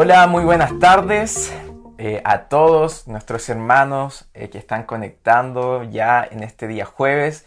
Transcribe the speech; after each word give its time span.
Hola, 0.00 0.28
muy 0.28 0.44
buenas 0.44 0.78
tardes 0.78 1.52
eh, 1.98 2.22
a 2.22 2.42
todos 2.42 3.08
nuestros 3.08 3.48
hermanos 3.48 4.28
eh, 4.32 4.48
que 4.48 4.56
están 4.56 4.84
conectando 4.84 5.82
ya 5.82 6.24
en 6.30 6.44
este 6.44 6.68
día 6.68 6.84
jueves 6.84 7.44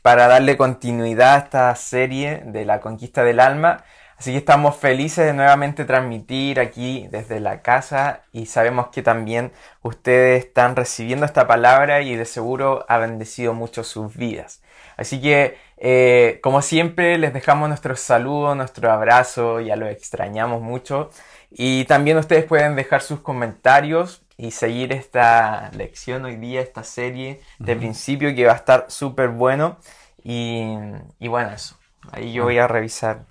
para 0.00 0.28
darle 0.28 0.56
continuidad 0.56 1.34
a 1.34 1.38
esta 1.38 1.74
serie 1.74 2.42
de 2.44 2.64
la 2.64 2.80
conquista 2.80 3.24
del 3.24 3.40
alma. 3.40 3.82
Así 4.16 4.30
que 4.30 4.38
estamos 4.38 4.76
felices 4.76 5.26
de 5.26 5.32
nuevamente 5.32 5.84
transmitir 5.84 6.60
aquí 6.60 7.08
desde 7.10 7.40
la 7.40 7.62
casa 7.62 8.22
y 8.32 8.46
sabemos 8.46 8.90
que 8.90 9.02
también 9.02 9.50
ustedes 9.82 10.44
están 10.44 10.76
recibiendo 10.76 11.26
esta 11.26 11.48
palabra 11.48 12.02
y 12.02 12.14
de 12.14 12.26
seguro 12.26 12.86
ha 12.88 12.98
bendecido 12.98 13.54
mucho 13.54 13.82
sus 13.82 14.16
vidas. 14.16 14.62
Así 14.96 15.20
que, 15.20 15.56
eh, 15.76 16.40
como 16.42 16.60
siempre, 16.62 17.18
les 17.18 17.32
dejamos 17.32 17.68
nuestro 17.68 17.94
saludo, 17.94 18.56
nuestro 18.56 18.90
abrazo, 18.90 19.60
ya 19.60 19.76
lo 19.76 19.86
extrañamos 19.86 20.60
mucho. 20.60 21.10
Y 21.50 21.84
también 21.86 22.18
ustedes 22.18 22.44
pueden 22.44 22.76
dejar 22.76 23.02
sus 23.02 23.20
comentarios 23.20 24.22
y 24.36 24.50
seguir 24.50 24.92
esta 24.92 25.70
lección 25.72 26.24
hoy 26.24 26.36
día, 26.36 26.60
esta 26.60 26.84
serie 26.84 27.40
de 27.58 27.74
principio 27.76 28.34
que 28.34 28.46
va 28.46 28.52
a 28.52 28.56
estar 28.56 28.86
súper 28.88 29.28
bueno. 29.28 29.78
Y, 30.22 30.74
y 31.18 31.28
bueno, 31.28 31.50
eso. 31.50 31.76
Ahí 32.12 32.32
yo 32.32 32.44
voy 32.44 32.58
a 32.58 32.68
revisar 32.68 33.26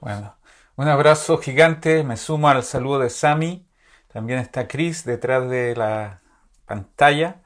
bueno, 0.00 0.36
un 0.76 0.88
abrazo 0.88 1.38
gigante. 1.38 2.04
Me 2.04 2.16
sumo 2.16 2.48
al 2.48 2.62
saludo 2.62 3.00
de 3.00 3.10
Sami. 3.10 3.66
También 4.12 4.38
está 4.38 4.68
Chris 4.68 5.04
detrás 5.04 5.48
de 5.48 5.74
la 5.76 6.20
pantalla. 6.66 7.42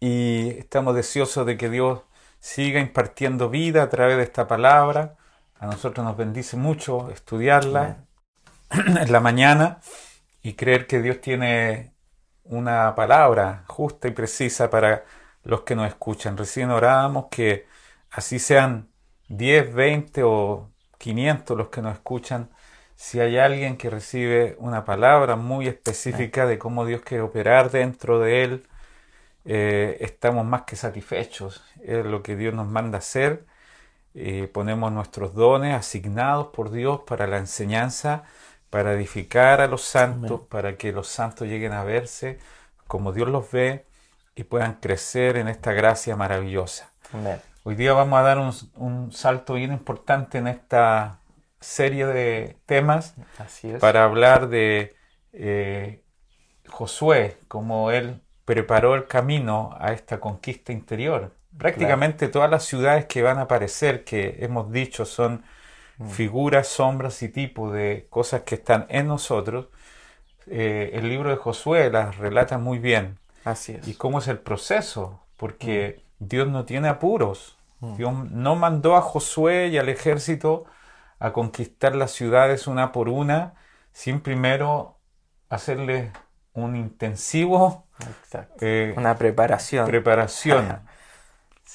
Y 0.00 0.50
estamos 0.58 0.94
deseosos 0.94 1.46
de 1.46 1.56
que 1.56 1.70
Dios 1.70 2.02
siga 2.40 2.80
impartiendo 2.80 3.50
vida 3.50 3.82
a 3.82 3.88
través 3.88 4.16
de 4.16 4.22
esta 4.22 4.46
palabra. 4.46 5.16
A 5.58 5.66
nosotros 5.66 6.04
nos 6.04 6.16
bendice 6.16 6.56
mucho 6.56 7.10
estudiarla 7.10 8.04
en 9.00 9.12
la 9.12 9.20
mañana 9.20 9.80
y 10.42 10.54
creer 10.54 10.86
que 10.86 11.00
Dios 11.02 11.20
tiene 11.20 11.94
una 12.44 12.94
palabra 12.94 13.64
justa 13.68 14.08
y 14.08 14.12
precisa 14.12 14.70
para 14.70 15.04
los 15.44 15.62
que 15.62 15.74
nos 15.74 15.88
escuchan. 15.88 16.36
Recién 16.36 16.70
orábamos 16.70 17.26
que 17.30 17.66
así 18.10 18.38
sean 18.38 18.88
10, 19.28 19.74
20 19.74 20.22
o 20.24 20.70
500 20.98 21.56
los 21.56 21.68
que 21.68 21.82
nos 21.82 21.94
escuchan, 21.94 22.50
si 22.96 23.20
hay 23.20 23.38
alguien 23.38 23.76
que 23.76 23.90
recibe 23.90 24.56
una 24.58 24.84
palabra 24.84 25.36
muy 25.36 25.68
específica 25.68 26.46
de 26.46 26.58
cómo 26.58 26.84
Dios 26.84 27.02
quiere 27.02 27.22
operar 27.22 27.70
dentro 27.70 28.18
de 28.18 28.42
él, 28.42 28.66
eh, 29.44 29.98
estamos 30.00 30.44
más 30.44 30.62
que 30.62 30.76
satisfechos. 30.76 31.64
Es 31.82 32.04
lo 32.04 32.22
que 32.24 32.36
Dios 32.36 32.54
nos 32.54 32.66
manda 32.66 32.98
hacer. 32.98 33.46
Eh, 34.14 34.48
ponemos 34.52 34.90
nuestros 34.92 35.34
dones 35.34 35.74
asignados 35.74 36.48
por 36.48 36.70
Dios 36.72 37.02
para 37.06 37.28
la 37.28 37.38
enseñanza, 37.38 38.24
para 38.70 38.92
edificar 38.92 39.60
a 39.60 39.66
los 39.66 39.82
santos, 39.82 40.42
para 40.48 40.76
que 40.76 40.92
los 40.92 41.08
santos 41.08 41.48
lleguen 41.48 41.72
a 41.72 41.84
verse 41.84 42.38
como 42.86 43.12
Dios 43.12 43.28
los 43.28 43.50
ve 43.52 43.86
y 44.34 44.44
puedan 44.44 44.74
crecer 44.74 45.36
en 45.36 45.46
esta 45.46 45.72
gracia 45.72 46.16
maravillosa. 46.16 46.90
Amén. 47.12 47.40
Hoy 47.62 47.74
día 47.74 47.92
vamos 47.92 48.18
a 48.18 48.22
dar 48.22 48.38
un, 48.38 49.12
salto 49.12 49.54
bien 49.54 49.72
importante 49.72 50.38
en 50.38 50.48
esta 50.48 51.20
serie 51.60 52.06
de 52.06 52.56
temas 52.64 53.14
para 53.80 54.04
hablar 54.04 54.48
de 54.48 54.96
eh, 55.32 56.02
Josué, 56.66 57.36
cómo 57.48 57.90
él 57.90 58.22
preparó 58.44 58.94
el 58.94 59.06
camino 59.06 59.76
a 59.78 59.92
esta 59.92 60.18
conquista 60.18 60.72
interior. 60.72 61.34
Prácticamente 61.58 62.28
todas 62.28 62.50
las 62.50 62.64
ciudades 62.64 63.04
que 63.04 63.22
van 63.22 63.38
a 63.38 63.42
aparecer, 63.42 64.04
que 64.04 64.38
hemos 64.40 64.72
dicho 64.72 65.04
son 65.04 65.44
mm. 65.98 66.08
figuras, 66.08 66.68
sombras 66.68 67.22
y 67.22 67.28
tipos 67.28 67.72
de 67.72 68.06
cosas 68.10 68.42
que 68.42 68.56
están 68.56 68.86
en 68.88 69.08
nosotros, 69.08 69.68
eh, 70.46 70.90
el 70.94 71.08
libro 71.08 71.30
de 71.30 71.36
Josué 71.36 71.90
las 71.90 72.16
relata 72.16 72.58
muy 72.58 72.78
bien. 72.78 73.18
Así 73.44 73.72
es. 73.72 73.86
Y 73.86 73.94
cómo 73.94 74.18
es 74.18 74.28
el 74.28 74.38
proceso, 74.38 75.20
porque 75.36 76.02
mm. 76.20 76.28
Dios 76.28 76.48
no 76.48 76.64
tiene 76.64 76.88
apuros. 76.88 77.56
Mm. 77.80 77.96
Dios 77.96 78.30
no 78.30 78.56
mandó 78.56 78.96
a 78.96 79.02
Josué 79.02 79.68
y 79.68 79.78
al 79.78 79.88
ejército 79.88 80.64
a 81.18 81.32
conquistar 81.32 81.94
las 81.94 82.12
ciudades 82.12 82.66
una 82.66 82.92
por 82.92 83.08
una, 83.08 83.54
sin 83.92 84.20
primero 84.20 84.96
hacerle 85.48 86.12
un 86.52 86.76
intensivo 86.76 87.88
eh, 88.60 88.94
una 88.96 89.16
preparación. 89.16 89.86
Preparación. 89.86 90.80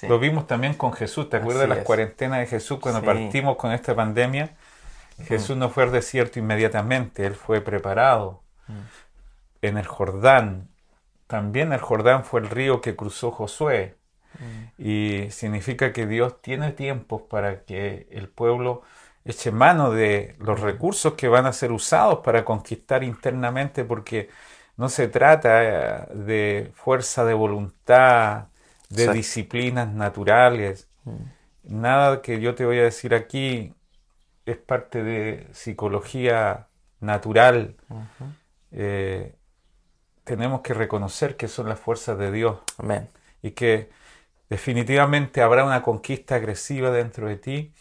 Lo 0.01 0.19
vimos 0.19 0.47
también 0.47 0.73
con 0.73 0.93
Jesús. 0.93 1.29
¿Te 1.29 1.37
acuerdas 1.37 1.61
de 1.61 1.75
las 1.75 1.85
cuarentenas 1.85 2.39
de 2.39 2.47
Jesús 2.47 2.79
cuando 2.79 3.03
partimos 3.03 3.57
con 3.57 3.71
esta 3.71 3.95
pandemia? 3.95 4.55
Jesús 5.25 5.55
no 5.55 5.69
fue 5.69 5.83
al 5.83 5.91
desierto 5.91 6.39
inmediatamente, 6.39 7.25
él 7.25 7.35
fue 7.35 7.61
preparado. 7.61 8.41
Mm. 8.67 8.73
En 9.61 9.77
el 9.77 9.85
Jordán, 9.85 10.69
también 11.27 11.71
el 11.71 11.79
Jordán 11.79 12.25
fue 12.25 12.41
el 12.41 12.49
río 12.49 12.81
que 12.81 12.95
cruzó 12.95 13.31
Josué. 13.31 13.95
Y 14.79 15.27
significa 15.29 15.93
que 15.93 16.07
Dios 16.07 16.41
tiene 16.41 16.71
tiempos 16.71 17.21
para 17.21 17.61
que 17.61 18.07
el 18.09 18.29
pueblo 18.29 18.81
eche 19.25 19.51
mano 19.51 19.91
de 19.91 20.35
los 20.39 20.59
recursos 20.59 21.13
que 21.13 21.27
van 21.27 21.45
a 21.45 21.53
ser 21.53 21.71
usados 21.71 22.19
para 22.19 22.43
conquistar 22.43 23.03
internamente, 23.03 23.85
porque 23.85 24.29
no 24.75 24.89
se 24.89 25.07
trata 25.07 25.63
eh, 25.63 26.07
de 26.15 26.71
fuerza 26.73 27.23
de 27.25 27.35
voluntad, 27.35 28.47
de 28.95 29.13
disciplinas 29.13 29.91
naturales. 29.93 30.87
Mm. 31.03 31.81
Nada 31.81 32.21
que 32.21 32.39
yo 32.39 32.55
te 32.55 32.65
voy 32.65 32.79
a 32.79 32.83
decir 32.83 33.13
aquí 33.13 33.73
es 34.45 34.57
parte 34.57 35.03
de 35.03 35.47
psicología 35.53 36.67
natural. 36.99 37.75
Eh, 38.71 39.35
tenemos 40.23 40.61
que 40.61 40.73
reconocer 40.73 41.37
que 41.37 41.47
son 41.47 41.69
las 41.69 41.79
fuerzas 41.79 42.17
de 42.17 42.31
Dios. 42.31 42.59
Amén. 42.77 43.09
Y 43.41 43.51
que 43.51 43.89
definitivamente 44.49 45.41
habrá 45.41 45.65
una 45.65 45.81
conquista 45.81 46.35
agresiva 46.35 46.91
dentro 46.91 47.27
de 47.27 47.37
ti 47.37 47.73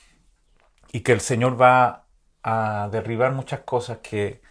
y 0.92 1.00
que 1.00 1.12
el 1.12 1.20
Señor 1.20 1.60
va 1.60 2.06
a 2.42 2.88
derribar 2.90 3.32
muchas 3.32 3.60
cosas 3.60 3.98
que 3.98 4.42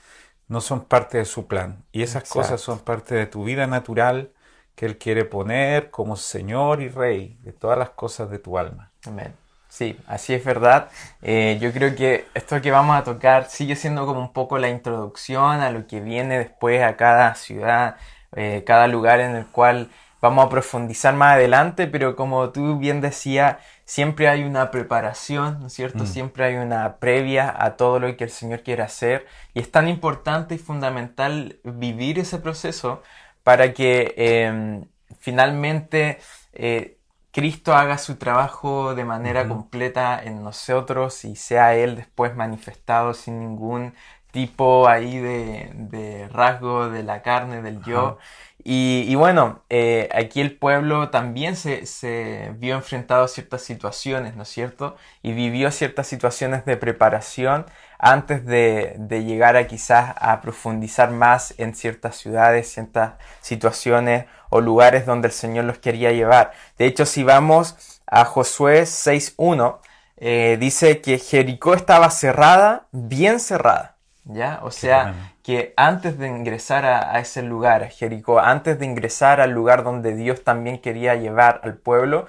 no 0.48 0.62
son 0.62 0.86
parte 0.86 1.18
de 1.18 1.26
su 1.26 1.48
plan. 1.48 1.86
Y 1.92 2.04
esas 2.04 2.30
cosas 2.30 2.60
son 2.60 2.80
parte 2.80 3.16
de 3.16 3.26
tu 3.26 3.44
vida 3.44 3.68
natural 3.68 4.34
que 4.82 4.88
Él 4.88 4.98
quiere 4.98 5.26
poner 5.26 5.92
como 5.92 6.16
Señor 6.16 6.82
y 6.82 6.90
Rey 6.90 7.38
de 7.44 7.54
todas 7.54 7.78
las 7.78 7.92
cosas 7.92 8.32
de 8.32 8.40
tu 8.40 8.58
alma. 8.58 8.90
Amén. 9.06 9.32
Sí, 9.70 9.96
así 10.08 10.34
es 10.34 10.44
verdad. 10.44 10.90
Eh, 11.22 11.60
yo 11.62 11.72
creo 11.72 11.96
que 11.96 12.26
esto 12.34 12.60
que 12.62 12.72
vamos 12.72 12.98
a 12.98 13.04
tocar 13.04 13.48
sigue 13.48 13.76
siendo 13.76 14.08
como 14.08 14.20
un 14.20 14.34
poco 14.34 14.58
la 14.58 14.70
introducción 14.70 15.62
a 15.62 15.70
lo 15.70 15.86
que 15.86 16.00
viene 16.00 16.40
después 16.40 16.82
a 16.82 16.98
cada 16.98 17.36
ciudad, 17.36 17.98
eh, 18.36 18.64
cada 18.66 18.88
lugar 18.88 19.20
en 19.20 19.36
el 19.36 19.46
cual 19.46 19.92
vamos 20.20 20.48
a 20.48 20.50
profundizar 20.50 21.14
más 21.14 21.36
adelante, 21.36 21.86
pero 21.86 22.16
como 22.16 22.50
tú 22.50 22.80
bien 22.80 23.02
decías, 23.02 23.58
siempre 23.86 24.30
hay 24.30 24.44
una 24.44 24.72
preparación, 24.72 25.60
¿no 25.60 25.68
es 25.68 25.74
cierto? 25.74 26.06
Mm. 26.06 26.08
Siempre 26.08 26.46
hay 26.46 26.56
una 26.56 26.96
previa 26.96 27.54
a 27.56 27.78
todo 27.78 28.00
lo 28.00 28.18
que 28.18 28.24
el 28.24 28.32
Señor 28.32 28.64
quiere 28.64 28.82
hacer 28.82 29.28
y 29.54 29.60
es 29.60 29.72
tan 29.72 29.88
importante 29.88 30.56
y 30.56 30.58
fundamental 30.58 31.60
vivir 31.64 32.18
ese 32.18 32.40
proceso 32.40 33.04
para 33.44 33.74
que 33.74 34.14
em, 34.18 34.86
finalmente 35.20 36.20
eh, 36.54 36.98
Cristo 37.32 37.74
haga 37.74 37.98
su 37.98 38.18
trabajo 38.18 38.94
de 38.94 39.06
manera 39.06 39.48
completa 39.48 40.22
en 40.22 40.44
nosotros 40.44 41.24
y 41.24 41.36
sea 41.36 41.76
Él 41.76 41.96
después 41.96 42.36
manifestado 42.36 43.14
sin 43.14 43.40
ningún 43.40 43.94
tipo 44.32 44.88
ahí 44.88 45.18
de, 45.20 46.30
rasgo 46.32 46.90
de 46.90 47.04
la 47.04 47.22
carne, 47.22 47.62
del 47.62 47.82
yo. 47.84 48.18
Y, 48.64 49.16
bueno, 49.16 49.64
eh, 49.70 50.08
aquí 50.14 50.40
el 50.40 50.56
pueblo 50.58 51.10
también 51.10 51.56
se, 51.56 52.54
vio 52.58 52.76
enfrentado 52.76 53.24
a 53.24 53.28
ciertas 53.28 53.62
situaciones, 53.64 54.36
¿no 54.36 54.44
es 54.44 54.50
cierto? 54.50 54.96
Y 55.24 55.34
vivió 55.34 55.72
ciertas 55.72 56.08
situaciones 56.08 56.66
de 56.66 56.78
preparación 56.78 57.66
antes 58.04 58.44
de, 58.48 58.98
llegar 59.24 59.56
a 59.56 59.68
quizás 59.68 60.16
a 60.18 60.42
profundizar 60.42 61.12
más 61.12 61.54
en 61.60 61.76
ciertas 61.76 62.16
ciudades, 62.18 62.74
ciertas 62.74 63.14
situaciones 63.42 64.26
o 64.50 64.60
lugares 64.60 65.06
donde 65.06 65.28
el 65.28 65.34
Señor 65.34 65.66
los 65.66 65.78
quería 65.78 66.12
llevar. 66.12 66.52
De 66.80 66.88
hecho, 66.88 67.06
si 67.06 67.24
vamos 67.24 68.02
a 68.08 68.26
Josué 68.26 68.82
6.1, 68.84 69.78
eh, 70.18 70.58
dice 70.60 71.00
que 71.00 71.20
Jericó 71.20 71.76
estaba 71.76 72.10
cerrada, 72.10 72.88
bien 72.92 73.40
cerrada. 73.40 73.98
¿Ya? 74.24 74.60
O 74.64 74.72
sea, 74.72 75.14
que 75.44 75.74
antes 75.78 76.18
de 76.18 76.28
ingresar 76.28 76.86
a, 76.86 77.20
ese 77.20 77.44
lugar, 77.44 77.84
a 77.84 77.90
Jericó, 77.90 78.40
antes 78.40 78.80
de 78.80 78.86
ingresar 78.86 79.42
al 79.42 79.52
lugar 79.52 79.84
donde 79.84 80.16
Dios 80.16 80.44
también 80.44 80.80
quería 80.80 81.16
llevar 81.16 81.62
al 81.64 81.76
pueblo, 81.76 82.26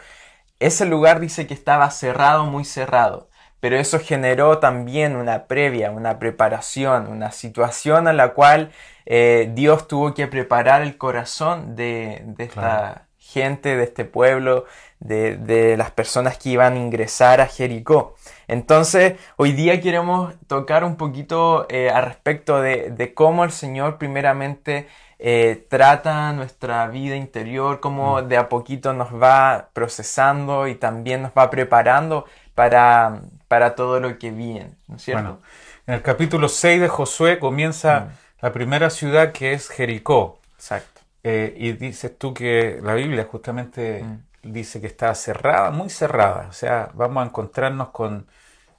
ese 0.60 0.84
lugar 0.84 1.18
dice 1.18 1.46
que 1.46 1.54
estaba 1.54 1.90
cerrado, 1.90 2.44
muy 2.44 2.64
cerrado. 2.64 3.28
Pero 3.62 3.76
eso 3.76 4.00
generó 4.00 4.58
también 4.58 5.14
una 5.14 5.44
previa, 5.44 5.92
una 5.92 6.18
preparación, 6.18 7.06
una 7.06 7.30
situación 7.30 8.08
a 8.08 8.12
la 8.12 8.30
cual 8.34 8.72
eh, 9.06 9.52
Dios 9.54 9.86
tuvo 9.86 10.14
que 10.14 10.26
preparar 10.26 10.82
el 10.82 10.98
corazón 10.98 11.76
de, 11.76 12.24
esta 12.38 13.06
gente 13.20 13.76
de 13.76 13.84
este 13.84 14.04
pueblo, 14.04 14.64
de, 14.98 15.76
las 15.78 15.92
personas 15.92 16.38
que 16.38 16.48
iban 16.48 16.72
a 16.72 16.78
ingresar 16.80 17.40
a 17.40 17.46
Jericó. 17.46 18.16
Entonces, 18.48 19.14
hoy 19.36 19.52
día 19.52 19.80
queremos 19.80 20.34
tocar 20.48 20.82
un 20.82 20.96
poquito 20.96 21.68
eh, 21.70 21.88
al 21.88 22.06
respecto 22.06 22.60
de, 22.60 23.12
cómo 23.14 23.44
el 23.44 23.52
Señor 23.52 23.96
primeramente 23.96 24.88
eh, 25.20 25.64
trata 25.68 26.32
nuestra 26.32 26.88
vida 26.88 27.14
interior, 27.14 27.78
cómo 27.78 28.22
mm. 28.22 28.26
de 28.26 28.36
a 28.38 28.48
poquito 28.48 28.92
nos 28.92 29.14
va 29.14 29.68
procesando 29.72 30.66
y 30.66 30.74
también 30.74 31.22
nos 31.22 31.30
va 31.30 31.48
preparando 31.48 32.24
para, 32.56 33.22
para 33.52 33.74
todo 33.74 34.00
lo 34.00 34.18
que 34.18 34.30
viene, 34.30 34.70
¿no 34.88 34.96
es 34.96 35.02
cierto? 35.02 35.22
Bueno, 35.22 35.38
en 35.86 35.94
el 35.94 36.02
capítulo 36.02 36.48
6 36.48 36.80
de 36.80 36.88
Josué 36.88 37.38
comienza 37.38 38.00
mm. 38.00 38.08
la 38.40 38.52
primera 38.52 38.88
ciudad 38.90 39.32
que 39.32 39.52
es 39.52 39.68
Jericó. 39.68 40.40
Exacto. 40.56 41.02
Eh, 41.22 41.54
y 41.56 41.72
dices 41.72 42.16
tú 42.18 42.32
que 42.32 42.80
la 42.82 42.94
Biblia 42.94 43.28
justamente 43.30 44.02
mm 44.02 44.32
dice 44.42 44.80
que 44.80 44.86
está 44.86 45.14
cerrada, 45.14 45.70
muy 45.70 45.88
cerrada. 45.88 46.46
O 46.48 46.52
sea, 46.52 46.90
vamos 46.94 47.22
a 47.22 47.26
encontrarnos 47.26 47.90
con 47.90 48.26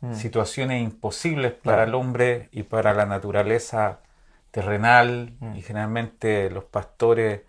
mm. 0.02 0.16
situaciones 0.16 0.84
imposibles 0.84 1.54
para 1.54 1.84
el 1.84 1.96
hombre 1.96 2.50
y 2.52 2.64
para 2.64 2.94
la 2.94 3.06
naturaleza 3.06 4.00
terrenal. 4.52 5.34
Y 5.56 5.62
generalmente 5.62 6.50
los 6.50 6.66
pastores 6.66 7.42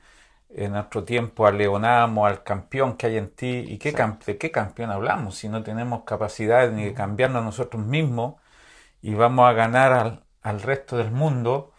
en 0.56 0.73
nuestro 0.73 1.05
tiempo 1.05 1.47
aleonamos 1.47 2.29
al 2.29 2.43
campeón 2.43 2.97
que 2.97 3.06
hay 3.06 3.17
en 3.17 3.31
ti. 3.31 3.65
¿Y 3.67 3.79
qué 3.79 3.93
de 4.27 4.39
qué 4.39 4.51
campeón 4.51 4.91
hablamos 4.91 5.37
si 5.37 5.49
no 5.49 5.62
tenemos 5.62 6.05
capacidad 6.05 6.71
ni 6.71 6.85
de 6.85 6.91
mm. 6.93 6.95
cambiarnos 6.95 7.45
nosotros 7.45 7.85
mismos 7.85 8.35
y 9.03 9.15
vamos 9.15 9.49
a 9.49 9.53
ganar 9.53 9.93
al, 9.93 10.25
al 10.43 10.62
resto 10.62 10.97
del 10.97 11.11
mundo? 11.11 11.73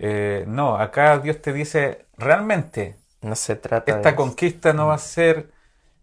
Eh, 0.00 0.44
no, 0.46 0.76
acá 0.76 1.18
Dios 1.18 1.40
te 1.40 1.52
dice, 1.52 2.06
realmente, 2.18 2.96
no 3.22 3.34
se 3.34 3.56
trata 3.56 3.96
esta 3.96 4.14
conquista 4.14 4.72
no 4.72 4.88
va 4.88 4.94
a 4.94 4.98
ser 4.98 5.50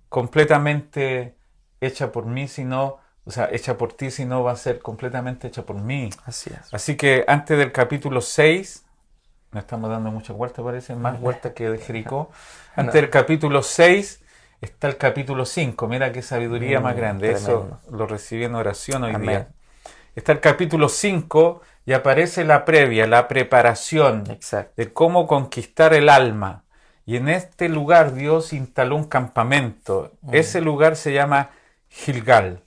completamente 0.07 1.35
hecha 1.79 2.11
por 2.11 2.25
mí, 2.25 2.47
sino, 2.47 2.97
o 3.25 3.31
sea, 3.31 3.49
hecha 3.51 3.77
por 3.77 3.93
ti, 3.93 4.09
sino 4.09 4.43
va 4.43 4.53
a 4.53 4.55
ser 4.55 4.79
completamente 4.79 5.47
hecha 5.47 5.63
por 5.63 5.75
mí. 5.75 6.09
Así 6.25 6.49
es. 6.49 6.73
Así 6.73 6.97
que 6.97 7.23
antes 7.27 7.57
del 7.57 7.71
capítulo 7.71 8.21
6, 8.21 8.85
no 9.51 9.59
estamos 9.59 9.89
dando 9.89 10.11
muchas 10.11 10.35
vueltas, 10.35 10.63
parece, 10.63 10.95
más 10.95 11.19
vueltas 11.21 11.53
que 11.53 11.69
de 11.69 11.77
Jericó. 11.77 12.31
Antes 12.75 12.95
del 12.95 13.09
capítulo 13.09 13.63
6 13.63 14.21
está 14.61 14.87
el 14.87 14.97
capítulo 14.97 15.45
5. 15.45 15.87
Mira 15.87 16.11
qué 16.11 16.21
sabiduría 16.21 16.79
más 16.79 16.95
mm, 16.95 16.97
grande. 16.97 17.31
Eso 17.31 17.79
lo 17.91 18.07
recibí 18.07 18.43
en 18.43 18.55
oración 18.55 19.03
hoy 19.03 19.15
día. 19.15 19.49
Está 20.15 20.31
el 20.31 20.39
capítulo 20.39 20.89
5 20.89 21.61
y 21.85 21.93
aparece 21.93 22.43
la 22.43 22.65
previa, 22.65 23.07
la 23.07 23.27
preparación 23.27 24.23
de 24.75 24.93
cómo 24.93 25.27
conquistar 25.27 25.93
el 25.93 26.09
alma. 26.09 26.63
Y 27.05 27.15
en 27.17 27.29
este 27.29 27.69
lugar 27.69 28.13
Dios 28.13 28.53
instaló 28.53 28.95
un 28.95 29.05
campamento. 29.05 30.11
Mm. 30.21 30.35
Ese 30.35 30.61
lugar 30.61 30.95
se 30.95 31.13
llama 31.13 31.49
Gilgal. 31.89 32.61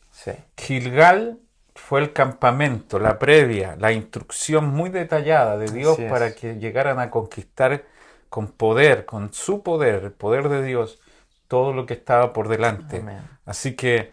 Gilgal 0.57 1.39
fue 1.75 2.01
el 2.01 2.13
campamento, 2.13 2.99
la 2.99 3.19
previa, 3.19 3.77
la 3.79 3.93
instrucción 3.93 4.69
muy 4.69 4.91
detallada 4.91 5.57
de 5.57 5.71
Dios 5.71 5.99
para 6.09 6.35
que 6.35 6.57
llegaran 6.57 6.99
a 7.01 7.11
conquistar 7.11 7.85
con 8.29 8.49
poder, 8.49 9.05
con 9.05 9.33
su 9.33 9.63
poder, 9.63 10.05
el 10.05 10.13
poder 10.13 10.49
de 10.49 10.63
Dios, 10.63 11.01
todo 11.49 11.73
lo 11.73 11.87
que 11.87 11.95
estaba 11.95 12.33
por 12.33 12.49
delante. 12.49 13.05
Así 13.45 13.75
que 13.75 14.13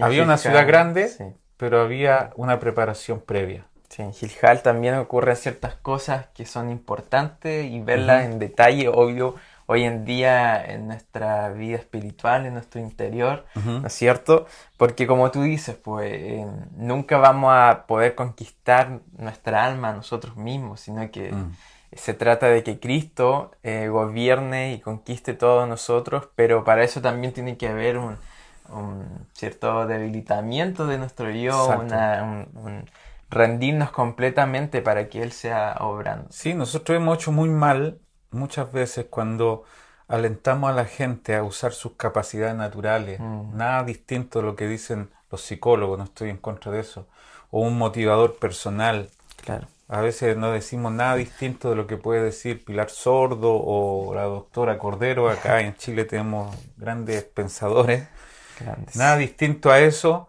había 0.00 0.22
una 0.22 0.38
ciudad 0.38 0.66
grande, 0.66 1.10
pero 1.56 1.80
había 1.80 2.30
una 2.36 2.58
preparación 2.58 3.20
previa. 3.20 3.66
Sí, 3.88 4.02
en 4.02 4.12
Gilgal 4.12 4.62
también 4.62 4.94
ocurren 4.96 5.36
ciertas 5.36 5.74
cosas 5.76 6.26
que 6.34 6.44
son 6.44 6.70
importantes 6.70 7.66
y 7.66 7.80
verlas 7.80 8.24
en 8.24 8.38
detalle, 8.38 8.88
obvio, 8.88 9.36
hoy 9.66 9.82
en 9.82 10.04
día 10.04 10.64
en 10.64 10.86
nuestra 10.86 11.50
vida 11.50 11.76
espiritual, 11.76 12.46
en 12.46 12.54
nuestro 12.54 12.80
interior, 12.80 13.44
¿no 13.54 13.86
es 13.86 13.92
cierto? 13.92 14.46
Porque 14.76 15.06
como 15.06 15.30
tú 15.30 15.42
dices, 15.42 15.76
pues 15.76 16.12
eh, 16.12 16.46
nunca 16.76 17.18
vamos 17.18 17.52
a 17.52 17.84
poder 17.86 18.14
conquistar 18.14 19.00
nuestra 19.18 19.64
alma 19.64 19.92
nosotros 19.92 20.36
mismos, 20.36 20.80
sino 20.80 21.10
que 21.10 21.32
mm. 21.32 21.56
se 21.94 22.14
trata 22.14 22.46
de 22.46 22.62
que 22.62 22.78
Cristo 22.78 23.50
eh, 23.64 23.88
gobierne 23.88 24.72
y 24.72 24.80
conquiste 24.80 25.34
todos 25.34 25.68
nosotros, 25.68 26.28
pero 26.36 26.64
para 26.64 26.84
eso 26.84 27.00
también 27.00 27.32
tiene 27.32 27.56
que 27.56 27.68
haber 27.68 27.98
un, 27.98 28.16
cierto 29.32 29.86
debilitamiento 29.86 30.86
de 30.86 30.98
nuestro 30.98 31.30
yo, 31.30 31.68
un, 31.68 32.84
rendirnos 33.28 33.90
completamente 33.90 34.80
para 34.82 35.08
que 35.08 35.22
Él 35.22 35.32
sea 35.32 35.76
obrando. 35.80 36.28
Sí, 36.30 36.54
nosotros 36.54 36.96
hemos 36.96 37.18
hecho 37.18 37.32
muy 37.32 37.48
mal 37.48 37.98
muchas 38.30 38.72
veces 38.72 39.06
cuando 39.08 39.64
alentamos 40.08 40.70
a 40.70 40.74
la 40.74 40.84
gente 40.84 41.34
a 41.34 41.42
usar 41.42 41.72
sus 41.72 41.92
capacidades 41.92 42.54
naturales, 42.54 43.20
mm. 43.20 43.56
nada 43.56 43.84
distinto 43.84 44.40
de 44.40 44.46
lo 44.46 44.56
que 44.56 44.68
dicen 44.68 45.10
los 45.30 45.42
psicólogos, 45.42 45.98
no 45.98 46.04
estoy 46.04 46.30
en 46.30 46.36
contra 46.36 46.70
de 46.72 46.80
eso, 46.80 47.06
o 47.50 47.60
un 47.60 47.76
motivador 47.78 48.36
personal. 48.36 49.10
Claro. 49.44 49.66
A 49.88 50.00
veces 50.00 50.36
no 50.36 50.50
decimos 50.50 50.92
nada 50.92 51.14
distinto 51.14 51.70
de 51.70 51.76
lo 51.76 51.86
que 51.86 51.96
puede 51.96 52.22
decir 52.22 52.64
Pilar 52.64 52.90
Sordo 52.90 53.54
o 53.54 54.14
la 54.14 54.24
doctora 54.24 54.78
Cordero. 54.78 55.28
Acá 55.28 55.60
en 55.60 55.76
Chile 55.76 56.04
tenemos 56.04 56.56
grandes 56.76 57.22
pensadores. 57.22 58.08
Nada 58.94 59.16
distinto 59.16 59.70
a 59.70 59.78
eso, 59.78 60.26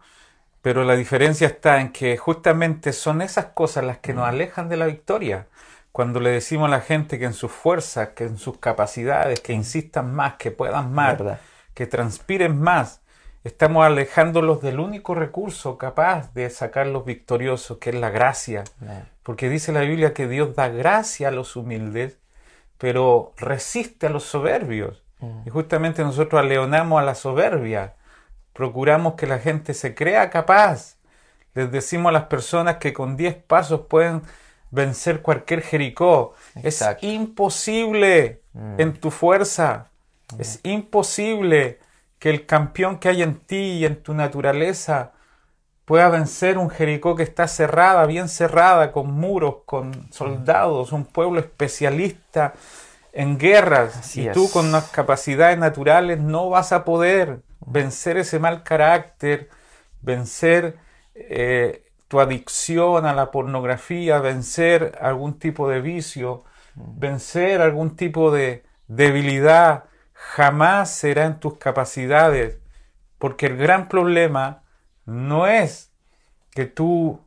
pero 0.62 0.84
la 0.84 0.94
diferencia 0.94 1.48
está 1.48 1.80
en 1.80 1.90
que 1.90 2.16
justamente 2.16 2.92
son 2.92 3.20
esas 3.20 3.46
cosas 3.46 3.84
las 3.84 3.98
que 3.98 4.14
nos 4.14 4.26
mm. 4.26 4.28
alejan 4.28 4.68
de 4.68 4.76
la 4.76 4.86
victoria. 4.86 5.48
Cuando 5.98 6.20
le 6.20 6.30
decimos 6.30 6.68
a 6.68 6.70
la 6.70 6.80
gente 6.80 7.18
que 7.18 7.24
en 7.24 7.32
sus 7.32 7.50
fuerzas, 7.50 8.10
que 8.10 8.22
en 8.22 8.38
sus 8.38 8.58
capacidades, 8.58 9.40
que 9.40 9.52
insistan 9.52 10.14
más, 10.14 10.34
que 10.34 10.52
puedan 10.52 10.92
más, 10.92 11.18
que 11.74 11.88
transpiren 11.88 12.56
más, 12.60 13.02
estamos 13.42 13.84
alejándolos 13.84 14.62
del 14.62 14.78
único 14.78 15.16
recurso 15.16 15.76
capaz 15.76 16.32
de 16.34 16.50
sacarlos 16.50 17.04
victoriosos, 17.04 17.78
que 17.78 17.90
es 17.90 17.96
la 17.96 18.10
gracia. 18.10 18.62
Porque 19.24 19.48
dice 19.48 19.72
la 19.72 19.80
Biblia 19.80 20.14
que 20.14 20.28
Dios 20.28 20.54
da 20.54 20.68
gracia 20.68 21.26
a 21.26 21.32
los 21.32 21.56
humildes, 21.56 22.20
pero 22.78 23.32
resiste 23.36 24.06
a 24.06 24.10
los 24.10 24.22
soberbios. 24.22 25.02
Mm. 25.18 25.48
Y 25.48 25.50
justamente 25.50 26.04
nosotros 26.04 26.40
aleonamos 26.40 27.00
a 27.02 27.04
la 27.04 27.16
soberbia. 27.16 27.96
Procuramos 28.52 29.14
que 29.14 29.26
la 29.26 29.40
gente 29.40 29.74
se 29.74 29.96
crea 29.96 30.30
capaz. 30.30 30.94
Les 31.54 31.72
decimos 31.72 32.10
a 32.10 32.12
las 32.12 32.26
personas 32.26 32.76
que 32.76 32.92
con 32.92 33.16
10 33.16 33.34
pasos 33.34 33.80
pueden 33.88 34.22
vencer 34.70 35.22
cualquier 35.22 35.62
Jericó. 35.62 36.34
Es 36.62 36.84
imposible 37.00 38.42
mm. 38.52 38.80
en 38.80 38.92
tu 38.94 39.10
fuerza. 39.10 39.90
Mm. 40.34 40.40
Es 40.40 40.60
imposible 40.62 41.78
que 42.18 42.30
el 42.30 42.46
campeón 42.46 42.98
que 42.98 43.08
hay 43.08 43.22
en 43.22 43.36
ti 43.36 43.56
y 43.56 43.84
en 43.84 44.02
tu 44.02 44.14
naturaleza 44.14 45.12
pueda 45.84 46.10
vencer 46.10 46.58
un 46.58 46.68
Jericó 46.68 47.16
que 47.16 47.22
está 47.22 47.48
cerrada, 47.48 48.04
bien 48.04 48.28
cerrada, 48.28 48.92
con 48.92 49.10
muros, 49.10 49.58
con 49.64 50.12
soldados, 50.12 50.92
un 50.92 51.06
pueblo 51.06 51.40
especialista 51.40 52.52
en 53.12 53.38
guerras. 53.38 54.14
y 54.16 54.28
tú 54.30 54.50
con 54.50 54.70
las 54.70 54.90
capacidades 54.90 55.56
naturales 55.56 56.20
no 56.20 56.50
vas 56.50 56.72
a 56.72 56.84
poder 56.84 57.40
vencer 57.66 58.18
ese 58.18 58.38
mal 58.38 58.62
carácter, 58.64 59.48
vencer 60.02 60.76
eh, 61.14 61.87
tu 62.08 62.20
adicción 62.20 63.06
a 63.06 63.14
la 63.14 63.30
pornografía, 63.30 64.18
vencer 64.18 64.98
algún 65.00 65.38
tipo 65.38 65.68
de 65.68 65.80
vicio, 65.80 66.44
vencer 66.74 67.60
algún 67.60 67.96
tipo 67.96 68.30
de 68.30 68.64
debilidad, 68.86 69.84
jamás 70.12 70.90
será 70.90 71.26
en 71.26 71.38
tus 71.38 71.58
capacidades, 71.58 72.58
porque 73.18 73.46
el 73.46 73.56
gran 73.56 73.88
problema 73.88 74.62
no 75.04 75.46
es 75.46 75.92
que 76.50 76.64
tú 76.64 77.20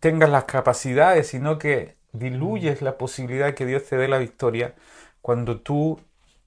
tengas 0.00 0.30
las 0.30 0.44
capacidades, 0.44 1.28
sino 1.28 1.58
que 1.58 1.96
diluyes 2.12 2.82
la 2.82 2.98
posibilidad 2.98 3.54
que 3.54 3.66
Dios 3.66 3.84
te 3.84 3.96
dé 3.96 4.08
la 4.08 4.18
victoria 4.18 4.74
cuando 5.20 5.60
tú 5.60 6.00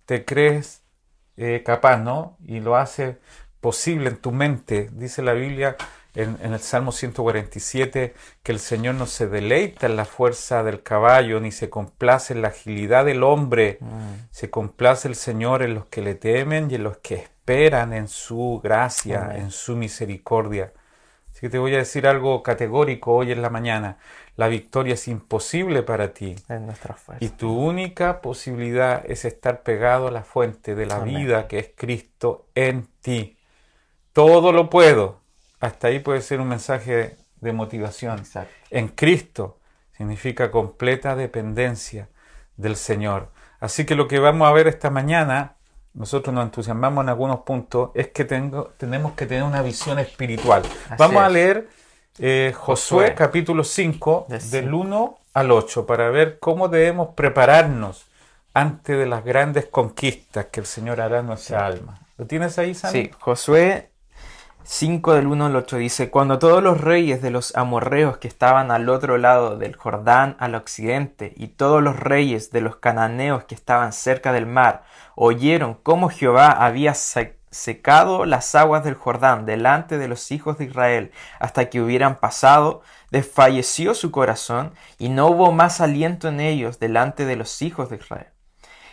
te 0.06 0.26
crees 0.26 0.84
eh, 1.38 1.64
capaz, 1.66 1.98
¿no? 1.98 2.38
Y 2.46 2.60
lo 2.60 2.76
hace 2.76 3.18
posible 3.62 4.10
en 4.10 4.18
tu 4.18 4.32
mente. 4.32 4.90
Dice 4.94 5.22
la 5.22 5.34
Biblia 5.34 5.76
en, 6.16 6.38
el 6.42 6.60
Salmo 6.60 6.92
147 6.92 8.14
que 8.42 8.52
el 8.52 8.60
Señor 8.60 8.96
no 8.96 9.06
se 9.06 9.28
deleita 9.28 9.86
en 9.86 9.96
la 9.96 10.06
fuerza 10.06 10.64
del 10.64 10.82
caballo, 10.82 11.40
ni 11.40 11.52
se 11.52 11.70
complace 11.70 12.34
en 12.34 12.42
la 12.42 12.50
agilidad 12.50 13.06
del 13.06 13.24
hombre. 13.24 13.78
Mm. 13.82 14.30
Se 14.32 14.50
complace 14.50 15.08
el 15.08 15.16
Señor 15.16 15.62
en 15.62 15.76
los 15.76 15.86
que 15.88 16.02
le 16.02 16.16
temen 16.16 16.72
y 16.72 16.76
en 16.76 16.84
los 16.84 16.98
que 16.98 17.16
esperan 17.16 17.94
en 17.94 18.08
su 18.08 18.62
gracia, 18.64 19.34
en 19.36 19.52
su 19.52 19.76
misericordia. 19.76 20.74
Así 21.30 21.42
que 21.42 21.50
te 21.50 21.60
voy 21.60 21.76
a 21.76 21.80
decir 21.80 22.08
algo 22.08 22.42
categórico 22.44 23.14
hoy 23.14 23.34
en 23.34 23.42
la 23.42 23.50
mañana. 23.50 23.98
La 24.38 24.48
victoria 24.48 24.94
es 24.94 25.08
imposible 25.10 25.84
para 25.84 26.14
ti. 26.14 26.36
nuestra 26.48 26.96
Y 27.20 27.30
tu 27.30 27.54
única 27.54 28.22
posibilidad 28.22 29.04
es 29.06 29.26
estar 29.26 29.62
pegado 29.62 30.08
a 30.08 30.12
la 30.12 30.24
fuente 30.24 30.76
de 30.76 30.86
la 30.86 31.00
vida 31.00 31.50
que 31.50 31.60
es 31.60 31.72
Cristo 31.76 32.48
en 32.56 32.88
ti. 33.02 33.38
Todo 34.14 34.54
lo 34.54 34.70
puedo 34.70 35.25
hasta 35.66 35.88
ahí 35.88 36.00
puede 36.00 36.22
ser 36.22 36.40
un 36.40 36.48
mensaje 36.48 37.18
de 37.42 37.54
motivación. 37.54 38.24
En 38.70 38.88
Cristo 38.90 39.60
significa 39.98 40.52
completa 40.52 41.16
dependencia 41.16 42.10
del 42.58 42.76
Señor. 42.76 43.30
Así 43.60 43.86
que 43.86 43.96
lo 43.96 44.08
que 44.08 44.20
vamos 44.20 44.48
a 44.48 44.52
ver 44.52 44.68
esta 44.68 44.90
mañana 44.90 45.56
nosotros 45.96 46.36
nos 46.36 46.44
entusiasmamos 46.44 47.04
en 47.04 47.10
algunos 47.10 47.40
puntos, 47.40 47.92
es 47.94 48.10
que 48.10 48.26
tengo, 48.26 48.74
tenemos 48.78 49.14
que 49.14 49.26
tener 49.26 49.44
una 49.44 49.62
visión 49.62 49.98
espiritual. 49.98 50.62
Así 50.64 50.96
Vamos 50.98 51.24
a 51.24 51.30
leer 51.30 51.70
eh, 52.20 52.54
Josué, 52.54 53.06
Josué. 53.06 53.16
capítulo 53.16 53.64
5, 53.64 54.26
De 54.28 54.40
del 54.40 54.74
1 54.74 55.18
al 55.34 55.52
8, 55.52 55.86
para 55.86 56.10
ver 56.10 56.40
cómo 56.40 56.68
debemos 56.68 57.10
prepararnos 57.16 58.08
antes 58.54 58.98
de 58.98 59.06
las 59.06 59.24
grandes 59.24 59.68
conquistas 59.68 60.48
que 60.48 60.60
el 60.60 60.66
Señor 60.66 61.00
hará 61.00 61.20
en 61.20 61.28
nuestra 61.28 61.66
alma. 61.66 62.00
¿Lo 62.18 62.26
tienes 62.26 62.58
ahí, 62.60 62.76
Sam? 62.76 62.92
Sí, 62.92 63.12
Josué 63.20 63.92
5 64.68 65.14
del 65.14 65.28
1 65.28 65.46
al 65.46 65.56
8 65.58 65.78
dice, 65.78 66.10
Cuando 66.10 66.40
todos 66.40 66.64
los 66.64 66.82
reyes 66.82 67.22
de 67.22 67.30
los 67.30 67.56
amorreos 67.56 68.18
que 68.18 68.28
estaban 68.28 68.72
al 68.72 68.90
otro 68.90 69.20
lado 69.20 69.58
del 69.58 69.76
Jordán 69.76 70.36
al 70.40 70.56
occidente, 70.56 71.34
y 71.38 71.50
todos 71.50 71.84
los 71.84 72.00
reyes 72.00 72.50
de 72.50 72.62
los 72.62 72.78
cananeos 72.78 73.44
que 73.44 73.54
estaban 73.54 73.94
cerca 73.94 74.34
del 74.34 74.48
mar, 74.48 74.84
oyeron 75.14 75.76
cómo 75.76 76.10
Jehová 76.10 76.50
había 76.50 76.96
se- 76.96 77.38
secado 77.52 78.26
las 78.26 78.56
aguas 78.56 78.84
del 78.84 78.96
Jordán 78.96 79.46
delante 79.46 80.00
de 80.00 80.08
los 80.08 80.32
hijos 80.32 80.58
de 80.58 80.66
Israel 80.66 81.12
hasta 81.40 81.70
que 81.70 81.80
hubieran 81.80 82.20
pasado, 82.20 82.82
desfalleció 83.12 83.94
su 83.94 84.10
corazón, 84.10 84.74
y 84.98 85.10
no 85.10 85.28
hubo 85.28 85.52
más 85.52 85.80
aliento 85.80 86.28
en 86.28 86.40
ellos 86.40 86.80
delante 86.80 87.26
de 87.26 87.36
los 87.36 87.62
hijos 87.62 87.92
de 87.92 87.98
Israel. 87.98 88.28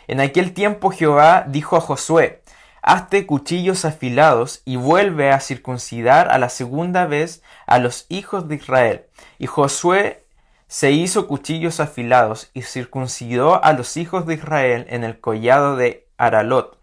En 0.07 0.21
aquel 0.21 0.53
tiempo 0.53 0.91
Jehová 0.91 1.45
dijo 1.49 1.77
a 1.77 1.81
Josué, 1.81 2.42
Hazte 2.83 3.27
cuchillos 3.27 3.85
afilados 3.85 4.63
y 4.65 4.75
vuelve 4.77 5.31
a 5.31 5.39
circuncidar 5.39 6.31
a 6.31 6.39
la 6.39 6.49
segunda 6.49 7.07
vez 7.07 7.43
a 7.67 7.79
los 7.79 8.07
hijos 8.09 8.49
de 8.49 8.57
Israel. 8.57 9.07
Y 9.39 9.47
Josué 9.47 10.25
se 10.67 10.91
hizo 10.91 11.29
cuchillos 11.29 11.79
afilados 11.81 12.51
y 12.55 12.63
circuncidó 12.63 13.63
a 13.63 13.73
los 13.73 13.97
hijos 13.97 14.27
de 14.27 14.35
Israel 14.35 14.87
en 14.89 15.05
el 15.05 15.21
collado 15.21 15.77
de 15.77 16.09
Aralot. 16.19 16.79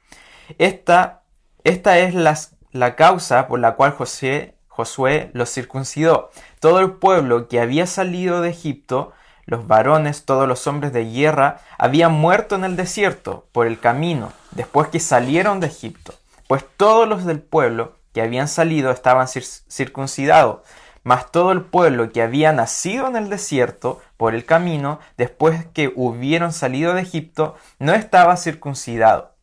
Esta, 0.58 1.22
esta 1.63 2.00
es 2.00 2.13
las- 2.13 2.56
la 2.72 2.96
causa 2.96 3.48
por 3.48 3.60
la 3.60 3.75
cual 3.75 3.91
Josué 3.91 5.32
los 5.34 5.51
circuncidó. 5.51 6.29
Todo 6.60 6.79
el 6.79 6.91
pueblo 6.94 7.48
que 7.48 7.60
había 7.60 7.88
salido 7.88 8.41
de 8.41 8.51
Egipto, 8.51 9.12
los 9.50 9.65
varones, 9.65 10.25
todos 10.25 10.48
los 10.48 10.68
hombres 10.68 10.94
de 10.94 11.12
guerra, 11.12 11.62
habían 11.79 12.13
muerto 12.13 12.56
en 12.56 12.63
el 12.63 12.75
desierto 12.75 13.48
por 13.51 13.65
el 13.65 13.79
camino, 13.79 14.32
después 14.51 14.89
que 14.89 15.00
salieron 15.00 15.60
de 15.60 15.68
Egipto. 15.68 16.13
Pues 16.48 16.63
todos 16.77 17.08
los 17.08 17.25
del 17.25 17.41
pueblo 17.41 17.94
que 18.13 18.22
habían 18.22 18.48
salido 18.48 18.91
estaban 18.91 19.25
cir- 19.25 19.63
circuncidados, 19.68 20.60
mas 21.03 21.32
todo 21.32 21.51
el 21.51 21.62
pueblo 21.62 22.12
que 22.12 22.22
había 22.22 22.51
nacido 22.51 23.08
en 23.08 23.15
el 23.15 23.29
desierto 23.29 24.00
por 24.18 24.36
el 24.36 24.46
camino, 24.46 25.00
después 25.18 25.65
que 25.74 25.91
hubieron 25.96 26.53
salido 26.53 26.94
de 26.94 27.01
Egipto, 27.01 27.56
no 27.79 27.94
estaba 27.94 28.38
circuncidado. 28.38 29.34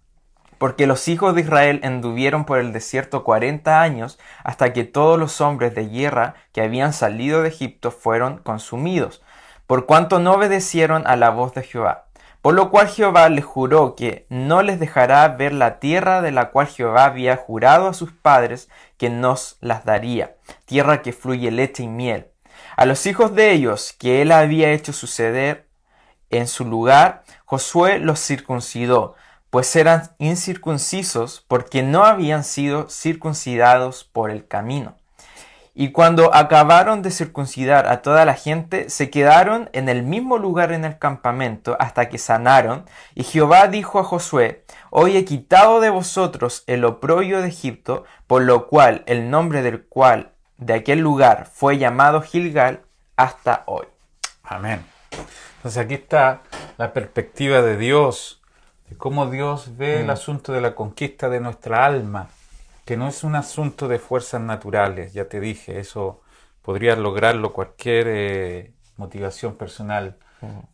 Porque 0.59 0.87
los 0.87 1.09
hijos 1.09 1.35
de 1.35 1.43
Israel 1.43 1.81
anduvieron 1.83 2.45
por 2.45 2.59
el 2.59 2.73
desierto 2.73 3.25
cuarenta 3.25 3.83
años 3.83 4.19
hasta 4.45 4.73
que 4.73 4.85
todos 4.85 5.19
los 5.19 5.41
hombres 5.41 5.75
de 5.75 5.89
guerra 5.89 6.35
que 6.53 6.63
habían 6.63 6.93
salido 6.93 7.43
de 7.43 7.49
Egipto 7.49 7.91
fueron 7.91 8.39
consumidos, 8.39 9.23
por 9.67 9.87
cuanto 9.87 10.19
no 10.19 10.35
obedecieron 10.35 11.07
a 11.07 11.17
la 11.17 11.31
voz 11.31 11.55
de 11.55 11.63
Jehová. 11.63 12.07
Por 12.43 12.55
lo 12.55 12.71
cual 12.71 12.89
Jehová 12.89 13.29
les 13.29 13.45
juró 13.45 13.97
que 13.97 14.27
no 14.29 14.63
les 14.63 14.79
dejará 14.79 15.27
ver 15.29 15.53
la 15.53 15.81
tierra 15.81 16.23
de 16.23 16.31
la 16.31 16.51
cual 16.51 16.69
Jehová 16.69 17.07
había 17.07 17.37
jurado 17.37 17.89
a 17.89 17.95
sus 17.95 18.13
padres 18.13 18.69
que 18.99 19.11
nos 19.11 19.57
las 19.61 19.85
daría, 19.85 20.37
tierra 20.65 21.03
que 21.03 21.13
fluye 21.13 21.51
leche 21.51 21.83
y 21.83 21.89
miel. 21.89 22.29
A 22.77 22.87
los 22.87 23.07
hijos 23.07 23.35
de 23.35 23.53
ellos 23.53 23.95
que 23.99 24.23
él 24.23 24.31
había 24.31 24.71
hecho 24.71 24.93
suceder 24.93 25.67
en 26.31 26.47
su 26.47 26.65
lugar, 26.65 27.25
Josué 27.45 27.99
los 27.99 28.21
circuncidó, 28.21 29.15
pues 29.51 29.75
eran 29.75 30.11
incircuncisos 30.19 31.45
porque 31.49 31.83
no 31.83 32.05
habían 32.05 32.45
sido 32.45 32.89
circuncidados 32.89 34.05
por 34.05 34.31
el 34.31 34.47
camino. 34.47 34.97
Y 35.79 35.93
cuando 35.93 36.35
acabaron 36.35 37.03
de 37.03 37.11
circuncidar 37.11 37.87
a 37.87 38.01
toda 38.01 38.25
la 38.25 38.33
gente, 38.33 38.89
se 38.89 39.11
quedaron 39.11 39.69
en 39.75 39.91
el 39.91 40.05
mismo 40.05 40.39
lugar 40.39 40.73
en 40.73 40.87
el 40.87 40.99
campamento 40.99 41.77
hasta 41.79 42.09
que 42.09 42.17
sanaron. 42.17 42.87
Y 43.15 43.25
Jehová 43.25 43.69
dijo 43.69 43.99
a 43.99 44.05
Josué, 44.05 44.65
Hoy 44.89 45.19
he 45.19 45.27
quitado 45.27 45.81
de 45.81 45.91
vosotros 45.91 46.65
el 46.67 46.83
oprobio 46.87 47.43
de 47.43 47.49
Egipto, 47.49 48.05
por 48.27 48.41
lo 48.41 48.69
cual 48.69 49.03
el 49.05 49.29
nombre 49.29 49.61
del 49.61 49.85
cual 49.85 50.33
de 50.57 50.73
aquel 50.73 51.01
lugar 51.01 51.47
fue 51.53 51.77
llamado 51.77 52.23
Gilgal 52.23 52.81
hasta 53.17 53.63
hoy. 53.67 53.85
Amén. 54.45 54.83
Entonces 55.57 55.85
aquí 55.85 55.93
está 55.93 56.41
la 56.79 56.95
perspectiva 56.95 57.61
de 57.61 57.77
Dios, 57.77 58.41
de 58.89 58.97
cómo 58.97 59.27
Dios 59.27 59.77
ve 59.77 60.01
el 60.01 60.09
asunto 60.09 60.55
de 60.55 60.63
la 60.63 60.75
conquista 60.75 61.29
de 61.29 61.41
nuestra 61.41 61.85
alma, 61.85 62.29
que 62.87 62.97
no 62.97 63.09
es 63.09 63.23
un 63.25 63.35
asunto 63.35 63.89
de 63.89 63.99
fuerzas 63.99 64.41
naturales, 64.41 65.13
ya 65.13 65.29
te 65.29 65.41
dije, 65.41 65.79
eso 65.81 66.23
podría 66.63 66.97
lograrlo 66.97 67.53
cualquier 67.53 68.07
eh, 68.09 68.73
motivación 68.97 69.57
personal, 69.57 70.17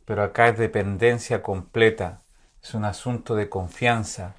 pero 0.04 0.23
acá 0.23 0.49
es 0.49 0.59
dependencia 0.59 1.42
completa, 1.42 2.21
es 2.62 2.75
un 2.75 2.85
asunto 2.85 3.35
de 3.35 3.49
confianza. 3.49 4.35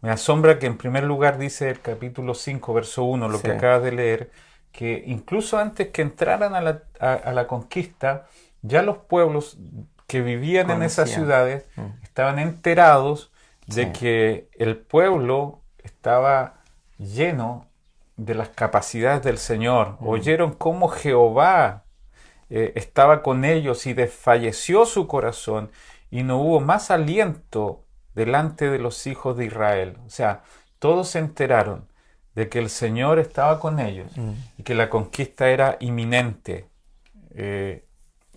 Me 0.00 0.10
asombra 0.10 0.58
que 0.60 0.66
en 0.66 0.78
primer 0.78 1.02
lugar 1.04 1.36
dice 1.38 1.68
el 1.68 1.80
capítulo 1.80 2.34
5, 2.34 2.72
verso 2.72 3.02
1, 3.04 3.28
lo 3.28 3.40
que 3.42 3.48
acabas 3.58 3.82
de 3.82 3.92
leer, 3.92 4.30
que 4.70 5.02
incluso 5.06 5.58
antes 5.58 5.88
que 5.88 6.02
entraran 6.02 6.54
a 6.54 6.60
la, 6.60 6.82
a- 7.00 7.14
a 7.14 7.32
la 7.32 7.46
conquista, 7.48 8.26
ya 8.62 8.82
los 8.82 8.98
pueblos 8.98 9.58
que 10.06 10.20
vivían 10.22 10.70
en 10.70 10.82
esas 10.84 11.10
ciudades 11.16 11.64
estaban 12.04 12.38
enterados 12.38 13.32
de 13.66 13.86
Sí. 13.86 13.92
que 13.92 14.48
el 14.52 14.76
pueblo 14.76 15.60
estaba 15.82 16.54
lleno 16.98 17.66
de 18.16 18.34
las 18.34 18.48
capacidades 18.50 19.22
del 19.22 19.38
Señor. 19.38 19.96
Oyeron 20.00 20.52
cómo 20.52 20.88
Jehová 20.88 21.84
eh, 22.48 22.72
estaba 22.76 23.22
con 23.22 23.44
ellos 23.44 23.86
y 23.86 23.92
desfalleció 23.92 24.86
su 24.86 25.06
corazón 25.06 25.70
y 26.10 26.22
no 26.22 26.38
hubo 26.38 26.60
más 26.60 26.90
aliento 26.90 27.84
delante 28.14 28.70
de 28.70 28.78
los 28.78 29.06
hijos 29.06 29.36
de 29.36 29.46
Israel. 29.46 29.98
O 30.06 30.10
sea, 30.10 30.42
todos 30.78 31.08
se 31.08 31.18
enteraron 31.18 31.88
de 32.34 32.48
que 32.48 32.58
el 32.58 32.70
Señor 32.70 33.18
estaba 33.18 33.60
con 33.60 33.80
ellos 33.80 34.10
y 34.58 34.62
que 34.62 34.74
la 34.74 34.90
conquista 34.90 35.48
era 35.48 35.76
inminente. 35.80 36.68
Eh, 37.34 37.84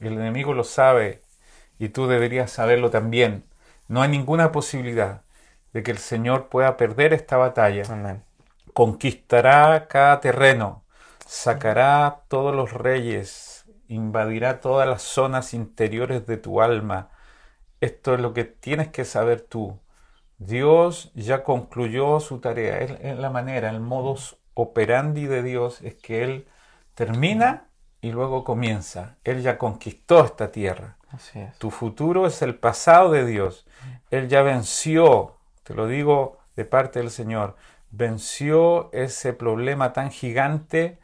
el 0.02 0.14
enemigo 0.14 0.54
lo 0.54 0.64
sabe 0.64 1.22
y 1.78 1.90
tú 1.90 2.08
deberías 2.08 2.52
saberlo 2.52 2.90
también. 2.90 3.44
No 3.88 4.02
hay 4.02 4.10
ninguna 4.10 4.52
posibilidad 4.52 5.22
de 5.74 5.84
que 5.84 5.92
el 5.92 5.98
Señor 5.98 6.48
pueda 6.48 6.78
perder 6.78 7.14
esta 7.14 7.38
batalla 7.38 7.84
Amén. 7.90 8.24
Conquistará 8.80 9.90
cada 9.90 10.22
terreno, 10.22 10.86
sacará 11.26 12.22
todos 12.30 12.56
los 12.56 12.72
reyes, 12.72 13.66
invadirá 13.90 14.62
todas 14.62 14.88
las 14.88 15.02
zonas 15.02 15.54
interiores 15.54 16.26
de 16.26 16.38
tu 16.38 16.62
alma. 16.62 17.10
Esto 17.82 18.14
es 18.14 18.22
lo 18.22 18.34
que 18.34 18.46
tienes 18.46 18.88
que 18.88 19.04
saber 19.04 19.42
tú. 19.42 19.78
Dios 20.38 21.12
ya 21.14 21.44
concluyó 21.44 22.22
su 22.22 22.40
tarea. 22.40 22.78
Es 22.78 23.18
la 23.18 23.30
manera, 23.30 23.70
el 23.70 23.82
modus 23.82 24.38
operandi 24.54 25.26
de 25.26 25.44
Dios 25.44 25.82
es 25.82 25.96
que 25.96 26.24
Él 26.24 26.48
termina 26.96 27.68
y 28.00 28.14
luego 28.14 28.46
comienza. 28.46 29.18
Él 29.26 29.42
ya 29.42 29.58
conquistó 29.58 30.24
esta 30.24 30.54
tierra. 30.54 30.96
Así 31.10 31.38
es. 31.38 31.58
Tu 31.58 31.70
futuro 31.70 32.28
es 32.28 32.42
el 32.42 32.56
pasado 32.56 33.12
de 33.12 33.26
Dios. 33.26 33.68
Él 34.10 34.30
ya 34.30 34.42
venció, 34.42 35.36
te 35.64 35.74
lo 35.74 35.86
digo 35.86 36.38
de 36.56 36.64
parte 36.64 37.00
del 37.00 37.12
Señor, 37.12 37.58
venció 37.92 38.90
ese 38.94 39.34
problema 39.34 39.94
tan 39.94 40.12
gigante, 40.12 41.00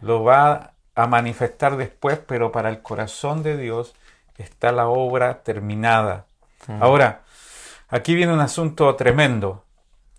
lo 0.00 0.24
va 0.24 0.72
a 0.94 1.06
manifestar 1.06 1.76
después, 1.76 2.18
pero 2.18 2.52
para 2.52 2.68
el 2.68 2.82
corazón 2.82 3.42
de 3.42 3.56
Dios 3.56 3.94
está 4.36 4.72
la 4.72 4.88
obra 4.88 5.42
terminada. 5.42 6.26
Ahora, 6.80 7.22
aquí 7.88 8.14
viene 8.14 8.32
un 8.32 8.40
asunto 8.40 8.94
tremendo. 8.96 9.64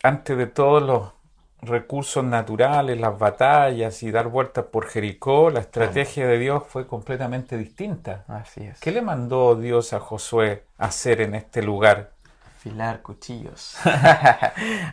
Antes 0.04 0.38
de 0.38 0.48
todos 0.48 0.82
los 0.82 1.14
recursos 1.62 2.24
naturales, 2.24 3.00
las 3.00 3.18
batallas 3.18 4.02
y 4.02 4.12
dar 4.12 4.28
vueltas 4.28 4.66
por 4.66 4.88
Jericó, 4.88 5.52
la 5.52 5.60
estrategia 5.60 6.28
de 6.28 6.40
Dios 6.40 6.64
fue 6.68 6.88
completamente 6.88 7.58
distinta. 7.58 8.26
Así 8.28 8.64
es. 8.64 8.80
¿Qué 8.80 8.92
le 8.92 9.02
mandó 9.02 9.56
Dios 9.56 9.94
a 9.94 10.00
Josué 10.00 10.64
a 10.78 10.86
hacer 10.86 11.22
en 11.22 11.36
este 11.36 11.62
lugar? 11.62 12.12
Afilar 12.66 13.02
cuchillos. 13.02 13.76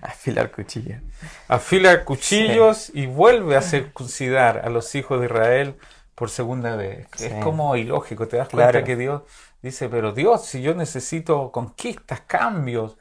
Afilar 0.01 0.51
cuchillos. 0.53 1.01
Afila 1.49 2.05
cuchillos 2.05 2.91
y 2.95 3.07
vuelve 3.07 3.57
a 3.57 3.63
circuncidar 3.63 4.63
a 4.65 4.71
los 4.71 4.95
hijos 4.95 5.21
de 5.21 5.27
Israel 5.27 5.77
por 6.15 6.31
segunda 6.31 6.77
vez. 6.77 7.07
Es 7.21 7.35
como 7.45 7.77
ilógico, 7.77 8.27
te 8.27 8.39
das 8.39 8.49
cuenta 8.49 8.71
Claro. 8.73 8.87
que 8.87 8.97
Dios 8.97 9.23
dice, 9.63 9.89
pero 9.89 10.13
Dios, 10.13 10.45
si 10.47 10.63
yo 10.63 10.75
necesito 10.75 11.53
conquistas, 11.53 12.21
cambios 12.23 12.97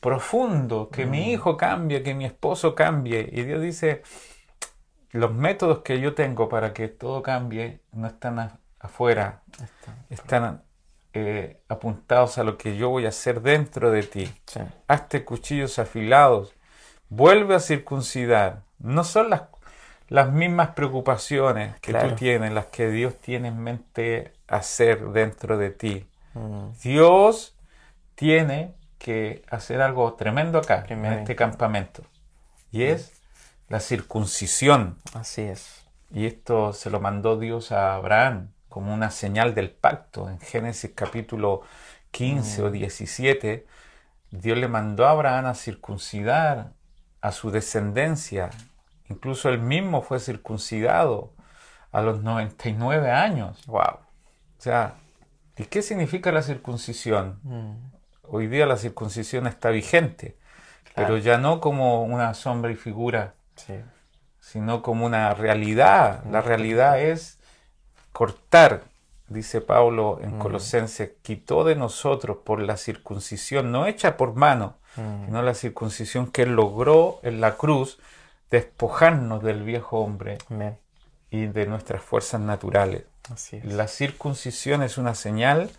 profundos, 0.00 0.88
que 0.88 1.06
Mm. 1.06 1.10
mi 1.10 1.32
hijo 1.32 1.56
cambie, 1.56 2.02
que 2.02 2.14
mi 2.14 2.24
esposo 2.24 2.74
cambie. 2.74 3.28
Y 3.32 3.42
Dios 3.42 3.60
dice, 3.62 4.02
los 5.12 5.32
métodos 5.32 5.80
que 5.80 6.00
yo 6.00 6.14
tengo 6.14 6.48
para 6.48 6.72
que 6.72 6.88
todo 6.88 7.22
cambie 7.22 7.80
no 7.92 8.06
están 8.06 8.58
afuera, 8.78 9.42
están 10.08 10.62
eh, 11.12 11.60
apuntados 11.68 12.38
a 12.38 12.44
lo 12.44 12.56
que 12.56 12.76
yo 12.76 12.88
voy 12.90 13.06
a 13.06 13.10
hacer 13.10 13.40
dentro 13.42 13.90
de 13.90 14.02
ti. 14.02 14.32
Sí. 14.46 14.60
Hazte 14.88 15.24
cuchillos 15.24 15.78
afilados 15.78 16.54
vuelve 17.08 17.54
a 17.56 17.60
circuncidar. 17.60 18.62
No 18.78 19.02
son 19.04 19.30
las, 19.30 19.42
las 20.08 20.30
mismas 20.30 20.70
preocupaciones 20.70 21.74
que 21.80 21.90
Claro. 21.92 22.10
tú 22.10 22.14
tienes, 22.16 22.52
las 22.52 22.66
que 22.66 22.88
Dios 22.90 23.16
tiene 23.20 23.48
en 23.48 23.58
mente 23.58 24.32
hacer 24.48 25.10
dentro 25.10 25.58
de 25.58 25.70
ti. 25.70 26.06
Mm, 26.34 26.68
Dios 26.82 27.56
tiene 28.14 28.74
que 28.98 29.42
hacer 29.50 29.80
algo 29.82 30.14
tremendo 30.14 30.58
acá, 30.58 30.84
Primero. 30.84 31.14
en 31.14 31.20
este 31.20 31.34
campamento. 31.34 32.02
Y 32.70 32.84
es 32.84 33.12
la 33.68 33.80
circuncisión. 33.80 34.98
así 35.14 35.42
es. 35.42 35.84
Y 36.12 36.26
esto 36.26 36.72
se 36.72 36.90
lo 36.90 37.00
mandó 37.00 37.38
Dios 37.38 37.72
a 37.72 37.94
Abraham 37.94 38.50
como 38.70 38.94
una 38.94 39.10
señal 39.10 39.54
del 39.54 39.70
pacto. 39.70 40.30
En 40.30 40.40
Génesis 40.40 40.92
capítulo 40.94 41.60
15 42.12 42.62
o 42.62 42.70
17, 42.70 43.66
Dios 44.30 44.56
le 44.56 44.68
mandó 44.68 45.06
a 45.06 45.10
Abraham 45.10 45.46
a 45.46 45.54
circuncidar 45.54 46.72
a 47.20 47.32
su 47.32 47.50
descendencia. 47.50 48.48
Incluso 49.10 49.48
él 49.50 49.58
mismo 49.58 50.00
fue 50.02 50.20
circuncidado 50.20 51.34
a 51.92 52.00
los 52.00 52.22
99 52.22 53.10
años. 53.10 53.66
Wow. 53.66 53.80
O 53.82 54.62
sea, 54.62 54.94
¿y 55.56 55.64
qué 55.64 55.82
significa 55.82 56.30
la 56.30 56.42
circuncisión? 56.42 57.40
Hoy 58.22 58.46
día 58.46 58.66
la 58.66 58.76
circuncisión 58.76 59.48
está 59.48 59.70
vigente, 59.70 60.38
pero 60.94 61.18
ya 61.18 61.38
no 61.38 61.60
como 61.60 62.04
una 62.04 62.34
sombra 62.34 62.70
y 62.70 62.76
figura, 62.76 63.34
Sí. 63.56 63.74
sino 64.38 64.80
como 64.82 65.04
una 65.04 65.34
realidad. 65.34 66.22
La 66.30 66.40
realidad 66.40 67.00
es 67.00 67.39
cortar, 68.12 68.84
dice 69.28 69.60
Pablo 69.60 70.18
en 70.22 70.38
Colosenses, 70.38 71.12
quitó 71.22 71.64
de 71.64 71.76
nosotros 71.76 72.38
por 72.44 72.60
la 72.60 72.76
circuncisión, 72.76 73.72
no 73.72 73.86
hecha 73.86 74.16
por 74.16 74.34
mano, 74.34 74.76
sino 74.94 75.42
la 75.42 75.54
circuncisión 75.54 76.30
que 76.30 76.46
logró 76.46 77.20
en 77.22 77.40
la 77.40 77.56
cruz, 77.56 77.98
despojarnos 78.50 79.42
del 79.42 79.62
viejo 79.62 80.00
hombre 80.00 80.38
y 81.30 81.46
de 81.46 81.66
nuestras 81.66 82.02
fuerzas 82.02 82.40
naturales. 82.40 83.04
La 83.62 83.86
circuncisión 83.86 84.82
es 84.82 84.98
una 84.98 85.14
señal 85.14 85.70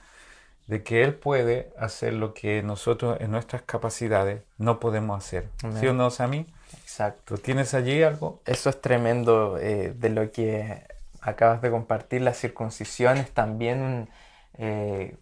de 0.67 0.83
que 0.83 1.03
Él 1.03 1.15
puede 1.15 1.73
hacer 1.77 2.13
lo 2.13 2.33
que 2.33 2.63
nosotros 2.63 3.17
en 3.19 3.31
nuestras 3.31 3.61
capacidades 3.63 4.43
no 4.57 4.79
podemos 4.79 5.17
hacer. 5.17 5.50
Amén. 5.63 5.81
¿Sí 5.81 5.88
o 5.88 5.93
no, 5.93 6.09
Sami? 6.11 6.45
Exacto. 6.81 7.35
¿Tú 7.35 7.41
tienes 7.41 7.73
allí 7.73 8.01
algo? 8.03 8.39
Eso 8.45 8.69
es 8.69 8.79
tremendo 8.79 9.57
eh, 9.57 9.93
de 9.93 10.09
lo 10.09 10.31
que 10.31 10.85
acabas 11.21 11.61
de 11.61 11.69
compartir. 11.69 12.21
La 12.21 12.33
circuncisión 12.33 13.17
es 13.17 13.31
también 13.31 13.81
un, 13.81 14.09
eh, 14.57 15.15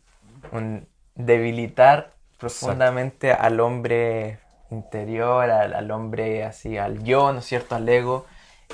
un 0.51 0.87
debilitar 1.15 2.11
profundamente 2.37 3.33
al 3.33 3.59
hombre 3.59 4.39
interior, 4.71 5.49
al, 5.49 5.73
al 5.73 5.91
hombre 5.91 6.43
así, 6.45 6.77
al 6.77 7.03
yo, 7.03 7.33
¿no 7.33 7.39
es 7.39 7.45
cierto?, 7.45 7.75
al 7.75 7.87
ego, 7.89 8.25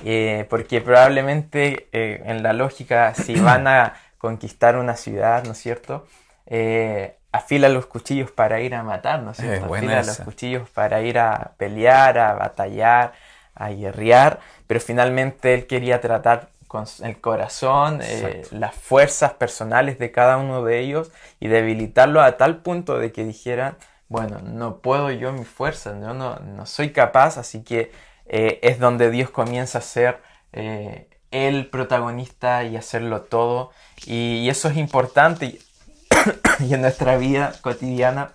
eh, 0.04 0.46
porque 0.50 0.82
probablemente 0.82 1.88
eh, 1.92 2.22
en 2.26 2.44
la 2.44 2.54
lógica, 2.54 3.16
si 3.16 3.40
van 3.42 3.68
a 3.68 3.94
conquistar 4.18 4.78
una 4.78 4.96
ciudad, 4.96 5.44
¿no 5.46 5.54
es 5.54 5.58
cierto?, 5.58 6.06
afila 7.32 7.70
los 7.70 7.88
cuchillos 7.88 8.32
para 8.32 8.62
ir 8.62 8.76
a 8.76 8.84
matar, 8.84 9.22
¿no 9.22 9.32
es 9.32 9.38
cierto? 9.38 9.66
afila 9.66 10.00
esa. 10.00 10.12
los 10.12 10.20
cuchillos 10.20 10.70
para 10.70 11.02
ir 11.02 11.18
a 11.18 11.54
pelear, 11.58 12.18
a 12.20 12.34
batallar, 12.34 13.14
a 13.56 13.70
guerrear, 13.70 14.40
pero 14.68 14.80
finalmente 14.80 15.54
él 15.54 15.66
quería 15.68 16.02
tratar 16.02 16.50
con 16.76 16.86
el 17.06 17.22
corazón, 17.22 18.02
eh, 18.04 18.46
las 18.52 18.76
fuerzas 18.76 19.34
personales 19.34 19.98
de 19.98 20.12
cada 20.12 20.38
uno 20.38 20.64
de 20.64 20.80
ellos 20.80 21.10
y 21.40 21.48
debilitarlo 21.48 22.22
a 22.22 22.36
tal 22.36 22.58
punto 22.58 23.00
de 23.00 23.14
que 23.14 23.24
dijeran, 23.24 23.78
bueno, 24.10 24.40
no 24.40 24.80
puedo 24.80 25.10
yo 25.10 25.32
mi 25.32 25.46
fuerza, 25.46 25.92
yo 25.92 26.14
no, 26.14 26.38
no 26.40 26.66
soy 26.66 26.92
capaz, 26.92 27.38
así 27.38 27.64
que 27.64 27.94
eh, 28.26 28.60
es 28.62 28.80
donde 28.80 29.10
Dios 29.10 29.30
comienza 29.30 29.78
a 29.78 29.82
ser 29.82 30.22
eh, 30.52 31.08
el 31.32 31.70
protagonista 31.70 32.66
y 32.66 32.76
hacerlo 32.76 33.22
todo. 33.22 33.72
Y, 34.06 34.40
y 34.40 34.50
eso 34.50 34.68
es 34.68 34.76
importante 34.76 35.46
y, 35.46 35.60
y 36.60 36.74
en 36.74 36.82
nuestra 36.82 37.16
vida 37.16 37.54
cotidiana 37.62 38.32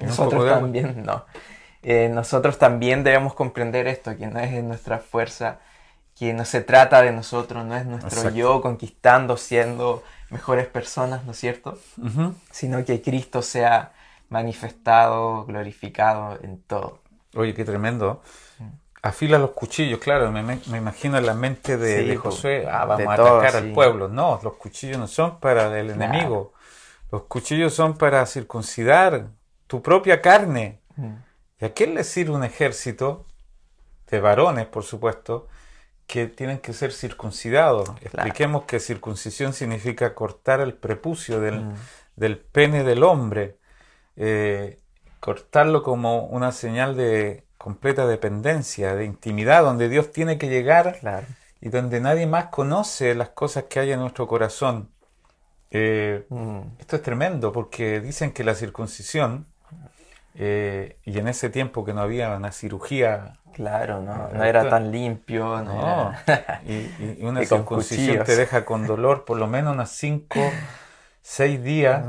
¿Un 0.00 0.06
nosotros 0.08 0.48
también, 0.48 1.04
no. 1.04 1.26
Nosotros 1.82 2.58
también 2.58 3.04
debemos 3.04 3.34
comprender 3.34 3.86
esto, 3.86 4.16
que 4.16 4.26
no 4.26 4.40
es 4.40 4.52
en 4.52 4.66
nuestra 4.66 4.98
fuerza, 4.98 5.60
que 6.18 6.32
no 6.32 6.44
se 6.44 6.62
trata 6.62 7.02
de 7.02 7.12
nosotros, 7.12 7.64
no 7.64 7.76
es 7.76 7.84
nuestro 7.86 8.08
Exacto. 8.10 8.36
yo 8.36 8.60
conquistando, 8.62 9.36
siendo 9.36 10.02
mejores 10.30 10.66
personas, 10.66 11.24
¿no 11.24 11.32
es 11.32 11.38
cierto? 11.38 11.78
Ujú. 12.02 12.34
Sino 12.50 12.84
que 12.84 13.02
Cristo 13.02 13.42
sea 13.42 13.92
manifestado, 14.30 15.44
glorificado 15.44 16.38
en 16.42 16.62
todo. 16.62 17.00
Oye, 17.34 17.52
qué 17.54 17.64
tremendo. 17.64 18.22
Afila 19.02 19.38
los 19.38 19.50
cuchillos, 19.50 20.00
claro, 20.00 20.32
me, 20.32 20.42
me- 20.42 20.58
imagino 20.78 21.18
en 21.18 21.26
la 21.26 21.34
mente 21.34 21.76
de, 21.76 21.98
Sí, 22.02 22.08
de 22.08 22.14
po, 22.14 22.30
Josué, 22.30 22.66
ah, 22.68 22.86
vamos 22.86 22.98
de 23.06 23.12
a 23.12 23.16
todo, 23.16 23.38
atacar 23.38 23.60
sí. 23.62 23.68
al 23.68 23.72
pueblo. 23.74 24.08
No, 24.08 24.40
los 24.42 24.54
cuchillos 24.54 24.98
no 24.98 25.06
son 25.06 25.38
para 25.38 25.78
el 25.78 25.92
Claro. 25.92 26.02
enemigo. 26.04 26.52
Los 27.12 27.22
cuchillos 27.24 27.72
son 27.74 27.96
para 27.96 28.24
circuncidar 28.26 29.28
tu 29.68 29.80
propia 29.82 30.20
carne. 30.20 30.80
Mm. 30.96 31.12
¿Y 31.60 31.64
a 31.66 31.72
quién 31.72 31.94
le 31.94 32.02
sirve 32.04 32.32
un 32.34 32.42
ejército 32.42 33.26
de 34.10 34.20
varones, 34.20 34.66
por 34.66 34.82
supuesto, 34.82 35.46
que 36.06 36.26
tienen 36.26 36.58
que 36.58 36.72
ser 36.72 36.92
circuncidados? 36.92 37.90
Expliquemos 38.00 38.64
que 38.64 38.80
circuncisión 38.80 39.52
significa 39.52 40.14
cortar 40.14 40.60
el 40.60 40.74
prepucio 40.74 41.40
del, 41.40 41.64
Mm. 41.64 41.74
del 42.16 42.38
pene 42.38 42.84
del 42.84 43.02
hombre, 43.02 43.58
eh, 44.16 44.78
cortarlo 45.20 45.82
como 45.82 46.24
una 46.26 46.52
señal 46.52 46.96
de 46.96 47.44
completa 47.58 48.06
dependencia, 48.06 48.94
de 48.94 49.04
intimidad, 49.04 49.62
donde 49.64 49.88
Dios 49.88 50.12
tiene 50.12 50.38
que 50.38 50.48
llegar 50.48 50.98
Claro. 51.00 51.26
y 51.60 51.68
donde 51.70 52.00
nadie 52.00 52.26
más 52.26 52.46
conoce 52.46 53.14
las 53.14 53.30
cosas 53.30 53.64
que 53.64 53.80
hay 53.80 53.92
en 53.92 54.00
nuestro 54.00 54.26
corazón. 54.28 54.90
Eh, 55.72 56.24
Mm. 56.28 56.60
esto 56.78 56.96
es 56.96 57.02
tremendo 57.02 57.50
porque 57.52 58.00
dicen 58.00 58.30
que 58.32 58.44
la 58.44 58.54
circuncisión, 58.54 59.46
eh, 60.38 60.98
y 61.04 61.18
en 61.18 61.28
ese 61.28 61.50
tiempo 61.50 61.84
que 61.84 61.94
no 61.94 62.02
había 62.02 62.30
una 62.36 62.52
cirugía, 62.52 63.34
Claro, 63.54 64.02
no, 64.02 64.28
no 64.34 64.44
era 64.44 64.68
tan 64.68 64.92
limpio, 64.92 65.62
no, 65.62 65.74
no, 65.74 66.12
era- 66.26 66.60
y, 66.66 66.74
y 66.98 67.18
una 67.22 67.42
Y 67.42 67.46
circuncisión 67.46 68.22
te 68.24 68.36
deja 68.36 68.64
con 68.66 68.86
dolor 68.86 69.24
por 69.24 69.38
lo 69.38 69.46
menos 69.46 69.72
unos 69.74 69.90
5, 69.90 70.38
6 71.22 71.62
días, 71.62 72.04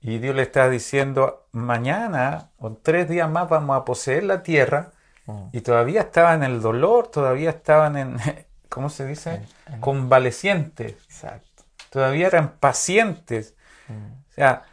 y 0.00 0.18
Dios 0.18 0.36
le 0.36 0.42
está 0.42 0.68
diciendo, 0.68 1.46
mañana 1.52 2.50
o 2.58 2.72
tres 2.74 3.08
días 3.08 3.28
más 3.28 3.48
vamos 3.48 3.76
a 3.76 3.84
poseer 3.84 4.24
la 4.24 4.42
tierra, 4.42 4.92
Mm. 5.26 5.48
y 5.52 5.62
todavía 5.62 6.02
estaban 6.02 6.42
en 6.42 6.52
el 6.52 6.60
dolor, 6.60 7.08
todavía 7.08 7.48
estaban 7.48 7.96
en, 7.96 8.16
¿cómo 8.68 8.90
se 8.90 9.06
dice? 9.06 9.40
Convalecientes. 9.80 10.92
Exacto. 10.92 11.62
todavía 11.90 12.26
eran 12.26 12.50
pacientes. 12.60 13.54
Mm. 13.88 14.12
O 14.28 14.32
sea, 14.34 14.64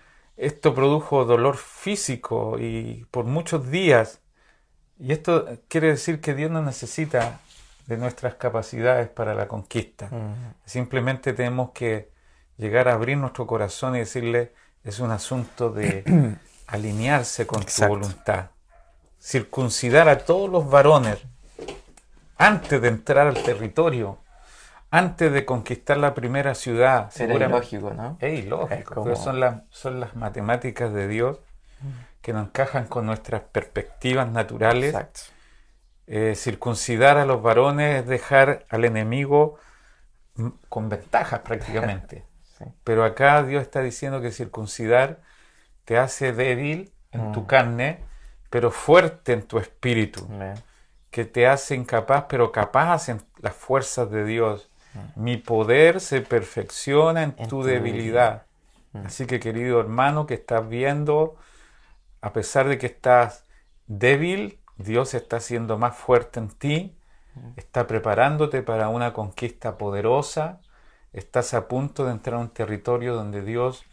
esto 0.41 0.73
produjo 0.73 1.23
dolor 1.23 1.55
físico 1.55 2.57
y 2.59 3.05
por 3.11 3.25
muchos 3.25 3.69
días. 3.69 4.21
Y 4.97 5.11
esto 5.11 5.47
quiere 5.67 5.89
decir 5.89 6.19
que 6.19 6.33
Dios 6.33 6.49
no 6.49 6.63
necesita 6.63 7.39
de 7.85 7.97
nuestras 7.97 8.35
capacidades 8.35 9.07
para 9.07 9.35
la 9.35 9.47
conquista. 9.47 10.09
Simplemente 10.65 11.33
tenemos 11.33 11.69
que 11.71 12.09
llegar 12.57 12.87
a 12.87 12.93
abrir 12.93 13.17
nuestro 13.17 13.45
corazón 13.45 13.95
y 13.95 13.99
decirle, 13.99 14.53
es 14.83 14.99
un 14.99 15.11
asunto 15.11 15.69
de 15.69 16.03
alinearse 16.67 17.45
con 17.45 17.63
tu 17.63 17.87
voluntad. 17.87 18.49
Circuncidar 19.19 20.09
a 20.09 20.25
todos 20.25 20.49
los 20.49 20.67
varones 20.67 21.19
antes 22.37 22.81
de 22.81 22.87
entrar 22.87 23.27
al 23.27 23.43
territorio, 23.43 24.17
antes 24.91 25.31
de 25.31 25.45
conquistar 25.45 25.97
la 25.97 26.13
primera 26.13 26.53
ciudad. 26.53 27.09
Era 27.17 27.33
ilógico, 27.47 27.91
¿no? 27.91 28.17
es 28.19 28.33
Es 28.39 28.45
ilógico, 28.45 28.93
como- 28.95 29.05
pero 29.05 29.15
son 29.15 29.39
las, 29.39 29.63
son 29.69 29.99
las 29.99 30.15
matemáticas 30.15 30.93
de 30.93 31.07
Dios 31.07 31.39
que 32.21 32.33
no 32.33 32.41
encajan 32.41 32.85
con 32.87 33.05
nuestras 33.07 33.41
perspectivas 33.41 34.29
naturales. 34.29 34.93
Exacto. 34.93 35.21
Eh, 36.07 36.35
circuncidar 36.35 37.17
a 37.17 37.25
los 37.25 37.41
varones 37.41 38.01
es 38.01 38.07
dejar 38.07 38.65
al 38.69 38.85
enemigo 38.85 39.57
mm, 40.35 40.49
con 40.69 40.89
ventajas 40.89 41.39
prácticamente. 41.45 42.25
Sí. 42.57 42.65
Pero 42.83 43.03
acá 43.05 43.43
Dios 43.43 43.61
está 43.63 43.81
diciendo 43.81 44.21
que 44.21 44.31
circuncidar 44.31 45.21
te 45.85 45.97
hace 45.97 46.33
débil 46.33 46.93
en 47.11 47.31
tu 47.31 47.41
Mm. 47.41 47.45
carne, 47.47 47.99
pero 48.49 48.71
fuerte 48.71 49.33
en 49.33 49.43
tu 49.43 49.59
espíritu 49.59 50.27
que 51.11 51.25
te 51.25 51.47
hace 51.47 51.75
incapaz, 51.75 52.25
pero 52.29 52.51
capaz 52.51 53.09
en 53.09 53.21
las 53.39 53.55
fuerzas 53.55 54.09
de 54.11 54.25
Dios. 54.25 54.70
Mi 55.15 55.37
poder 55.37 55.99
se 56.01 56.21
perfecciona 56.21 57.23
en, 57.23 57.35
En 57.37 57.47
tu 57.47 57.61
tu 57.61 57.63
debilidad. 57.63 58.45
Así 58.93 59.25
que 59.25 59.39
querido 59.39 59.79
hermano 59.79 60.25
que 60.25 60.33
estás 60.33 60.67
viendo, 60.67 61.37
a 62.21 62.33
pesar 62.33 62.67
de 62.67 62.77
que 62.77 62.87
estás 62.87 63.45
débil, 63.87 64.59
Dios 64.77 65.13
está 65.13 65.39
siendo 65.39 65.77
más 65.77 65.95
fuerte 65.95 66.39
en 66.39 66.49
ti, 66.49 66.97
está 67.55 67.87
preparándote 67.87 68.61
para 68.63 68.89
una 68.89 69.13
conquista 69.13 69.77
poderosa, 69.77 70.59
estás 71.13 71.53
a 71.53 71.67
punto 71.67 72.05
de 72.05 72.11
entrar 72.11 72.35
a 72.35 72.39
un 72.39 72.49
territorio 72.49 73.15
donde 73.15 73.41
Dios 73.41 73.85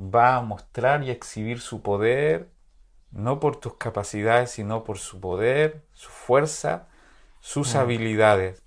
va 0.00 0.36
a 0.36 0.42
mostrar 0.42 1.02
y 1.04 1.10
exhibir 1.10 1.60
su 1.60 1.82
poder, 1.82 2.50
no 3.10 3.40
por 3.40 3.56
tus 3.56 3.74
capacidades, 3.74 4.50
sino 4.50 4.84
por 4.84 4.98
su 4.98 5.20
poder, 5.20 5.82
su 5.92 6.10
fuerza, 6.10 6.88
sus 7.40 7.74
habilidades. 7.74 8.62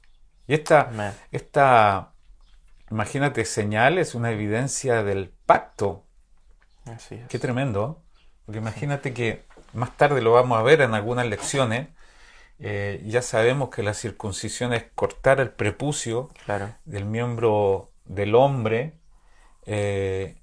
Y 0.49 0.55
esta, 0.55 0.89
esta, 1.31 2.13
imagínate, 2.89 3.45
señal 3.45 3.99
es 3.99 4.15
una 4.15 4.31
evidencia 4.31 5.03
del 5.03 5.29
pacto. 5.45 6.03
Así 6.85 7.15
es. 7.15 7.27
Qué 7.27 7.37
tremendo. 7.37 8.01
Porque 8.47 8.57
imagínate 8.57 9.13
que 9.13 9.43
más 9.73 9.95
tarde 9.95 10.21
lo 10.23 10.31
vamos 10.33 10.57
a 10.57 10.63
ver 10.63 10.81
en 10.81 10.95
algunas 10.95 11.27
lecciones. 11.27 11.89
eh, 12.57 13.01
ya 13.05 13.21
sabemos 13.21 13.69
que 13.69 13.83
la 13.83 13.93
circuncisión 13.93 14.73
es 14.73 14.85
cortar 14.95 15.39
el 15.39 15.51
prepucio 15.51 16.29
Claro. 16.45 16.73
del 16.83 17.05
miembro 17.05 17.91
del 18.05 18.33
hombre 18.33 18.95
eh, 19.67 20.35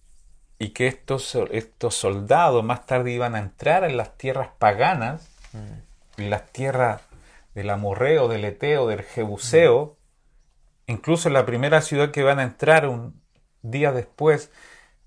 y 0.61 0.69
que 0.69 0.87
estos, 0.87 1.37
estos 1.51 1.97
soldados 1.97 2.63
más 2.65 2.87
tarde 2.87 3.11
iban 3.11 3.35
a 3.35 3.41
entrar 3.41 3.83
en 3.83 3.97
las 3.97 4.17
tierras 4.17 4.49
paganas, 4.59 5.29
en 6.17 6.31
las 6.31 6.47
tierras 6.53 7.03
del 7.57 7.71
amorreo, 7.71 8.29
del 8.29 8.45
eteo, 8.45 8.87
del 8.87 9.03
jebuseo, 9.03 9.97
incluso 10.87 11.29
en 11.29 11.33
la 11.33 11.47
primera 11.47 11.81
ciudad 11.81 12.11
que 12.11 12.23
van 12.23 12.39
a 12.39 12.43
entrar 12.43 12.87
un 12.87 13.19
día 13.63 13.93
después 13.93 14.53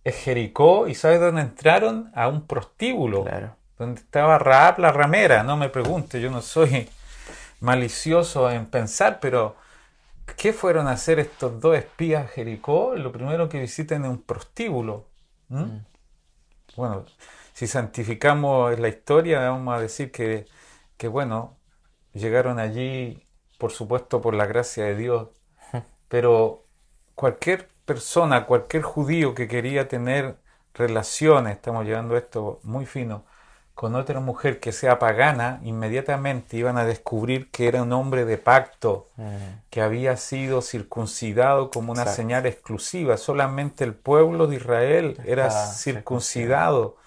es 0.03 0.15
Jericó 0.15 0.87
y 0.87 0.95
¿sabes 0.95 1.19
dónde 1.19 1.41
entraron? 1.41 2.11
A 2.15 2.27
un 2.27 2.47
prostíbulo 2.47 3.23
Claro. 3.23 3.55
donde 3.77 4.01
estaba 4.01 4.39
Raab 4.39 4.79
la 4.79 4.91
ramera. 4.91 5.43
No 5.43 5.57
me 5.57 5.69
pregunte, 5.69 6.19
yo 6.19 6.31
no 6.31 6.41
soy 6.41 6.89
malicioso 7.59 8.49
en 8.49 8.65
pensar, 8.65 9.19
pero 9.19 9.55
¿qué 10.35 10.51
fueron 10.51 10.87
a 10.87 10.93
hacer 10.93 11.19
estos 11.19 11.61
dos 11.61 11.77
espías 11.77 12.25
a 12.25 12.27
Jericó? 12.29 12.95
Lo 12.95 13.11
primero 13.11 13.47
que 13.47 13.59
visiten 13.59 14.05
es 14.05 14.09
un 14.09 14.23
prostíbulo. 14.23 15.05
¿m? 15.51 15.85
Bueno, 16.75 17.05
si 17.53 17.67
santificamos 17.67 18.79
la 18.79 18.87
historia, 18.87 19.39
vamos 19.51 19.77
a 19.77 19.81
decir 19.81 20.11
que, 20.11 20.47
que, 20.97 21.07
bueno, 21.07 21.58
llegaron 22.19 22.59
allí, 22.59 23.23
por 23.57 23.71
supuesto, 23.71 24.21
por 24.21 24.33
la 24.35 24.45
gracia 24.45 24.85
de 24.85 24.95
Dios, 24.95 25.29
pero 26.07 26.65
cualquier 27.15 27.69
persona, 27.85 28.45
cualquier 28.45 28.83
judío 28.83 29.35
que 29.35 29.47
quería 29.47 29.87
tener 29.87 30.37
relaciones, 30.73 31.55
estamos 31.55 31.85
llevando 31.85 32.17
esto 32.17 32.59
muy 32.63 32.85
fino, 32.85 33.25
con 33.75 33.95
otra 33.95 34.19
mujer 34.19 34.59
que 34.59 34.71
sea 34.73 34.99
pagana, 34.99 35.61
inmediatamente 35.63 36.57
iban 36.57 36.77
a 36.77 36.85
descubrir 36.85 37.49
que 37.51 37.67
era 37.67 37.81
un 37.83 37.93
hombre 37.93 38.25
de 38.25 38.37
pacto, 38.37 39.07
Mm, 39.17 39.61
que 39.69 39.81
había 39.81 40.17
sido 40.17 40.61
circuncidado 40.61 41.69
como 41.71 41.91
una 41.91 42.01
Exacto. 42.01 42.21
señal 42.21 42.45
exclusiva. 42.45 43.17
Solamente 43.17 43.83
el 43.83 43.93
pueblo 43.93 44.47
de 44.47 44.57
Israel 44.57 45.19
era 45.25 45.49
circuncidado. 45.51 46.97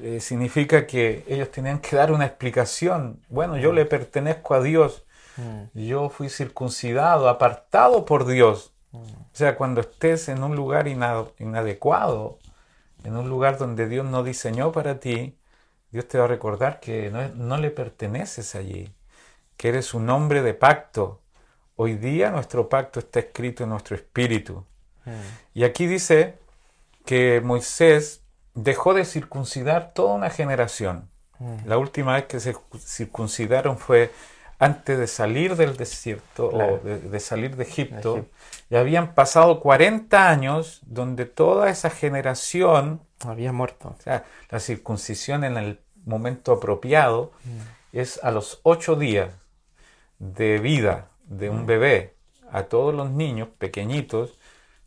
Eh, 0.00 0.20
significa 0.20 0.86
que 0.86 1.24
ellos 1.28 1.50
tenían 1.50 1.78
que 1.78 1.94
dar 1.96 2.10
una 2.10 2.26
explicación. 2.26 3.20
Bueno, 3.28 3.56
yo 3.56 3.72
le 3.72 3.84
pertenezco 3.86 4.54
a 4.54 4.60
Dios. 4.62 5.04
mm, 5.36 5.78
Yo 5.78 6.08
fui 6.08 6.28
circuncidado, 6.30 7.28
apartado 7.28 8.04
por 8.04 8.26
Dios. 8.26 8.72
mm. 8.92 8.98
O 8.98 9.36
sea, 9.36 9.56
cuando 9.56 9.80
estés 9.82 10.28
en 10.28 10.42
un 10.42 10.56
lugar 10.56 10.88
ina- 10.88 11.24
inadecuado, 11.38 12.38
en 13.04 13.16
un 13.16 13.28
lugar 13.28 13.58
donde 13.58 13.88
Dios 13.88 14.06
no 14.06 14.22
diseñó 14.24 14.72
para 14.72 14.98
ti, 15.00 15.36
Dios 15.92 16.08
te 16.08 16.18
va 16.18 16.24
a 16.24 16.28
recordar 16.28 16.80
que 16.80 17.10
no, 17.10 17.28
no 17.34 17.56
le 17.58 17.70
perteneces 17.70 18.54
allí, 18.56 18.92
que 19.56 19.68
eres 19.68 19.94
un 19.94 20.08
hombre 20.10 20.42
de 20.42 20.54
pacto. 20.54 21.20
Hoy 21.76 21.94
día 21.96 22.30
nuestro 22.30 22.68
pacto 22.68 22.98
está 23.00 23.20
escrito 23.20 23.62
en 23.64 23.70
nuestro 23.70 23.94
espíritu. 23.94 24.64
mm. 25.04 25.10
Y 25.54 25.64
aquí 25.64 25.86
dice 25.86 26.38
que 27.04 27.40
Moisés 27.44 28.22
dejó 28.54 28.94
de 28.94 29.04
circuncidar 29.04 29.92
toda 29.94 30.14
una 30.14 30.30
generación. 30.30 31.08
Mm. 31.38 31.66
La 31.66 31.78
última 31.78 32.14
vez 32.14 32.24
que 32.26 32.40
se 32.40 32.54
circuncidaron 32.78 33.78
fue 33.78 34.12
antes 34.58 34.96
de 34.98 35.06
salir 35.08 35.56
del 35.56 35.76
desierto 35.76 36.50
Claro. 36.50 36.74
o 36.74 36.78
de, 36.86 36.98
de 37.00 37.20
salir 37.20 37.56
de 37.56 37.64
Egipto. 37.64 38.14
De 38.14 38.20
Egipto. 38.20 38.36
Y 38.70 38.76
habían 38.76 39.14
pasado 39.14 39.60
40 39.60 40.30
años 40.30 40.80
donde 40.86 41.26
toda 41.26 41.68
esa 41.70 41.90
generación, 41.90 43.00
Había 43.26 43.52
muerto. 43.52 43.94
o 43.98 44.02
sea, 44.02 44.24
la 44.50 44.60
circuncisión 44.60 45.44
en 45.44 45.56
el 45.56 45.80
momento 46.06 46.52
apropiado 46.52 47.32
Mm. 47.44 47.96
es 47.98 48.22
a 48.22 48.30
los 48.30 48.60
ocho 48.62 48.94
días 48.96 49.30
de 50.18 50.58
vida 50.58 51.08
de 51.24 51.50
Mm. 51.50 51.54
un 51.54 51.66
bebé. 51.66 52.14
A 52.52 52.64
todos 52.64 52.94
los 52.94 53.10
niños 53.10 53.48
pequeñitos 53.58 54.38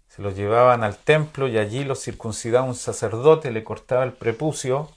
se 0.08 0.22
los 0.22 0.36
llevaban 0.36 0.84
al 0.84 0.98
templo 0.98 1.48
y 1.48 1.58
allí 1.58 1.84
los 1.84 2.02
circuncidaba 2.04 2.66
un 2.66 2.76
sacerdote, 2.76 3.52
le 3.52 3.64
cortaba 3.64 4.04
el 4.04 4.14
prepucio 4.14 4.90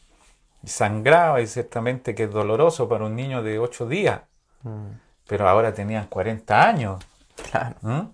y 0.62 0.68
sangraba 0.68 1.40
y 1.40 1.46
ciertamente 1.46 2.14
que 2.14 2.24
es 2.24 2.30
doloroso 2.32 2.88
para 2.88 3.04
un 3.06 3.16
niño 3.16 3.42
de 3.42 3.58
ocho 3.58 3.86
días. 3.88 4.22
Mm, 4.62 4.92
Pero 5.26 5.48
ahora 5.48 5.72
tenían 5.74 6.06
40 6.06 6.66
años. 6.68 7.04
Claro. 7.50 7.76
¿m? 7.84 8.08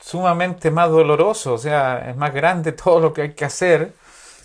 Sumamente 0.00 0.70
más 0.70 0.90
doloroso, 0.90 1.54
o 1.54 1.58
sea, 1.58 2.10
es 2.10 2.16
más 2.16 2.32
grande 2.34 2.72
todo 2.84 3.00
lo 3.00 3.12
que 3.12 3.22
hay 3.22 3.34
que 3.34 3.44
hacer. 3.44 3.92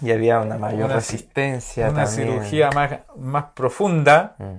Y 0.01 0.11
había 0.11 0.39
una 0.41 0.57
mayor 0.57 0.85
Una 0.85 0.95
resistencia 0.95 1.89
Una 1.89 2.05
también. 2.05 2.43
cirugía 2.43 2.69
más, 2.71 2.91
más 3.15 3.45
profunda 3.55 4.35
Mm, 4.37 4.57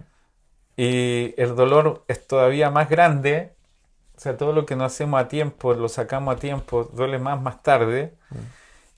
y 0.77 1.35
el 1.41 1.57
dolor 1.57 2.05
es 2.09 2.27
todavía 2.27 2.71
más 2.71 2.89
grande. 2.89 3.56
O 4.17 4.21
sea, 4.21 4.37
todo 4.37 4.53
lo 4.53 4.65
que 4.65 4.77
no 4.77 4.85
hacemos 4.85 5.21
a 5.21 5.29
tiempo, 5.29 5.75
lo 5.75 5.89
sacamos 5.89 6.37
a 6.37 6.39
tiempo, 6.39 6.85
duele 6.85 7.19
más 7.19 7.41
más 7.41 7.63
tarde. 7.63 8.15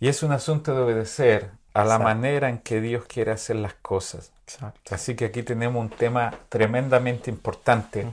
Y 0.01 0.09
es 0.09 0.23
un 0.23 0.33
asunto 0.33 0.75
de 0.75 0.81
obedecer 0.83 1.51
a 1.75 1.81
la 1.81 1.97
Exacto. 1.97 2.05
manera 2.05 2.49
en 2.49 2.59
que 2.59 2.81
Dios 2.81 3.05
quiere 3.07 3.33
hacer 3.33 3.57
las 3.57 3.75
cosas. 3.75 4.33
Exacto. 4.45 4.95
Así 4.95 5.17
que 5.17 5.27
aquí 5.27 5.43
tenemos 5.43 5.81
un 5.81 5.91
tema 5.91 6.33
tremendamente 6.49 7.31
importante. 7.31 8.07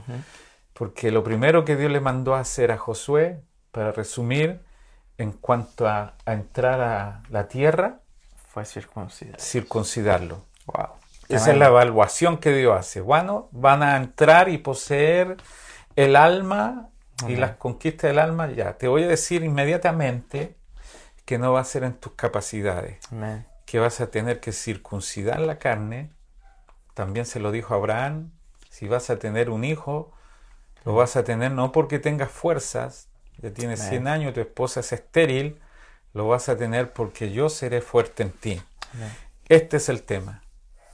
Porque 0.72 1.10
lo 1.10 1.22
primero 1.24 1.64
que 1.64 1.76
Dios 1.76 1.90
le 1.90 2.00
mandó 2.00 2.34
a 2.34 2.40
hacer 2.40 2.70
a 2.72 2.76
Josué, 2.76 3.40
para 3.70 3.92
resumir, 3.92 4.60
en 5.16 5.32
cuanto 5.32 5.86
a, 5.88 6.14
a 6.26 6.32
entrar 6.32 6.80
a 6.80 7.20
la 7.30 7.48
tierra, 7.48 8.00
Fue 8.48 8.64
circuncidarlo. 8.64 10.42
Wow. 10.66 10.88
Esa 11.28 11.52
es 11.52 11.58
la 11.58 11.66
evaluación 11.66 12.38
que 12.38 12.52
Dios 12.52 12.78
hace. 12.78 13.00
Bueno, 13.00 13.48
van 13.52 13.82
a 13.82 13.96
entrar 13.96 14.48
y 14.48 14.58
poseer 14.58 15.36
el 15.96 16.16
alma 16.16 16.88
y 17.28 17.36
las 17.36 17.56
conquistas 17.56 18.10
del 18.10 18.18
alma. 18.18 18.50
Ya, 18.50 18.76
te 18.78 18.88
voy 18.88 19.04
a 19.04 19.08
decir 19.08 19.42
inmediatamente 19.42 20.56
que 21.24 21.38
no 21.38 21.52
va 21.52 21.60
a 21.60 21.64
ser 21.64 21.84
en 21.84 21.94
tus 21.94 22.12
capacidades, 22.12 22.98
Amén. 23.10 23.46
que 23.64 23.78
vas 23.78 24.00
a 24.00 24.10
tener 24.10 24.40
que 24.40 24.52
circuncidar 24.52 25.40
la 25.40 25.58
carne. 25.58 26.10
También 26.94 27.26
se 27.26 27.40
lo 27.40 27.50
dijo 27.50 27.74
Abraham, 27.74 28.30
si 28.70 28.88
vas 28.88 29.10
a 29.10 29.18
tener 29.18 29.50
un 29.50 29.64
hijo, 29.64 30.12
lo 30.84 30.94
vas 30.94 31.16
a 31.16 31.24
tener 31.24 31.50
no 31.52 31.72
porque 31.72 31.98
tengas 31.98 32.30
fuerzas, 32.30 33.08
ya 33.38 33.52
tienes 33.52 33.80
Amén. 33.80 33.90
100 33.90 34.08
años, 34.08 34.34
tu 34.34 34.40
esposa 34.40 34.80
es 34.80 34.92
estéril, 34.92 35.60
lo 36.12 36.28
vas 36.28 36.48
a 36.48 36.56
tener 36.56 36.92
porque 36.92 37.32
yo 37.32 37.48
seré 37.48 37.80
fuerte 37.80 38.22
en 38.22 38.30
ti. 38.30 38.62
Amén. 38.94 39.10
Este 39.48 39.76
es 39.78 39.88
el 39.88 40.02
tema. 40.02 40.42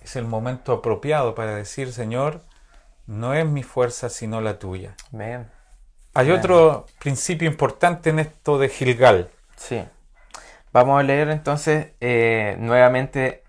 Es 0.01 0.17
el 0.17 0.25
momento 0.25 0.73
apropiado 0.73 1.35
para 1.35 1.55
decir, 1.55 1.93
Señor, 1.93 2.43
no 3.07 3.35
es 3.35 3.47
mi 3.47 3.63
fuerza 3.63 4.09
sino 4.09 4.41
la 4.41 4.59
tuya. 4.59 4.97
Amén. 5.13 5.49
Hay 6.14 6.31
otro 6.31 6.87
principio 6.98 7.48
importante 7.48 8.11
en 8.11 8.18
esto 8.18 8.59
de 8.59 8.68
Gilgal. 8.68 9.31
Sí. 9.57 9.83
Vamos 10.70 11.01
a 11.01 11.03
leer 11.03 11.31
entonces 11.31 11.92
eh, 12.01 12.57
nuevamente 12.59 13.44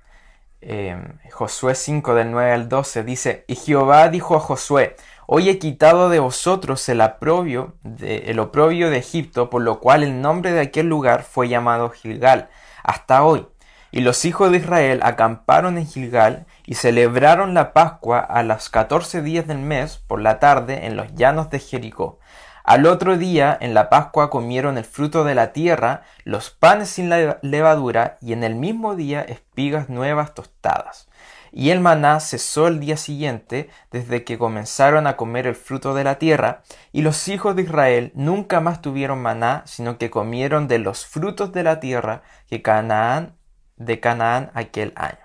eh, 0.62 0.97
Josué 1.32 1.76
5 1.76 2.15
del 2.15 2.32
9 2.32 2.52
al 2.54 2.69
12. 2.69 3.04
Dice, 3.04 3.43
y 3.47 3.56
Jehová 3.56 4.08
dijo 4.08 4.38
a 4.38 4.39
Josué, 4.39 4.95
hoy 5.28 5.49
he 5.49 5.60
quitado 5.60 6.08
de 6.08 6.19
vosotros 6.19 6.88
el 6.88 7.02
oprobio 7.02 7.76
de, 7.84 8.19
el 8.28 8.39
oprobio 8.39 8.89
de 8.89 8.97
Egipto, 8.97 9.49
por 9.49 9.62
lo 9.62 9.82
cual 9.82 10.04
el 10.04 10.21
nombre 10.21 10.52
de 10.52 10.62
aquel 10.62 10.88
lugar 10.88 11.23
fue 11.23 11.49
llamado 11.49 11.89
Gilgal, 11.89 12.49
hasta 12.82 13.23
hoy. 13.23 13.45
Y 13.91 14.02
los 14.02 14.23
hijos 14.26 14.52
de 14.52 14.58
Israel 14.58 15.02
acamparon 15.04 15.78
en 15.78 15.86
Gilgal 15.86 16.45
y 16.65 16.76
celebraron 16.76 17.54
la 17.54 17.73
Pascua 17.73 18.19
a 18.19 18.41
los 18.41 18.69
catorce 18.69 19.21
días 19.21 19.47
del 19.47 19.60
mes 19.60 19.97
por 19.97 20.21
la 20.21 20.39
tarde 20.39 20.88
en 20.88 20.95
los 20.95 21.13
llanos 21.13 21.49
de 21.49 21.60
Jericó. 21.60 22.19
Al 22.63 22.86
otro 22.86 23.17
día, 23.17 23.58
en 23.60 23.73
la 23.73 23.89
Pascua, 23.89 24.30
comieron 24.30 24.78
el 24.78 24.86
fruto 24.86 25.26
de 25.26 25.36
la 25.36 25.52
tierra, 25.52 26.04
los 26.23 26.49
panes 26.49 26.89
sin 26.89 27.10
leva- 27.10 27.39
levadura, 27.41 28.17
y 28.21 28.32
en 28.32 28.43
el 28.43 28.56
mismo 28.56 28.95
día 28.95 29.21
espigas 29.21 29.89
nuevas 29.89 30.34
tostadas. 30.34 31.10
Y 31.52 31.69
el 31.71 31.82
maná 31.82 32.19
cesó 32.19 32.67
el 32.67 32.80
día 32.80 32.97
siguiente, 32.97 33.69
desde 33.91 34.23
que 34.23 34.38
comenzaron 34.38 35.06
a 35.08 35.17
comer 35.17 35.45
el 35.45 35.56
fruto 35.56 35.93
de 35.93 36.04
la 36.06 36.17
tierra, 36.19 36.63
y 36.91 37.02
los 37.02 37.28
hijos 37.28 37.56
de 37.56 37.63
Israel 37.63 38.12
nunca 38.15 38.60
más 38.62 38.82
tuvieron 38.82 39.21
maná, 39.21 39.62
sino 39.65 39.97
que 39.97 40.10
comieron 40.10 40.67
de 40.67 40.80
los 40.80 41.06
frutos 41.06 41.52
de 41.52 41.63
la 41.63 41.80
tierra 41.80 42.23
que 42.49 42.62
Canaán, 42.62 43.36
de 43.76 43.99
Canaán 43.99 44.52
aquel 44.54 44.93
año. 44.95 45.17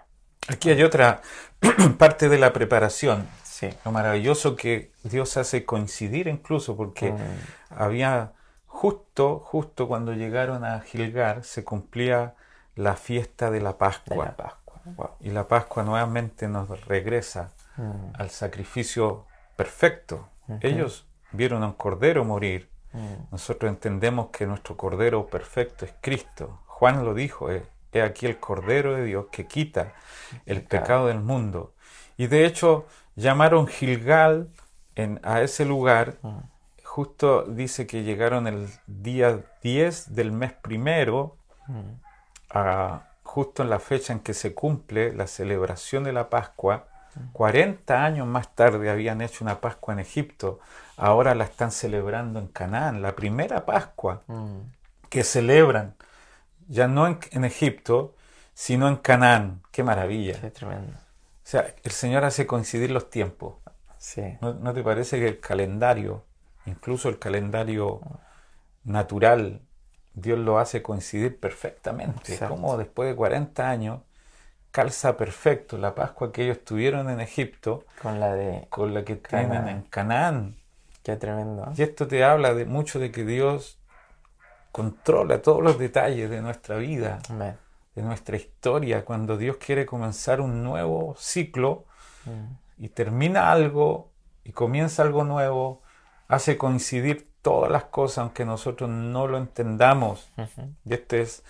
Aquí 0.48 0.70
hay 0.70 0.82
otra 0.82 1.20
parte 1.98 2.28
de 2.28 2.38
la 2.38 2.52
preparación. 2.52 3.26
Sí. 3.58 3.68
Lo 3.84 3.90
maravilloso 3.92 4.54
que 4.54 4.92
Dios 5.02 5.36
hace 5.36 5.64
coincidir 5.64 6.28
incluso 6.28 6.76
porque 6.76 7.10
Mm, 7.12 7.16
había 7.70 8.32
justo, 8.66 9.40
justo 9.40 9.88
cuando 9.88 10.12
llegaron 10.12 10.64
a 10.64 10.80
Gilgal 10.80 11.42
se 11.42 11.64
cumplía 11.64 12.34
la 12.76 12.94
fiesta 12.94 13.50
de 13.50 13.60
la 13.60 13.70
de 13.72 13.78
Pascua. 13.78 14.24
la 14.26 14.36
Pascua. 14.36 14.80
Wow. 14.96 15.10
Y 15.20 15.30
la 15.30 15.48
Pascua 15.48 15.82
nuevamente 15.82 16.46
nos 16.48 16.68
regresa 16.86 17.50
Mm, 17.76 18.10
al 18.20 18.30
sacrificio 18.30 19.24
perfecto. 19.56 20.28
Ellos 20.60 21.06
vieron 21.32 21.62
a 21.62 21.66
un 21.66 21.72
cordero 21.74 22.24
morir. 22.24 22.68
mm, 22.92 22.98
Nosotros 23.32 23.68
entendemos 23.70 24.28
que 24.30 24.46
nuestro 24.46 24.76
cordero 24.76 25.26
perfecto 25.26 25.84
es 25.84 25.92
Cristo. 26.00 26.60
Juan 26.66 27.04
lo 27.04 27.14
dijo, 27.14 27.50
eh, 27.52 27.62
he 27.92 28.02
aquí 28.02 28.26
el 28.26 28.38
cordero 28.38 28.94
de 28.96 29.04
Dios 29.04 29.26
que 29.30 29.46
quita 29.46 29.92
el 30.46 30.62
pecado 30.62 31.06
del 31.08 31.20
mundo. 31.20 31.72
Y 32.16 32.26
de 32.28 32.46
hecho 32.46 32.86
llamaron 33.18 33.66
Gilgal 33.66 34.48
en, 34.94 35.20
a 35.22 35.42
ese 35.42 35.64
lugar. 35.64 36.14
mm, 36.22 36.38
Justo 36.84 37.44
dice 37.44 37.86
que 37.86 38.02
llegaron 38.02 38.46
el 38.46 38.68
día 38.86 39.40
10 39.62 40.14
del 40.14 40.32
mes 40.32 40.52
primero, 40.52 41.36
mm, 41.68 41.92
a- 42.50 43.02
justo 43.22 43.62
en 43.62 43.70
la 43.70 43.78
fecha 43.78 44.12
en 44.12 44.20
que 44.20 44.32
se 44.34 44.54
cumple 44.54 45.12
la 45.12 45.26
celebración 45.26 46.04
de 46.04 46.12
la 46.12 46.28
Pascua. 46.30 46.86
40 47.32 48.04
años 48.04 48.26
más 48.28 48.54
tarde 48.54 48.90
habían 48.90 49.20
hecho 49.20 49.44
una 49.44 49.60
Pascua 49.60 49.92
en 49.92 49.98
Egipto, 50.00 50.60
ahora 50.96 51.34
la 51.34 51.44
están 51.44 51.72
celebrando 51.72 52.38
en 52.38 52.46
Canaán, 52.46 53.02
la 53.02 53.16
primera 53.16 53.66
Pascua 53.66 54.22
mm. 54.28 54.58
que 55.08 55.24
celebran, 55.24 55.94
ya 56.68 56.86
no 56.86 57.06
en, 57.08 57.18
en 57.32 57.44
Egipto, 57.44 58.14
sino 58.54 58.86
en 58.88 58.96
Canaán. 58.96 59.62
Qué 59.72 59.82
maravilla. 59.82 60.40
Qué 60.40 60.50
tremendo. 60.50 60.92
O 61.48 61.50
sea, 61.50 61.74
el 61.82 61.92
Señor 61.92 62.26
hace 62.26 62.46
coincidir 62.46 62.90
los 62.90 63.08
tiempos. 63.08 63.54
Sí. 63.96 64.36
¿No, 64.42 64.52
no 64.52 64.74
te 64.74 64.82
parece 64.82 65.18
que 65.18 65.28
el 65.28 65.40
calendario, 65.40 66.22
incluso 66.66 67.08
el 67.08 67.18
calendario 67.18 68.02
natural, 68.84 69.62
Dios 70.12 70.38
lo 70.38 70.58
hace 70.58 70.82
coincidir 70.82 71.40
perfectamente? 71.40 72.34
Exacto. 72.34 72.54
Como 72.54 72.76
después 72.76 73.08
de 73.08 73.16
40 73.16 73.66
años 73.66 74.00
calza 74.72 75.16
perfecto 75.16 75.78
la 75.78 75.94
Pascua 75.94 76.32
que 76.32 76.44
ellos 76.44 76.62
tuvieron 76.66 77.08
en 77.08 77.18
Egipto 77.18 77.86
Con 78.02 78.20
la 78.20 78.34
de. 78.34 78.66
con 78.68 78.92
la 78.92 79.02
que 79.06 79.16
tienen 79.16 79.48
Canaán. 79.48 79.68
en 79.70 79.82
Canaán. 79.84 80.56
Qué 81.02 81.16
tremendo. 81.16 81.72
Y 81.74 81.82
esto 81.82 82.06
te 82.06 82.24
habla 82.24 82.52
de 82.52 82.66
mucho 82.66 82.98
de 82.98 83.10
que 83.10 83.24
Dios 83.24 83.78
controla 84.70 85.40
todos 85.40 85.62
los 85.62 85.78
detalles 85.78 86.28
de 86.28 86.42
nuestra 86.42 86.76
vida, 86.76 87.20
Amén. 87.30 87.56
De 87.98 88.04
nuestra 88.04 88.36
historia. 88.36 89.04
Cuando 89.04 89.36
Dios 89.36 89.58
quiere 89.58 89.84
comenzar 89.84 90.40
un 90.40 90.62
nuevo 90.62 91.14
ciclo 91.18 91.84
Mm, 92.28 92.84
y 92.84 92.88
termina 92.88 93.50
algo 93.50 94.10
y 94.44 94.52
comienza 94.52 95.02
algo 95.02 95.24
nuevo, 95.24 95.82
hace 96.28 96.56
coincidir 96.56 97.28
todas 97.42 97.70
las 97.70 97.84
cosas 97.84 98.18
aunque 98.18 98.44
nosotros 98.44 98.88
no 98.88 99.26
lo 99.26 99.38
entendamos. 99.38 100.30
Y 100.84 100.94
este 100.94 101.22
es 101.22 101.42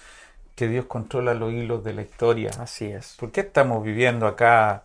que 0.54 0.68
Dios 0.68 0.86
controla 0.86 1.34
los 1.34 1.52
hilos 1.52 1.84
de 1.84 1.94
la 1.94 2.02
historia. 2.02 2.50
Así 2.58 2.86
es. 2.86 3.16
¿Por 3.18 3.30
qué 3.30 3.42
estamos 3.42 3.82
viviendo 3.84 4.26
acá 4.26 4.84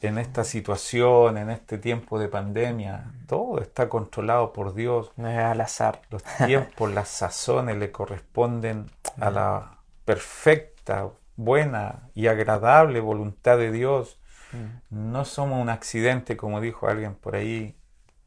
en 0.00 0.18
esta 0.18 0.44
situación, 0.44 1.38
en 1.38 1.50
este 1.50 1.76
tiempo 1.76 2.18
de 2.18 2.28
pandemia? 2.28 3.12
Todo 3.26 3.60
está 3.60 3.88
controlado 3.88 4.52
por 4.52 4.74
Dios. 4.74 5.10
No 5.16 5.28
es 5.28 5.38
al 5.38 5.60
azar. 5.60 6.02
Los 6.10 6.22
tiempos, 6.46 6.92
las 6.92 7.08
sazones 7.08 7.76
le 7.76 7.90
corresponden 7.90 8.90
a 9.20 9.30
la 9.30 9.77
perfecta, 10.08 11.12
buena 11.36 12.10
y 12.14 12.28
agradable 12.28 13.00
voluntad 13.00 13.58
de 13.58 13.70
Dios. 13.72 14.18
Mm, 14.52 15.12
No 15.12 15.24
somos 15.26 15.60
un 15.60 15.68
accidente, 15.68 16.36
como 16.38 16.62
dijo 16.62 16.88
alguien 16.88 17.14
por 17.14 17.36
ahí, 17.36 17.76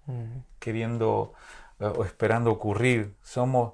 mm, 0.06 0.39
queriendo 0.60 1.34
eh, 1.80 1.86
o 1.86 2.06
esperando 2.06 2.52
ocurrir. 2.52 3.15
Somos 3.24 3.74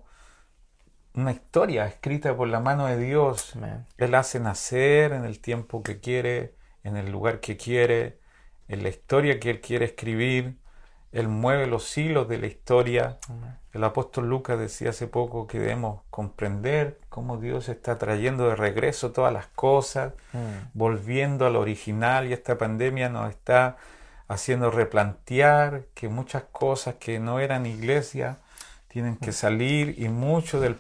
una 1.13 1.31
historia 1.31 1.85
escrita 1.87 2.35
por 2.37 2.47
la 2.47 2.59
mano 2.59 2.85
de 2.87 2.97
Dios. 2.97 3.53
Él 3.97 4.15
hace 4.15 4.39
nacer 4.39 5.11
en 5.13 5.25
el 5.25 5.39
tiempo 5.41 5.83
que 5.83 5.99
quiere, 5.99 6.55
en 6.83 6.95
el 6.97 7.11
lugar 7.11 7.39
que 7.39 7.57
quiere, 7.57 8.19
en 8.67 8.83
la 8.83 8.89
historia 8.89 9.39
que 9.39 9.49
Él 9.49 9.61
quiere 9.61 9.85
escribir. 9.85 10.57
Él 11.11 11.27
mueve 11.27 11.67
los 11.67 11.97
hilos 11.97 12.27
de 12.27 12.37
la 12.37 12.47
historia. 12.47 13.17
Amén. 13.29 13.57
El 13.77 13.83
apóstol 13.83 14.27
Lucas 14.27 14.57
decía 14.57 14.89
hace 14.89 15.05
poco 15.05 15.45
que 15.45 15.59
debemos 15.59 16.01
comprender 16.09 16.99
cómo 17.09 17.37
Dios 17.37 17.69
está 17.69 17.99
trayendo 17.99 18.49
de 18.49 18.55
regreso 18.55 19.11
todas 19.11 19.31
las 19.31 19.47
cosas, 19.47 20.13
Mm, 20.33 20.71
volviendo 20.73 21.45
al 21.45 21.55
original 21.55 22.27
y 22.27 22.33
esta 22.33 22.57
pandemia 22.57 23.09
nos 23.09 23.29
está 23.29 23.77
haciendo 24.27 24.71
replantear 24.71 25.85
que 25.93 26.09
muchas 26.09 26.43
cosas 26.51 26.95
que 26.95 27.19
no 27.19 27.39
eran 27.39 27.65
iglesia 27.65 28.37
tienen 28.87 29.15
que 29.15 29.31
salir 29.31 29.95
y 29.99 30.09
mucho 30.09 30.59
del 30.59 30.77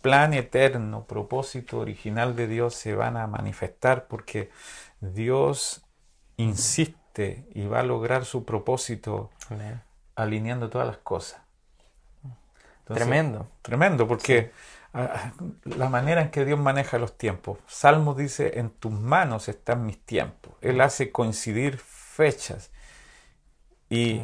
plan 0.00 0.32
eterno, 0.32 1.04
propósito 1.04 1.78
original 1.78 2.34
de 2.34 2.46
Dios 2.46 2.74
se 2.74 2.94
van 2.94 3.16
a 3.16 3.26
manifestar 3.26 4.06
porque 4.08 4.50
Dios 5.00 5.84
insiste 6.36 6.97
y 7.18 7.66
va 7.66 7.80
a 7.80 7.82
lograr 7.82 8.24
su 8.24 8.44
propósito 8.44 9.30
Amén. 9.50 9.80
alineando 10.16 10.70
todas 10.70 10.86
las 10.86 10.98
cosas. 10.98 11.40
Entonces, 12.80 13.06
Tremendo. 13.06 13.46
Tremendo, 13.62 14.08
porque 14.08 14.52
la 15.64 15.88
manera 15.88 16.22
en 16.22 16.30
que 16.30 16.44
Dios 16.44 16.58
maneja 16.58 16.98
los 16.98 17.16
tiempos. 17.16 17.58
Salmos 17.66 18.16
dice, 18.16 18.58
en 18.58 18.70
tus 18.70 18.92
manos 18.92 19.48
están 19.48 19.84
mis 19.84 20.00
tiempos. 20.00 20.54
Él 20.60 20.80
hace 20.80 21.12
coincidir 21.12 21.78
fechas 21.78 22.70
y 23.90 24.22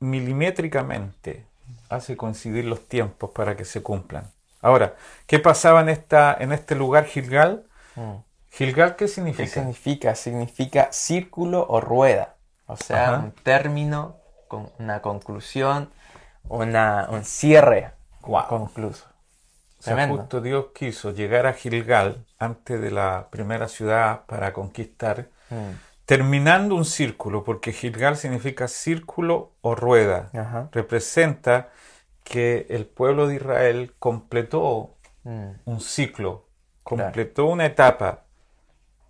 milimétricamente 0.00 1.46
hace 1.88 2.16
coincidir 2.16 2.64
los 2.64 2.88
tiempos 2.88 3.30
para 3.30 3.56
que 3.56 3.64
se 3.64 3.82
cumplan. 3.82 4.30
Ahora, 4.60 4.94
¿qué 5.26 5.38
pasaba 5.38 5.80
en, 5.80 5.88
esta, 5.88 6.36
en 6.38 6.52
este 6.52 6.74
lugar 6.74 7.06
Gilgal? 7.06 7.66
Mm. 7.96 8.14
Gilgal, 8.52 8.96
¿qué 8.96 9.06
¿Qué 9.06 9.08
significa? 9.08 9.46
significa? 9.46 10.14
Significa 10.14 10.88
círculo 10.92 11.66
o 11.68 11.80
rueda. 11.80 12.36
O 12.66 12.76
sea, 12.76 13.04
Ajá. 13.14 13.18
un 13.24 13.32
término, 13.32 14.16
con 14.48 14.70
una 14.78 15.00
conclusión, 15.00 15.90
una, 16.48 17.08
un 17.10 17.24
cierre 17.24 17.92
Guau. 18.20 18.46
concluso. 18.48 19.06
O 19.78 19.82
sea, 19.82 19.94
Tremendo. 19.96 20.18
justo 20.22 20.40
Dios 20.40 20.66
quiso 20.74 21.10
llegar 21.12 21.46
a 21.46 21.54
Gilgal 21.54 22.24
antes 22.38 22.80
de 22.80 22.90
la 22.90 23.28
primera 23.30 23.68
ciudad 23.68 24.24
para 24.26 24.52
conquistar, 24.52 25.28
Mm. 25.50 25.72
terminando 26.04 26.74
un 26.74 26.84
círculo, 26.84 27.44
porque 27.44 27.72
Gilgal 27.72 28.16
significa 28.16 28.68
círculo 28.68 29.52
o 29.62 29.74
rueda. 29.74 30.30
Ajá. 30.34 30.68
Representa 30.72 31.70
que 32.22 32.66
el 32.70 32.86
pueblo 32.86 33.26
de 33.26 33.36
Israel 33.36 33.94
completó 33.98 34.94
Mm. 35.24 35.52
un 35.64 35.80
ciclo, 35.80 36.48
Claro. 36.84 37.04
completó 37.12 37.46
una 37.46 37.66
etapa. 37.66 38.24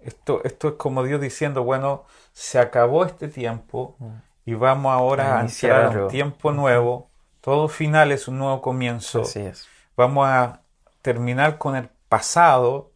Esto, 0.05 0.41
esto 0.45 0.69
es 0.69 0.75
como 0.75 1.03
Dios 1.05 1.21
diciendo, 1.21 1.63
bueno, 1.65 2.05
se 2.33 2.59
acabó 2.59 3.05
este 3.05 3.29
tiempo 3.29 3.97
y 4.45 4.55
vamos 4.55 4.93
ahora 4.93 5.25
Mm. 5.25 5.33
A 5.33 5.39
a 5.39 5.41
iniciar 5.43 5.83
entrar 5.85 5.99
a 6.01 6.05
un 6.05 6.11
tiempo 6.11 6.53
nuevo. 6.53 7.11
Todo 7.41 7.69
final 7.69 8.13
es 8.13 8.29
un 8.29 8.39
nuevo 8.39 8.61
comienzo 8.63 9.23
Así 9.23 9.41
es. 9.41 9.69
vamos 9.97 10.27
a 10.29 10.63
terminar 11.03 11.59
con 11.59 11.77
el 11.77 11.89
pasado. 12.09 12.93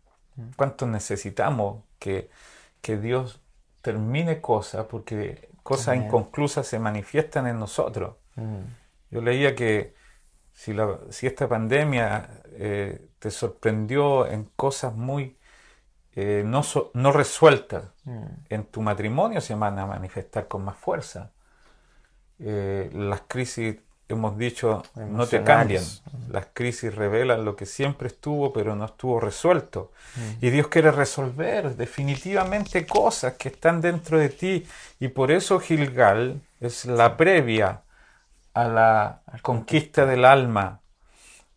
¿Cuánto 0.56 0.86
necesitamos 0.86 1.82
que, 1.98 2.30
que 2.82 2.96
Dios 2.98 3.40
termine 3.82 4.40
cosas? 4.40 4.86
Porque 4.86 5.48
cosas 5.62 5.88
Amén. 5.88 6.04
inconclusas 6.04 6.66
se 6.66 6.78
manifiestan 6.78 7.46
en 7.46 7.58
nosotros. 7.58 8.16
Mm. 8.36 8.60
Yo 9.10 9.20
leía 9.22 9.54
que 9.54 9.94
si, 10.52 10.72
la- 10.74 10.98
si 11.10 11.26
esta 11.26 11.48
pandemia 11.48 12.28
eh, 12.52 13.08
te 13.18 13.30
sorprendió 13.30 14.26
en 14.26 14.44
cosas 14.56 14.94
muy 14.94 15.36
eh, 16.16 16.42
no, 16.44 16.62
so- 16.62 16.90
no 16.94 17.12
resueltas, 17.12 17.84
Mm. 18.04 18.24
en 18.50 18.64
tu 18.64 18.80
matrimonio 18.82 19.40
se 19.40 19.54
van 19.54 19.78
a 19.78 19.86
manifestar 19.86 20.48
con 20.48 20.64
más 20.64 20.76
fuerza. 20.76 21.30
Eh, 22.38 22.90
las 22.92 23.22
crisis, 23.26 23.76
hemos 24.08 24.36
dicho, 24.38 24.82
no 24.94 25.26
te 25.26 25.42
cambian. 25.42 25.82
Las 26.30 26.46
crisis 26.52 26.94
revelan 26.94 27.44
lo 27.44 27.56
que 27.56 27.66
siempre 27.66 28.08
estuvo, 28.08 28.52
pero 28.52 28.76
no 28.76 28.84
estuvo 28.84 29.18
resuelto. 29.20 29.90
Y 30.40 30.50
Dios 30.50 30.68
quiere 30.68 30.90
resolver 30.92 31.74
definitivamente 31.76 32.86
cosas 32.86 33.34
que 33.34 33.48
están 33.48 33.80
dentro 33.80 34.18
de 34.18 34.28
ti. 34.28 34.66
Y 35.00 35.08
por 35.08 35.30
eso 35.32 35.58
Gilgal 35.60 36.40
es 36.60 36.84
la 36.84 37.16
previa 37.16 37.82
a 38.54 38.64
la 38.68 39.22
conquista 39.42 40.06
del 40.06 40.24
alma. 40.24 40.80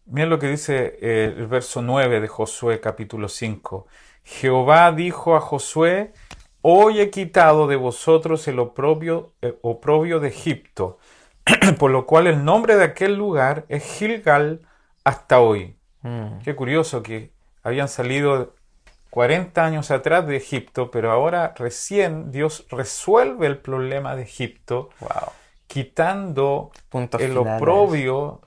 Mira 0.08 0.26
lo 0.28 0.40
que 0.40 0.48
dice 0.48 0.98
eh, 1.02 1.34
el 1.38 1.46
verso 1.48 1.82
9 1.84 2.20
de 2.20 2.28
Josué 2.28 2.80
capítulo 2.80 3.30
5. 3.30 3.86
Jehová 4.30 4.92
dijo 4.92 5.36
a 5.36 5.42
Josué, 5.42 6.14
hoy 6.62 7.02
he 7.02 7.10
quitado 7.10 7.66
de 7.68 7.76
vosotros 7.76 8.48
el 8.48 8.60
oprobio, 8.60 9.34
eh, 9.42 9.58
oprobio 9.64 10.20
de 10.20 10.28
Egipto, 10.28 11.00
por 11.80 11.90
lo 11.90 12.06
cual 12.06 12.28
el 12.28 12.46
nombre 12.46 12.76
de 12.78 12.84
aquel 12.84 13.16
lugar 13.16 13.66
es 13.70 13.84
Gilgal 13.84 14.62
hasta 15.04 15.40
hoy. 15.40 15.76
Mm. 16.04 16.40
Qué 16.44 16.56
curioso 16.56 17.02
que 17.02 17.32
habían 17.64 17.88
salido 17.88 18.54
40 19.10 19.66
años 19.66 19.90
atrás 19.90 20.28
de 20.28 20.38
Egipto, 20.38 20.92
pero 20.92 21.12
ahora 21.12 21.56
recién 21.58 22.32
Dios 22.32 22.68
resuelve 22.70 23.48
el 23.48 23.58
problema 23.58 24.16
de 24.16 24.22
Egipto, 24.22 24.90
Wow. 25.00 25.10
quitando 25.66 26.70
Puntos 26.90 27.20
el 27.20 27.32
finales. 27.32 27.60
oprobio, 27.62 28.42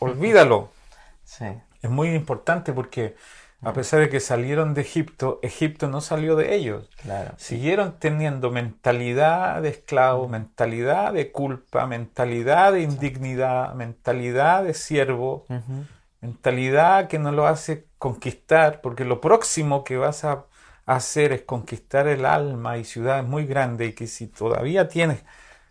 olvídalo. 0.00 0.70
Sí. 1.24 1.44
Es 1.82 1.90
muy 1.90 2.08
importante 2.08 2.72
porque 2.72 3.14
A 3.60 3.72
pesar 3.72 3.98
de 3.98 4.08
que 4.08 4.20
salieron 4.20 4.72
de 4.72 4.82
Egipto, 4.82 5.40
Egipto 5.42 5.88
no 5.88 6.00
salió 6.00 6.36
de 6.36 6.54
ellos. 6.54 6.88
Claro. 7.02 7.32
Siguieron 7.38 7.98
teniendo 7.98 8.52
mentalidad 8.52 9.60
de 9.62 9.70
esclavo, 9.70 10.28
mentalidad 10.28 11.12
de 11.12 11.32
culpa, 11.32 11.86
mentalidad 11.88 12.72
de 12.72 12.82
indignidad, 12.82 13.74
mentalidad 13.74 14.62
de 14.62 14.74
siervo, 14.74 15.44
mentalidad 16.20 17.08
que 17.08 17.18
no 17.18 17.32
lo 17.32 17.48
hace 17.48 17.86
conquistar, 17.98 18.80
porque 18.80 19.04
lo 19.04 19.20
próximo 19.20 19.82
que 19.82 19.96
vas 19.96 20.24
a 20.24 20.44
hacer 20.86 21.32
es 21.32 21.42
conquistar 21.42 22.06
el 22.06 22.26
alma 22.26 22.78
y 22.78 22.84
ciudades 22.84 23.24
muy 23.24 23.44
grandes 23.44 23.90
y 23.90 23.92
que 23.92 24.06
si 24.06 24.28
todavía 24.28 24.88
tienes 24.88 25.24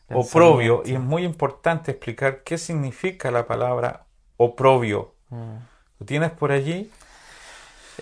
oprobio, 0.09 0.83
y 0.85 0.93
es 0.93 0.99
muy 0.99 1.23
importante 1.23 1.91
explicar 1.91 2.43
qué 2.43 2.57
significa 2.57 3.31
la 3.31 3.47
palabra 3.47 4.05
oprobio. 4.35 5.15
Mm. 5.29 5.55
¿Lo 5.99 6.05
tienes 6.05 6.31
por 6.31 6.51
allí? 6.51 6.91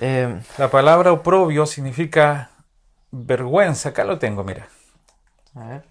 Eh, 0.01 0.41
La 0.57 0.69
palabra 0.69 1.11
oprobio 1.11 1.65
significa 1.65 2.49
vergüenza. 3.11 3.89
Acá 3.89 4.03
lo 4.03 4.19
tengo, 4.19 4.43
mira. 4.43 4.67
a 5.55 5.63
ver. 5.67 5.83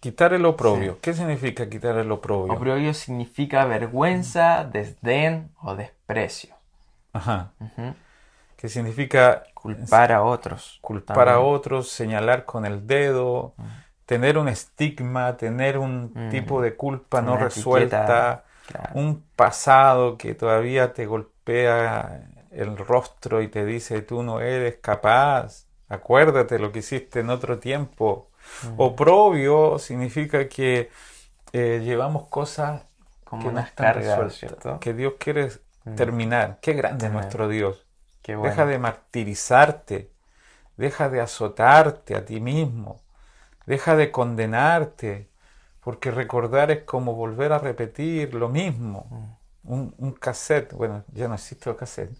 Quitar 0.00 0.32
el 0.32 0.44
oprobio. 0.44 0.98
¿Qué 1.00 1.12
significa 1.12 1.68
quitar 1.68 1.96
el 1.98 2.10
oprobio? 2.12 2.52
Oprobio 2.52 2.94
significa 2.94 3.64
vergüenza, 3.64 4.62
desdén 4.64 5.50
o 5.60 5.74
desprecio. 5.74 6.54
Ajá. 7.12 7.50
Ujú. 7.58 7.94
Que 8.56 8.68
significa 8.68 9.44
Culpar 9.54 10.12
a 10.12 10.22
otros. 10.22 10.78
culpar 10.82 11.28
a 11.28 11.34
también. 11.34 11.54
otros, 11.54 11.88
señalar 11.90 12.44
con 12.44 12.64
el 12.64 12.86
dedo, 12.86 13.54
tener 14.06 14.38
un 14.38 14.48
estigma, 14.48 15.36
tener 15.36 15.78
un 15.78 16.12
Mm. 16.14 16.30
tipo 16.30 16.60
de 16.62 16.76
culpa 16.76 17.20
no 17.20 17.36
resuelta, 17.36 18.44
claro. 18.68 18.90
un 18.94 19.24
pasado 19.34 20.16
que 20.16 20.34
todavía 20.34 20.92
te 20.92 21.06
golpea 21.06 22.22
el 22.60 22.76
rostro 22.76 23.42
y 23.42 23.48
te 23.48 23.64
dice 23.64 24.02
tú 24.02 24.22
no 24.22 24.40
eres 24.40 24.76
capaz, 24.82 25.66
acuérdate 25.88 26.58
lo 26.58 26.72
que 26.72 26.80
hiciste 26.80 27.20
en 27.20 27.30
otro 27.30 27.58
tiempo. 27.58 28.30
Mm. 28.62 28.80
Oprobio 28.80 29.78
significa 29.78 30.48
que 30.48 30.90
eh, 31.52 31.80
llevamos 31.84 32.28
cosas 32.28 32.82
Como 33.24 33.42
que 33.42 33.48
no 33.48 33.52
unas 33.52 33.68
están 33.68 33.86
cargas, 33.86 34.40
que 34.80 34.94
Dios 34.94 35.14
quiere 35.18 35.50
Mm. 35.84 35.94
terminar. 35.96 36.58
Qué 36.60 36.74
grande 36.74 37.06
es 37.06 37.12
nuestro 37.12 37.48
Dios. 37.48 37.86
Qué 38.22 38.36
bueno. 38.36 38.50
Deja 38.50 38.66
de 38.66 38.78
martirizarte, 38.78 40.10
deja 40.76 41.08
de 41.08 41.20
azotarte 41.20 42.16
a 42.16 42.24
ti 42.24 42.40
mismo, 42.40 43.00
deja 43.66 43.96
de 43.96 44.10
condenarte, 44.10 45.28
porque 45.84 46.10
recordar 46.10 46.70
es 46.70 46.84
como 46.84 47.14
volver 47.14 47.52
a 47.52 47.58
repetir 47.58 48.34
lo 48.34 48.48
mismo. 48.48 49.06
Mm. 49.10 49.37
Un, 49.68 49.94
un 49.98 50.12
cassette, 50.12 50.72
bueno, 50.72 51.04
ya 51.12 51.28
no 51.28 51.34
existe 51.34 51.68
el 51.70 51.76
cassette, 51.76 52.12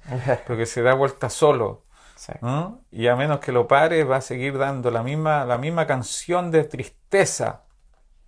pero 0.46 0.56
que 0.58 0.66
se 0.66 0.82
da 0.82 0.94
vuelta 0.94 1.30
solo, 1.30 1.84
Sí. 2.14 2.32
¿no? 2.42 2.80
y 2.90 3.06
a 3.06 3.14
menos 3.14 3.38
que 3.40 3.52
lo 3.52 3.68
pare 3.68 4.02
va 4.04 4.16
a 4.16 4.20
seguir 4.20 4.58
dando 4.58 4.90
la 4.90 5.02
misma, 5.04 5.44
la 5.44 5.56
misma 5.56 5.86
canción 5.86 6.50
de 6.50 6.64
tristeza. 6.64 7.62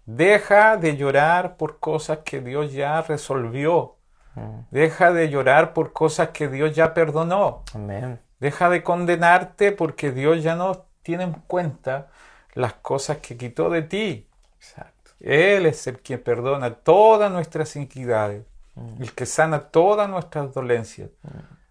Deja 0.07 0.77
de 0.77 0.97
llorar 0.97 1.57
por 1.57 1.79
cosas 1.81 2.19
que 2.25 2.41
Dios 2.41 2.73
ya 2.73 3.03
resolvió. 3.03 3.97
Mm. 4.35 4.61
Deja 4.71 5.13
de 5.13 5.29
llorar 5.29 5.73
por 5.73 5.93
cosas 5.93 6.31
que 6.31 6.49
Dios 6.49 6.75
ya 6.75 6.95
perdonó. 6.95 7.65
Amén. 7.75 8.21
Deja 8.39 8.71
de 8.71 8.83
condenarte 8.83 9.73
porque 9.73 10.13
Dios 10.13 10.43
ya 10.43 10.55
no 10.57 10.87
tiene 11.03 11.25
en 11.25 11.33
cuenta 11.33 12.09
las 12.55 12.75
cosas 12.75 13.19
que 13.19 13.37
quitó 13.37 13.71
de 13.71 13.83
ti. 13.83 14.29
Exacto. 14.57 15.11
Él 15.21 15.67
es 15.67 15.87
el 15.87 16.01
que 16.01 16.17
perdona 16.19 16.75
todas 16.75 17.31
nuestras 17.31 17.77
iniquidades, 17.77 18.45
Mm. 18.81 19.03
el 19.03 19.13
que 19.13 19.27
sana 19.27 19.61
todas 19.71 20.09
nuestras 20.09 20.55
dolencias. 20.55 21.11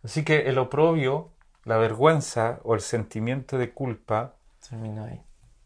Así 0.04 0.24
que 0.24 0.48
el 0.50 0.58
oprobio, 0.60 1.30
la 1.66 1.78
vergüenza 1.78 2.60
o 2.64 2.76
el 2.76 2.82
sentimiento 2.82 3.58
de 3.58 3.72
culpa, 3.72 4.34
Termino 4.70 5.06
ahí. 5.06 5.22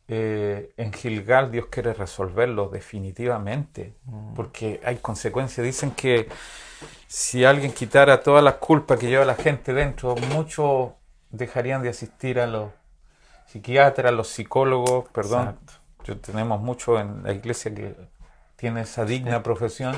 eh, 0.08 0.74
en 0.78 0.92
Gilgal 0.94 1.52
Dios 1.52 1.68
quiere 1.70 1.94
resolverlo 1.94 2.70
definitivamente, 2.70 3.94
Mm. 4.06 4.34
porque 4.36 4.80
hay 4.86 4.98
consecuencias. 4.98 5.66
Dicen 5.66 5.92
que 5.92 6.28
si 7.08 7.46
alguien 7.46 7.72
quitara 7.74 8.22
todas 8.22 8.44
las 8.44 8.56
culpas 8.56 9.00
que 9.00 9.08
lleva 9.08 9.26
la 9.26 9.36
gente 9.36 9.74
dentro, 9.74 10.16
muchos 10.34 10.92
dejarían 11.30 11.82
de 11.84 11.90
asistir 11.90 12.40
a 12.40 12.48
los 12.48 12.72
psiquiatras, 13.48 14.12
a 14.12 14.16
los 14.16 14.28
psicólogos, 14.30 15.10
perdón. 15.10 15.58
Yo 16.04 16.18
tenemos 16.18 16.60
mucho 16.62 17.00
en 17.00 17.24
la 17.24 17.32
iglesia 17.32 17.74
que 17.74 17.96
tiene 18.56 18.82
esa 18.82 19.06
digna 19.06 19.42
profesión, 19.42 19.96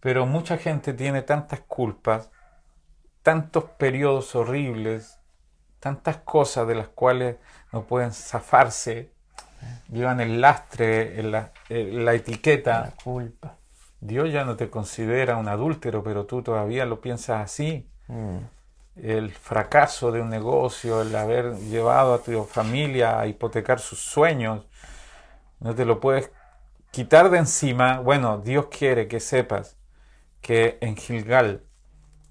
pero 0.00 0.26
mucha 0.26 0.58
gente 0.58 0.92
tiene 0.92 1.22
tantas 1.22 1.60
culpas, 1.60 2.30
tantos 3.22 3.64
periodos 3.64 4.34
horribles, 4.34 5.18
tantas 5.80 6.18
cosas 6.18 6.66
de 6.68 6.74
las 6.74 6.88
cuales 6.88 7.36
no 7.72 7.82
pueden 7.82 8.12
zafarse, 8.12 9.12
llevan 9.90 10.20
el 10.20 10.40
lastre, 10.40 11.18
en 11.20 11.32
la, 11.32 11.52
en 11.68 12.04
la 12.04 12.14
etiqueta. 12.14 12.80
La 12.80 13.02
culpa. 13.02 13.56
Dios 14.00 14.32
ya 14.32 14.44
no 14.44 14.56
te 14.56 14.70
considera 14.70 15.36
un 15.36 15.48
adúltero, 15.48 16.04
pero 16.04 16.26
tú 16.26 16.42
todavía 16.42 16.84
lo 16.84 17.00
piensas 17.00 17.44
así. 17.44 17.88
Mm. 18.06 18.38
El 18.96 19.30
fracaso 19.32 20.12
de 20.12 20.20
un 20.20 20.28
negocio, 20.28 21.02
el 21.02 21.14
haber 21.14 21.56
llevado 21.56 22.14
a 22.14 22.22
tu 22.22 22.44
familia 22.44 23.20
a 23.20 23.26
hipotecar 23.26 23.80
sus 23.80 24.00
sueños, 24.00 24.66
no 25.60 25.74
te 25.74 25.84
lo 25.84 26.00
puedes 26.00 26.30
quitar 26.90 27.30
de 27.30 27.38
encima. 27.38 28.00
Bueno, 28.00 28.38
Dios 28.38 28.66
quiere 28.66 29.06
que 29.08 29.20
sepas 29.20 29.77
que 30.40 30.78
en 30.80 30.96
Gilgal, 30.96 31.64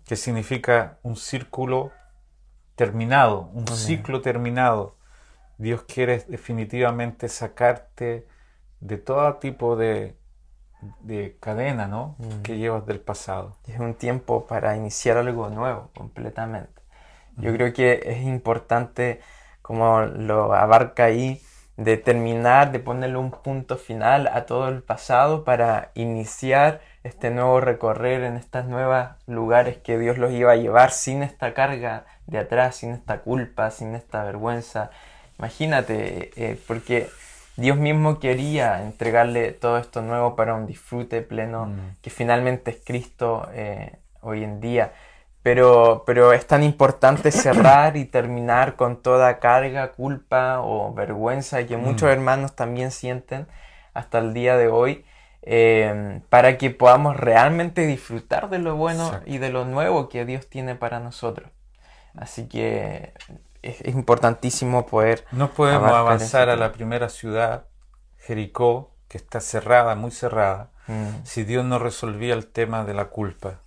que 0.06 0.15
significa 0.15 1.00
un 1.04 1.15
círculo 1.15 1.91
terminado, 2.76 3.50
un 3.54 3.67
ciclo 3.67 4.22
terminado, 4.22 4.98
Dios 5.58 5.84
quiere 5.84 6.24
definitivamente 6.28 7.28
sacarte 7.28 8.28
de 8.80 8.98
todo 8.98 9.36
tipo 9.38 9.76
de, 9.76 10.17
de 11.02 11.38
cadena, 11.39 11.88
¿no? 11.88 12.15
Mm. 12.20 12.41
Que 12.43 12.58
llevas 12.58 12.86
del 12.86 13.00
pasado. 13.00 13.58
Es 13.67 13.80
un 13.80 13.96
tiempo 13.96 14.46
para 14.46 14.76
iniciar 14.76 15.17
algo 15.17 15.50
nuevo 15.50 15.89
completamente. 15.96 16.82
Yo 17.38 17.54
creo 17.54 17.72
que 17.72 18.02
es 18.04 18.24
importante, 18.24 19.22
como 19.62 20.02
lo 20.02 20.54
abarca 20.54 21.06
ahí, 21.06 21.39
de 21.78 21.96
terminar, 21.98 22.72
de 22.72 22.80
ponerle 22.80 23.18
un 23.18 23.32
punto 23.32 23.78
final 23.78 24.28
a 24.28 24.46
todo 24.46 24.68
el 24.68 24.82
pasado 24.82 25.44
para 25.44 25.92
iniciar 25.94 26.82
este 27.04 27.30
nuevo 27.30 27.62
recorrer 27.62 28.24
en 28.24 28.36
estos 28.36 28.66
nuevos 28.66 29.08
lugares 29.28 29.78
que 29.78 29.98
Dios 29.98 30.18
los 30.18 30.32
iba 30.34 30.52
a 30.52 30.56
llevar 30.56 30.92
sin 30.92 31.24
esta 31.24 31.54
carga 31.54 32.06
de 32.26 32.40
atrás, 32.40 32.78
sin 32.78 32.92
esta 32.92 33.20
culpa, 33.20 33.70
sin 33.72 33.96
esta 33.96 34.24
vergüenza. 34.24 34.90
Imagínate, 35.40 36.32
eh, 36.36 36.60
porque 36.68 37.10
Dios 37.58 37.78
mismo 37.78 38.20
quería 38.20 38.82
entregarle 38.84 39.52
todo 39.52 39.78
esto 39.78 40.02
nuevo 40.02 40.36
para 40.36 40.56
un 40.56 40.66
disfrute 40.66 41.22
pleno, 41.22 41.68
Mm. 41.68 41.96
que 42.02 42.10
finalmente 42.10 42.72
es 42.72 42.78
Cristo 42.84 43.48
eh, 43.54 43.98
hoy 44.22 44.44
en 44.44 44.60
día. 44.60 44.94
Pero, 45.48 46.04
pero 46.06 46.34
es 46.34 46.46
tan 46.46 46.62
importante 46.62 47.32
cerrar 47.32 47.96
y 47.96 48.04
terminar 48.04 48.76
con 48.76 49.02
toda 49.02 49.40
carga, 49.40 49.94
culpa 49.94 50.60
o 50.60 50.94
vergüenza 50.94 51.66
que 51.66 51.78
muchos 51.78 52.10
Mm. 52.10 52.12
hermanos 52.12 52.54
también 52.54 52.92
sienten 52.92 53.48
hasta 53.94 54.18
el 54.18 54.34
día 54.34 54.58
de 54.58 54.68
hoy, 54.68 55.06
eh, 55.44 56.20
para 56.28 56.58
que 56.58 56.70
podamos 56.70 57.16
realmente 57.16 57.88
disfrutar 57.88 58.50
de 58.50 58.60
lo 58.60 58.76
bueno 58.76 59.06
Exacto. 59.06 59.32
y 59.32 59.38
de 59.38 59.50
lo 59.50 59.64
nuevo 59.64 60.10
que 60.10 60.26
Dios 60.26 60.50
tiene 60.50 60.76
para 60.76 61.00
nosotros. 61.00 61.50
Así 62.18 62.50
que 62.50 63.14
es, 63.62 63.80
es 63.80 63.96
importantísimo 63.96 64.86
poder 64.86 65.24
No 65.32 65.52
podemos 65.52 65.94
avanzar 65.94 66.50
a 66.50 66.58
la 66.58 66.74
primera 66.74 67.08
ciudad, 67.08 67.67
Jericó, 68.17 68.92
que 69.08 69.17
está 69.17 69.40
cerrada, 69.40 69.96
muy 69.96 70.12
cerrada, 70.12 70.71
Mm, 70.90 71.24
si 71.24 71.46
Dios 71.46 71.63
no 71.63 71.80
resolvía 71.80 72.34
el 72.34 72.48
tema 72.48 72.84
de 72.84 72.94
la 72.94 73.06
culpa. 73.06 73.62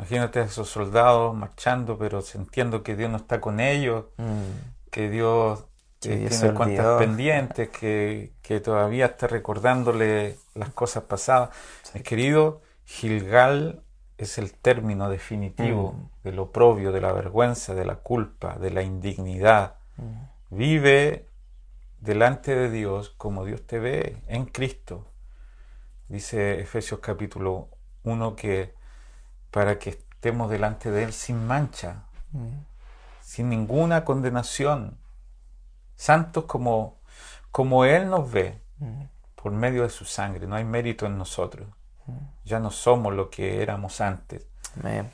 Imagínate 0.00 0.40
a 0.40 0.44
esos 0.44 0.68
soldados 0.70 1.34
marchando, 1.36 1.98
pero 1.98 2.22
sintiendo 2.22 2.82
que 2.82 2.96
Dios 2.96 3.10
no 3.10 3.18
está 3.18 3.38
con 3.40 3.60
ellos, 3.60 4.06
mm, 4.16 4.90
que 4.90 5.10
Dios 5.10 5.66
Que 6.00 6.14
eh, 6.24 6.28
tiene 6.30 6.54
cuentas 6.54 6.98
pendientes, 6.98 7.68
que, 7.68 8.32
que 8.40 8.60
todavía 8.60 9.04
está 9.06 9.26
recordándole 9.26 10.38
las 10.54 10.70
cosas 10.70 11.02
pasadas. 11.04 11.50
Mis 11.92 12.02
queridos, 12.02 12.56
Gilgal 12.86 13.82
es 14.16 14.38
el 14.38 14.54
término 14.54 15.10
definitivo 15.10 15.92
Mm. 15.92 16.08
del 16.24 16.38
oprobio, 16.38 16.92
de 16.92 17.02
la 17.02 17.12
vergüenza, 17.12 17.74
de 17.74 17.84
la 17.84 17.96
culpa, 17.96 18.56
de 18.56 18.70
la 18.70 18.82
indignidad. 18.82 19.76
mm. 19.98 20.30
Vive 20.56 21.26
delante 22.00 22.54
de 22.56 22.70
Dios 22.70 23.10
como 23.18 23.44
Dios 23.44 23.66
te 23.66 23.78
ve 23.78 24.16
en 24.28 24.46
Cristo. 24.46 25.06
Dice 26.08 26.60
Efesios 26.60 27.00
capítulo 27.00 27.68
1 28.04 28.34
que 28.36 28.72
para 29.50 29.78
que 29.78 29.90
estemos 29.90 30.50
delante 30.50 30.90
de 30.90 31.04
Él 31.04 31.12
sin 31.12 31.46
mancha, 31.46 32.04
Mm. 32.32 32.48
sin 33.22 33.48
ninguna 33.48 34.04
condenación, 34.04 34.96
santos 35.96 36.44
como, 36.44 36.98
como 37.50 37.84
Él 37.84 38.08
nos 38.08 38.30
ve 38.30 38.60
Mm. 38.78 39.02
por 39.34 39.52
medio 39.52 39.82
de 39.82 39.90
su 39.90 40.04
sangre. 40.04 40.46
No 40.46 40.56
hay 40.56 40.64
mérito 40.64 41.06
en 41.06 41.18
nosotros. 41.18 41.66
Ya 42.44 42.58
no 42.58 42.70
somos 42.70 43.12
lo 43.14 43.30
que 43.30 43.62
éramos 43.62 44.00
antes. 44.00 44.46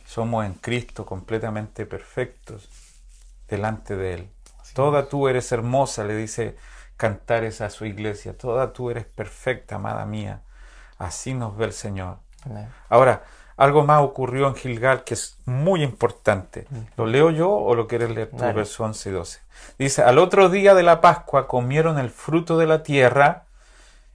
Somos 0.06 0.44
en 0.46 0.54
Cristo 0.54 1.04
completamente 1.04 1.84
perfectos 1.86 2.68
delante 3.48 3.96
de 3.96 4.14
Él. 4.14 4.30
Toda 4.74 5.08
tú 5.08 5.28
eres 5.28 5.50
hermosa, 5.52 6.04
le 6.04 6.14
dice 6.16 6.56
Cantares 6.96 7.60
a 7.60 7.68
su 7.68 7.84
iglesia. 7.84 8.36
Toda 8.38 8.72
tú 8.72 8.90
eres 8.90 9.04
perfecta, 9.04 9.74
amada 9.76 10.06
mía. 10.06 10.40
Así 10.98 11.34
nos 11.34 11.54
ve 11.56 11.66
el 11.66 11.72
Señor. 11.74 12.18
Ahora, 12.88 13.24
algo 13.56 13.84
más 13.84 14.02
ocurrió 14.02 14.48
en 14.48 14.54
Gilgal 14.54 15.04
que 15.04 15.14
es 15.14 15.38
muy 15.46 15.82
importante. 15.82 16.66
¿Lo 16.96 17.06
leo 17.06 17.30
yo 17.30 17.50
o 17.50 17.74
lo 17.74 17.86
quieres 17.86 18.10
leer 18.10 18.30
tú? 18.30 18.36
Dale. 18.36 18.52
Verso 18.52 18.84
11 18.84 19.08
y 19.08 19.12
12. 19.12 19.40
Dice, 19.78 20.02
al 20.02 20.18
otro 20.18 20.48
día 20.48 20.74
de 20.74 20.82
la 20.82 21.00
Pascua 21.00 21.48
comieron 21.48 21.98
el 21.98 22.10
fruto 22.10 22.58
de 22.58 22.66
la 22.66 22.82
tierra, 22.82 23.44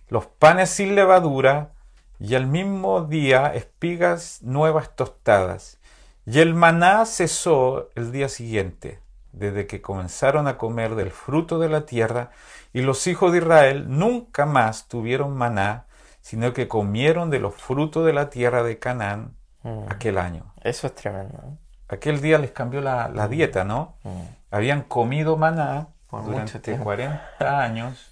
los 0.10 0.26
panes 0.26 0.70
sin 0.70 0.96
levadura, 0.96 1.72
y 2.20 2.36
al 2.36 2.46
mismo 2.46 3.02
día 3.02 3.54
espigas 3.56 4.44
nuevas 4.44 4.96
tostadas. 4.96 5.80
Y 6.28 6.40
el 6.40 6.54
maná 6.54 7.06
cesó 7.06 7.90
el 7.96 8.12
día 8.12 8.30
siguiente, 8.30 9.00
desde 9.32 9.66
que 9.66 9.82
comenzaron 9.82 10.48
a 10.48 10.60
comer 10.60 10.94
del 10.94 11.10
fruto 11.10 11.58
de 11.58 11.70
la 11.70 11.88
tierra, 11.88 12.30
y 12.74 12.82
los 12.82 13.08
hijos 13.08 13.32
de 13.32 13.40
Israel 13.40 13.86
nunca 13.88 14.46
más 14.46 14.88
tuvieron 14.88 15.36
maná, 15.36 15.86
sino 16.22 16.54
que 16.54 16.68
comieron 16.68 17.30
de 17.30 17.40
los 17.40 17.56
frutos 17.56 18.06
de 18.06 18.14
la 18.14 18.30
tierra 18.30 18.64
de 18.64 18.80
Canaán 18.80 19.36
Mm. 19.64 19.84
aquel 19.90 20.18
año. 20.18 20.54
Eso 20.64 20.88
es 20.88 20.96
tremendo. 20.96 21.38
¿no? 21.44 21.58
Aquel 21.88 22.20
día 22.20 22.40
les 22.40 22.50
cambió 22.52 22.82
la, 22.82 23.10
la 23.10 23.28
dieta, 23.28 23.64
¿no? 23.64 23.96
Mm. 24.04 24.22
Habían 24.50 24.82
comido 24.82 25.38
maná 25.38 25.90
Por 26.10 26.24
durante 26.24 26.54
mucho 26.54 26.62
tiempo. 26.62 26.84
40 26.86 27.62
años. 27.62 28.12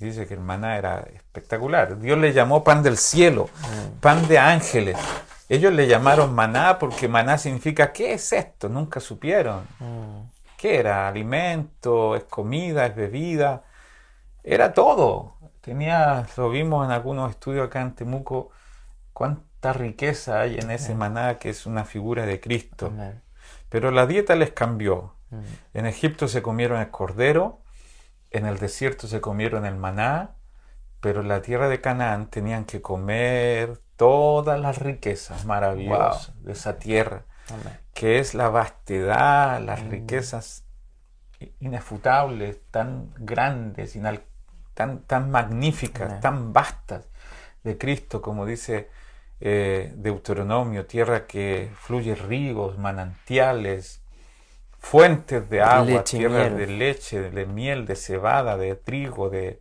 Y 0.00 0.06
dice 0.06 0.26
que 0.26 0.34
el 0.34 0.40
maná 0.40 0.76
era 0.76 1.00
espectacular. 1.14 1.98
Dios 2.00 2.18
le 2.18 2.32
llamó 2.32 2.64
pan 2.64 2.82
del 2.82 2.96
cielo, 2.96 3.48
Mm. 3.60 4.00
pan 4.00 4.26
de 4.26 4.38
ángeles. 4.40 4.96
Ellos 5.48 5.72
le 5.72 5.86
llamaron 5.86 6.34
maná 6.34 6.78
porque 6.80 7.06
maná 7.08 7.38
significa, 7.38 7.92
¿qué 7.92 8.14
es 8.14 8.32
esto? 8.32 8.68
Nunca 8.68 8.98
supieron. 9.00 9.66
Mm. 9.78 10.22
¿Qué 10.56 10.80
era? 10.80 11.06
¿Alimento? 11.06 12.16
¿Es 12.16 12.24
comida? 12.24 12.86
¿Es 12.86 12.96
bebida? 12.96 13.62
Era 14.42 14.72
todo. 14.72 15.36
Tenía, 15.68 16.26
lo 16.36 16.50
vimos 16.50 16.86
en 16.86 16.92
algunos 16.92 17.30
estudios 17.30 17.66
acá 17.66 17.82
en 17.82 17.94
Temuco, 17.94 18.50
cuánta 19.12 19.72
riqueza 19.72 20.40
hay 20.40 20.56
en 20.58 20.70
ese 20.70 20.94
maná 20.94 21.38
que 21.38 21.50
es 21.50 21.66
una 21.66 21.84
figura 21.84 22.24
de 22.26 22.40
Cristo. 22.40 22.92
Pero 23.68 23.90
la 23.90 24.06
dieta 24.06 24.34
les 24.34 24.50
cambió. 24.52 25.14
Mm. 25.30 25.40
En 25.74 25.86
Egipto 25.86 26.26
se 26.26 26.40
comieron 26.40 26.80
el 26.80 26.90
cordero, 26.90 27.60
en 28.30 28.46
el 28.46 28.58
desierto 28.58 29.06
se 29.08 29.20
comieron 29.20 29.66
el 29.66 29.76
maná, 29.76 30.36
pero 31.00 31.20
en 31.20 31.28
la 31.28 31.42
tierra 31.42 31.68
de 31.68 31.80
Canaán 31.82 32.28
tenían 32.30 32.64
que 32.64 32.80
comer 32.80 33.78
todas 33.96 34.58
las 34.58 34.78
riquezas 34.78 35.44
maravillosas 35.44 36.32
de 36.42 36.52
esa 36.52 36.78
tierra, 36.78 37.24
Amén. 37.50 37.78
que 37.92 38.18
es 38.20 38.34
la 38.34 38.48
vastedad, 38.48 39.60
las 39.60 39.82
Mm. 39.82 39.90
riquezas 39.90 40.64
inefutables, 41.60 42.58
tan 42.70 43.12
grandes, 43.18 43.96
inal- 43.96 44.22
tan, 44.78 44.90
tan 45.10 45.24
magníficas, 45.30 46.08
Amén. 46.08 46.20
tan 46.20 46.52
vastas 46.52 47.02
de 47.64 47.72
Cristo, 47.82 48.22
como 48.22 48.46
dice 48.46 48.74
eh, 49.40 49.92
Deuteronomio, 49.96 50.86
tierra 50.86 51.26
que 51.26 51.70
fluye 51.84 52.14
ríos, 52.14 52.78
manantiales, 52.78 54.02
fuentes 54.78 55.48
de 55.50 55.60
agua, 55.60 55.86
Leche 55.86 56.16
y 56.16 56.20
tierra 56.20 56.44
miel. 56.44 56.56
de 56.58 56.66
leche, 56.66 57.30
de 57.38 57.46
miel, 57.46 57.86
de 57.86 57.96
cebada, 57.96 58.56
de 58.56 58.74
trigo, 58.76 59.28
de, 59.30 59.60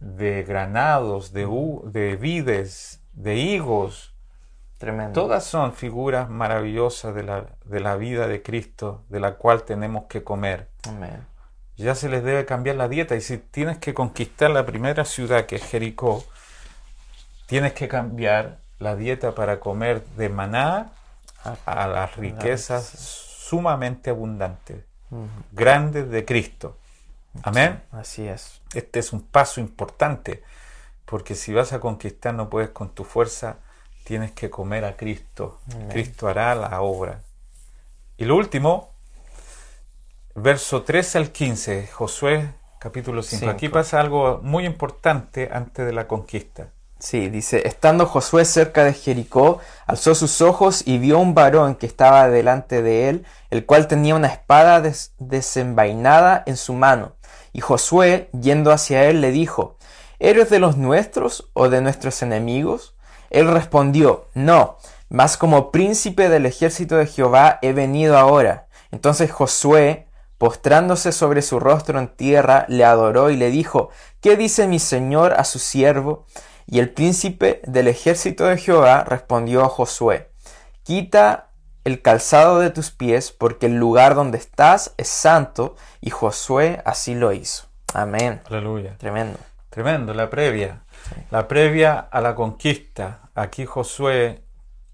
de 0.00 0.42
granados, 0.50 1.32
de, 1.32 1.44
u- 1.46 1.82
de 1.92 2.16
vides, 2.16 3.00
de 3.12 3.34
higos. 3.36 4.14
Tremendo. 4.78 5.12
Todas 5.20 5.44
son 5.44 5.72
figuras 5.72 6.28
maravillosas 6.28 7.14
de 7.14 7.22
la, 7.22 7.46
de 7.64 7.80
la 7.80 7.96
vida 7.96 8.26
de 8.26 8.42
Cristo, 8.42 9.04
de 9.08 9.20
la 9.20 9.34
cual 9.36 9.64
tenemos 9.64 10.04
que 10.08 10.24
comer. 10.24 10.68
Amén. 10.88 11.24
Ya 11.76 11.94
se 11.94 12.08
les 12.08 12.22
debe 12.22 12.44
cambiar 12.44 12.76
la 12.76 12.88
dieta 12.88 13.16
y 13.16 13.20
si 13.20 13.38
tienes 13.38 13.78
que 13.78 13.94
conquistar 13.94 14.50
la 14.50 14.64
primera 14.64 15.04
ciudad 15.04 15.46
que 15.46 15.56
es 15.56 15.64
Jericó, 15.64 16.24
tienes 17.46 17.72
que 17.72 17.88
cambiar 17.88 18.58
la 18.78 18.96
dieta 18.96 19.34
para 19.34 19.60
comer 19.60 20.04
de 20.16 20.28
maná 20.28 20.92
a 21.66 21.86
las 21.86 22.16
riquezas 22.16 22.84
sumamente 22.84 24.10
abundantes, 24.10 24.84
grandes 25.52 26.10
de 26.10 26.24
Cristo. 26.24 26.78
Amén. 27.42 27.82
Así 27.90 28.26
es. 28.26 28.60
Este 28.72 29.00
es 29.00 29.12
un 29.12 29.22
paso 29.22 29.60
importante, 29.60 30.42
porque 31.04 31.34
si 31.34 31.52
vas 31.52 31.72
a 31.72 31.80
conquistar 31.80 32.34
no 32.34 32.48
puedes 32.48 32.70
con 32.70 32.94
tu 32.94 33.04
fuerza, 33.04 33.58
tienes 34.04 34.32
que 34.32 34.48
comer 34.48 34.84
a 34.84 34.96
Cristo. 34.96 35.60
Amén. 35.74 35.88
Cristo 35.88 36.28
hará 36.28 36.54
la 36.54 36.80
obra. 36.80 37.20
Y 38.16 38.24
lo 38.24 38.36
último, 38.36 38.93
verso 40.34 40.82
13 40.82 41.18
al 41.18 41.30
15, 41.30 41.88
Josué 41.92 42.50
capítulo 42.78 43.22
5. 43.22 43.48
Aquí 43.50 43.66
Cinco. 43.66 43.74
pasa 43.74 44.00
algo 44.00 44.40
muy 44.42 44.66
importante 44.66 45.48
antes 45.52 45.86
de 45.86 45.92
la 45.92 46.06
conquista. 46.06 46.68
Sí, 46.98 47.28
dice, 47.28 47.66
estando 47.68 48.06
Josué 48.06 48.44
cerca 48.44 48.84
de 48.84 48.94
Jericó, 48.94 49.58
alzó 49.86 50.14
sus 50.14 50.40
ojos 50.40 50.82
y 50.86 50.98
vio 50.98 51.18
un 51.18 51.34
varón 51.34 51.74
que 51.74 51.86
estaba 51.86 52.28
delante 52.28 52.82
de 52.82 53.08
él, 53.10 53.26
el 53.50 53.66
cual 53.66 53.88
tenía 53.88 54.14
una 54.14 54.28
espada 54.28 54.80
des- 54.80 55.12
desenvainada 55.18 56.42
en 56.46 56.56
su 56.56 56.72
mano. 56.72 57.12
Y 57.52 57.60
Josué, 57.60 58.30
yendo 58.38 58.72
hacia 58.72 59.04
él, 59.04 59.20
le 59.20 59.32
dijo, 59.32 59.76
¿Eres 60.18 60.48
de 60.48 60.60
los 60.60 60.76
nuestros 60.76 61.50
o 61.52 61.68
de 61.68 61.80
nuestros 61.82 62.22
enemigos? 62.22 62.94
Él 63.30 63.48
respondió, 63.52 64.28
No, 64.34 64.78
mas 65.10 65.36
como 65.36 65.70
príncipe 65.72 66.28
del 66.28 66.46
ejército 66.46 66.96
de 66.96 67.06
Jehová 67.06 67.58
he 67.60 67.72
venido 67.72 68.16
ahora. 68.16 68.66
Entonces 68.92 69.30
Josué, 69.30 70.06
postrándose 70.38 71.12
sobre 71.12 71.42
su 71.42 71.60
rostro 71.60 71.98
en 71.98 72.08
tierra, 72.08 72.66
le 72.68 72.84
adoró 72.84 73.30
y 73.30 73.36
le 73.36 73.50
dijo, 73.50 73.90
¿Qué 74.20 74.36
dice 74.36 74.66
mi 74.66 74.78
señor 74.78 75.34
a 75.34 75.44
su 75.44 75.58
siervo? 75.58 76.26
Y 76.66 76.78
el 76.78 76.90
príncipe 76.90 77.60
del 77.66 77.88
ejército 77.88 78.46
de 78.46 78.56
Jehová 78.56 79.04
respondió 79.04 79.62
a 79.64 79.68
Josué, 79.68 80.30
Quita 80.82 81.50
el 81.84 82.00
calzado 82.02 82.60
de 82.60 82.70
tus 82.70 82.90
pies, 82.90 83.30
porque 83.30 83.66
el 83.66 83.76
lugar 83.76 84.14
donde 84.14 84.38
estás 84.38 84.94
es 84.96 85.08
santo. 85.08 85.76
Y 86.00 86.10
Josué 86.10 86.80
así 86.86 87.14
lo 87.14 87.32
hizo. 87.32 87.66
Amén. 87.92 88.40
Aleluya. 88.46 88.96
Tremendo. 88.98 89.38
Tremendo, 89.70 90.14
la 90.14 90.30
previa. 90.30 90.84
La 91.30 91.46
previa 91.48 91.98
a 91.98 92.20
la 92.20 92.34
conquista. 92.34 93.28
Aquí 93.34 93.66
Josué, 93.66 94.42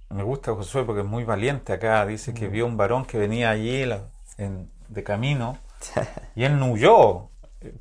me 0.09 0.23
gusta 0.25 0.53
Josué 0.55 0.85
porque 0.85 1.03
es 1.03 1.07
muy 1.07 1.23
valiente 1.25 1.73
acá. 1.73 2.05
Dice 2.07 2.35
que 2.35 2.49
vio 2.49 2.67
un 2.67 2.77
varón 2.77 3.05
que 3.05 3.19
venía 3.19 3.51
allí 3.51 3.85
en- 4.39 4.71
de 4.91 5.03
camino 5.05 5.59
y 6.35 6.45
él 6.45 6.59
no 6.59 6.71
huyó. 6.73 7.29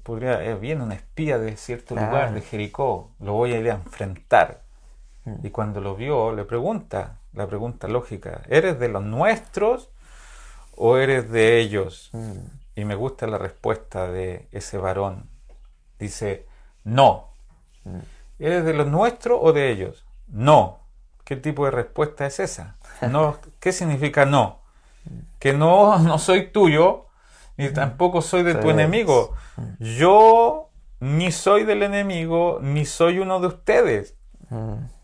Podría, 0.04 0.44
eh, 0.44 0.56
viene 0.56 0.84
un 0.84 0.92
espía 0.92 1.38
de 1.38 1.56
cierto 1.56 1.96
Claro. 1.96 2.12
lugar, 2.12 2.34
de 2.34 2.42
Jericó. 2.42 3.12
Lo 3.20 3.34
voy 3.34 3.54
a 3.54 3.60
ir 3.60 3.72
a 3.72 3.76
enfrentar. 3.76 4.62
Mm. 5.26 5.46
Y 5.46 5.50
cuando 5.52 5.80
lo 5.80 5.96
vio, 5.96 6.34
le 6.34 6.44
pregunta, 6.44 7.18
la 7.34 7.48
pregunta 7.48 7.88
lógica, 7.88 8.42
¿eres 8.50 8.78
de 8.80 8.90
los 8.90 9.04
nuestros 9.04 9.90
o 10.76 10.98
eres 10.98 11.32
de 11.32 11.60
ellos? 11.60 12.10
Mm. 12.12 12.40
Y 12.76 12.86
me 12.86 12.96
gusta 12.96 13.26
la 13.28 13.38
respuesta 13.38 14.08
de 14.12 14.48
ese 14.52 14.78
varón. 14.78 15.30
Dice, 15.98 16.46
no. 16.84 17.30
Mm. 17.86 18.00
¿Eres 18.40 18.66
de 18.66 18.74
los 18.74 18.88
nuestros 18.88 19.40
o 19.42 19.54
de 19.54 19.72
ellos? 19.72 20.06
No. 20.28 20.80
¿Qué 21.24 21.36
tipo 21.38 21.66
de 21.66 21.72
respuesta 21.72 22.26
es 22.26 22.40
esa? 22.40 22.76
No, 23.10 23.38
¿Qué 23.60 23.72
significa 23.72 24.26
no? 24.26 24.59
Que 25.40 25.54
no, 25.54 26.00
no 26.00 26.20
soy 26.20 26.52
tuyo, 26.52 27.08
ni 27.58 27.70
tampoco 27.70 28.22
soy 28.22 28.44
de 28.44 28.56
tu 28.56 28.70
enemigo. 28.70 29.34
Yo 29.80 30.70
ni 31.00 31.32
soy 31.32 31.66
del 31.66 31.84
enemigo, 31.84 32.60
ni 32.62 32.86
soy 32.86 33.20
uno 33.20 33.40
de 33.40 33.48
ustedes. 33.48 34.16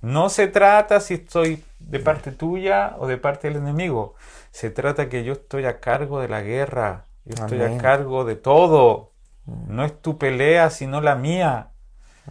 No 0.01 0.29
se 0.29 0.47
trata 0.47 0.99
si 0.99 1.15
estoy 1.15 1.63
de 1.79 1.99
parte 1.99 2.31
tuya 2.31 2.95
o 2.97 3.07
de 3.07 3.17
parte 3.17 3.47
del 3.47 3.57
enemigo. 3.57 4.15
Se 4.51 4.69
trata 4.71 5.09
que 5.09 5.23
yo 5.23 5.33
estoy 5.33 5.65
a 5.65 5.79
cargo 5.79 6.19
de 6.19 6.27
la 6.27 6.41
guerra. 6.41 7.05
Yo 7.25 7.35
estoy 7.35 7.61
Amén. 7.61 7.79
a 7.79 7.81
cargo 7.81 8.25
de 8.25 8.35
todo. 8.35 9.11
No 9.45 9.85
es 9.85 10.01
tu 10.01 10.17
pelea, 10.17 10.69
sino 10.69 11.01
la 11.01 11.15
mía. 11.15 11.69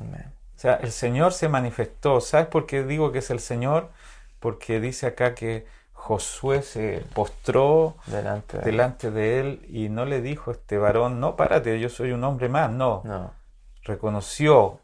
Amén. 0.01 0.33
O 0.57 0.59
sea, 0.59 0.75
el 0.77 0.91
Señor 0.91 1.33
se 1.33 1.49
manifestó. 1.49 2.20
¿Sabes 2.20 2.47
por 2.47 2.66
qué 2.66 2.83
digo 2.85 3.12
que 3.12 3.18
es 3.18 3.31
el 3.31 3.41
Señor? 3.41 3.91
Porque 4.41 4.81
dice 4.81 5.07
acá 5.07 5.35
que 5.35 5.66
Josué 6.05 6.61
se 6.61 7.03
postró 7.15 7.97
Delante 8.07 8.59
de 8.59 8.65
delante 8.65 9.11
de 9.11 9.41
él 9.41 9.67
y 9.71 9.89
no 9.89 10.05
le 10.05 10.21
dijo 10.21 10.51
a 10.51 10.53
este 10.55 10.77
varón, 10.77 11.19
no, 11.19 11.35
párate, 11.35 11.81
yo 11.81 11.89
soy 11.89 12.13
un 12.13 12.23
hombre 12.25 12.51
más. 12.51 12.71
No, 12.71 13.01
No. 13.07 13.33
reconoció 13.85 14.81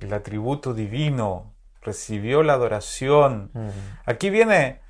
el 0.00 0.12
atributo 0.12 0.74
divino, 0.74 1.54
recibió 1.80 2.42
la 2.42 2.54
adoración. 2.54 3.52
Aquí 4.04 4.30
viene 4.30 4.80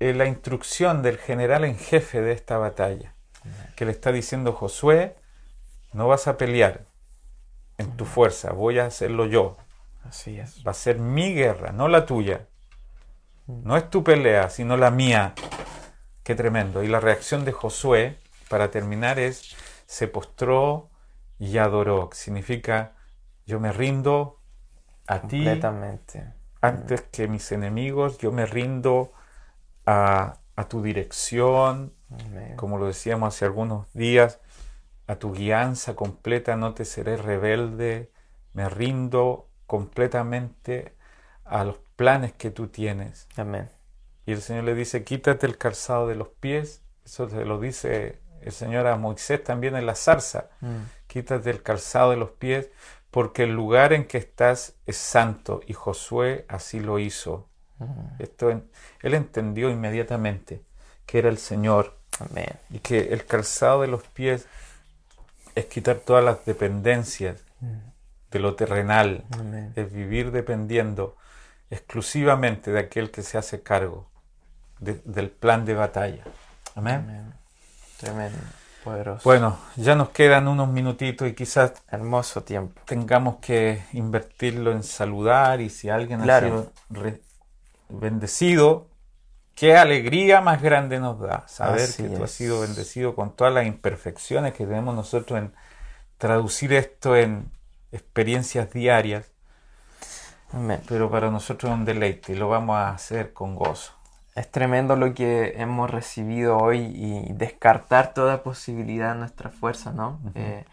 eh, 0.00 0.14
la 0.14 0.26
instrucción 0.26 1.00
del 1.02 1.18
general 1.18 1.64
en 1.64 1.78
jefe 1.78 2.20
de 2.20 2.32
esta 2.32 2.58
batalla, 2.58 3.14
que 3.76 3.84
le 3.84 3.92
está 3.92 4.10
diciendo 4.10 4.52
Josué, 4.52 5.14
no 5.92 6.08
vas 6.08 6.26
a 6.26 6.36
pelear 6.36 6.86
en 7.78 7.96
tu 7.96 8.04
fuerza, 8.04 8.50
voy 8.52 8.80
a 8.80 8.86
hacerlo 8.86 9.26
yo. 9.26 9.56
Así 10.02 10.40
es. 10.40 10.66
Va 10.66 10.72
a 10.72 10.74
ser 10.74 10.98
mi 10.98 11.32
guerra, 11.34 11.70
no 11.70 11.86
la 11.86 12.04
tuya. 12.04 12.48
No 13.46 13.76
es 13.76 13.90
tu 13.90 14.02
pelea, 14.04 14.48
sino 14.50 14.76
la 14.76 14.90
mía. 14.90 15.34
Qué 16.22 16.34
tremendo. 16.34 16.82
Y 16.82 16.88
la 16.88 17.00
reacción 17.00 17.44
de 17.44 17.52
Josué, 17.52 18.18
para 18.48 18.70
terminar, 18.70 19.18
es 19.18 19.56
se 19.86 20.08
postró 20.08 20.90
y 21.38 21.58
adoró, 21.58 22.10
significa 22.12 22.96
yo 23.46 23.60
me 23.60 23.72
rindo 23.72 24.40
a 25.06 25.26
ti 25.26 25.70
Completamente. 25.80 26.32
antes 26.60 27.02
que 27.12 27.28
mis 27.28 27.52
enemigos, 27.52 28.18
yo 28.18 28.32
me 28.32 28.46
rindo 28.46 29.12
a, 29.86 30.40
a 30.56 30.68
tu 30.68 30.82
dirección, 30.82 31.94
Amén. 32.10 32.56
como 32.56 32.78
lo 32.78 32.86
decíamos 32.86 33.34
hace 33.34 33.44
algunos 33.46 33.92
días, 33.94 34.40
a 35.06 35.16
tu 35.16 35.32
guianza 35.32 35.94
completa, 35.96 36.56
no 36.56 36.74
te 36.74 36.84
seré 36.84 37.16
rebelde, 37.16 38.12
me 38.54 38.68
rindo 38.68 39.48
completamente 39.66 40.96
a 41.44 41.64
los 41.64 41.78
planes 41.96 42.32
que 42.32 42.50
tú 42.50 42.68
tienes. 42.68 43.26
Amén. 43.36 43.68
Y 44.26 44.32
el 44.32 44.40
Señor 44.42 44.64
le 44.64 44.74
dice, 44.74 45.04
quítate 45.04 45.46
el 45.46 45.58
calzado 45.58 46.06
de 46.08 46.14
los 46.14 46.28
pies, 46.28 46.82
eso 47.04 47.28
se 47.28 47.44
lo 47.44 47.60
dice 47.60 48.20
el 48.42 48.52
Señor 48.52 48.86
a 48.86 48.96
Moisés 48.96 49.42
también 49.42 49.74
en 49.76 49.86
la 49.86 49.94
zarza, 49.94 50.48
Mm. 50.60 50.82
quítate 51.06 51.50
el 51.50 51.62
calzado 51.62 52.10
de 52.10 52.16
los 52.16 52.30
pies, 52.30 52.68
porque 53.10 53.44
el 53.44 53.52
lugar 53.54 53.92
en 53.92 54.06
que 54.06 54.18
estás 54.18 54.74
es 54.86 54.96
santo, 54.96 55.60
y 55.66 55.72
Josué 55.72 56.44
así 56.48 56.80
lo 56.80 56.98
hizo. 56.98 57.48
Mm. 57.78 57.84
Esto 58.22 58.50
él 58.50 59.14
entendió 59.14 59.70
inmediatamente 59.70 60.62
que 61.06 61.18
era 61.18 61.28
el 61.28 61.38
Señor 61.38 61.96
Amén. 62.18 62.48
y 62.70 62.78
que 62.80 63.12
el 63.12 63.24
calzado 63.26 63.82
de 63.82 63.88
los 63.88 64.02
pies 64.08 64.46
es 65.54 65.66
quitar 65.66 65.96
todas 65.96 66.24
las 66.24 66.44
dependencias 66.44 67.42
de 68.30 68.38
lo 68.40 68.56
terrenal, 68.56 69.24
Amén. 69.32 69.72
es 69.76 69.92
vivir 69.92 70.32
dependiendo 70.32 71.16
exclusivamente 71.70 72.70
de 72.70 72.78
aquel 72.80 73.10
que 73.10 73.22
se 73.22 73.38
hace 73.38 73.62
cargo 73.62 74.06
de- 74.78 75.00
del 75.04 75.30
plan 75.30 75.64
de 75.64 75.74
batalla. 75.74 76.24
Amén. 76.74 76.96
Amén. 76.96 77.34
Tremendo. 77.98 78.38
Poderoso. 78.82 79.22
Bueno, 79.24 79.58
ya 79.76 79.94
nos 79.94 80.10
quedan 80.10 80.46
unos 80.46 80.68
minutitos 80.68 81.26
y 81.26 81.32
quizás 81.34 81.72
Hermoso 81.90 82.42
tiempo. 82.42 82.82
tengamos 82.84 83.36
que 83.36 83.82
invertirlo 83.94 84.72
en 84.72 84.82
saludar 84.82 85.62
y 85.62 85.70
si 85.70 85.88
alguien 85.88 86.20
Claro. 86.20 86.46
ha 86.46 86.50
sido 86.50 87.18
bendecido, 87.88 88.88
qué 89.54 89.76
alegría 89.76 90.40
más 90.40 90.60
grande 90.60 90.98
nos 91.00 91.18
da 91.20 91.46
saber 91.48 91.82
Así 91.82 92.02
que 92.02 92.08
tú 92.10 92.24
has 92.24 92.30
sido 92.30 92.60
bendecido 92.60 93.14
con 93.14 93.34
todas 93.34 93.54
las 93.54 93.66
imperfecciones 93.66 94.52
que 94.52 94.66
tenemos 94.66 94.94
nosotros 94.94 95.38
en 95.38 95.54
traducir 96.18 96.72
esto 96.72 97.16
en 97.16 97.50
experiencias 97.92 98.70
diarias, 98.72 99.30
Amén. 100.54 100.80
pero 100.88 101.10
para 101.10 101.30
nosotros 101.30 101.72
es 101.72 101.78
un 101.78 101.84
deleite 101.84 102.32
y 102.32 102.36
lo 102.36 102.48
vamos 102.48 102.76
a 102.76 102.90
hacer 102.90 103.32
con 103.32 103.54
gozo. 103.56 103.92
Es 104.34 104.50
tremendo 104.50 104.96
lo 104.96 105.14
que 105.14 105.54
hemos 105.58 105.90
recibido 105.90 106.56
hoy 106.58 106.78
y 106.80 107.32
descartar 107.32 108.14
toda 108.14 108.42
posibilidad 108.42 109.12
de 109.14 109.20
nuestra 109.20 109.50
fuerza, 109.50 109.92
¿no? 109.92 110.18
Eh, 110.34 110.64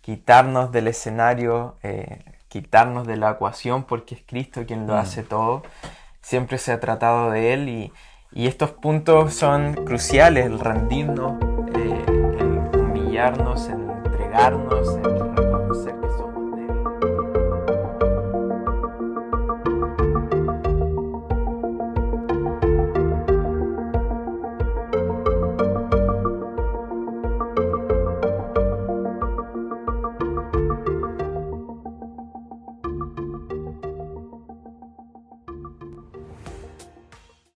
quitarnos 0.00 0.72
del 0.72 0.88
escenario, 0.88 1.76
eh, 1.82 2.24
quitarnos 2.48 3.06
de 3.06 3.16
la 3.18 3.32
ecuación 3.32 3.84
porque 3.84 4.14
es 4.14 4.22
Cristo 4.26 4.64
quien 4.66 4.86
lo 4.86 4.94
Mm. 4.94 4.98
hace 4.98 5.22
todo. 5.22 5.62
Siempre 6.22 6.56
se 6.58 6.72
ha 6.72 6.80
tratado 6.80 7.30
de 7.30 7.52
Él 7.52 7.68
y, 7.68 7.92
y 8.32 8.46
estos 8.46 8.70
puntos 8.70 9.34
son 9.34 9.74
cruciales, 9.84 10.46
el 10.46 10.58
rendirnos, 10.58 11.34
eh, 11.74 12.04
el 12.38 12.80
humillarnos, 12.80 13.68
el 13.68 13.80
entregarnos, 13.90 14.96
el 14.96 15.09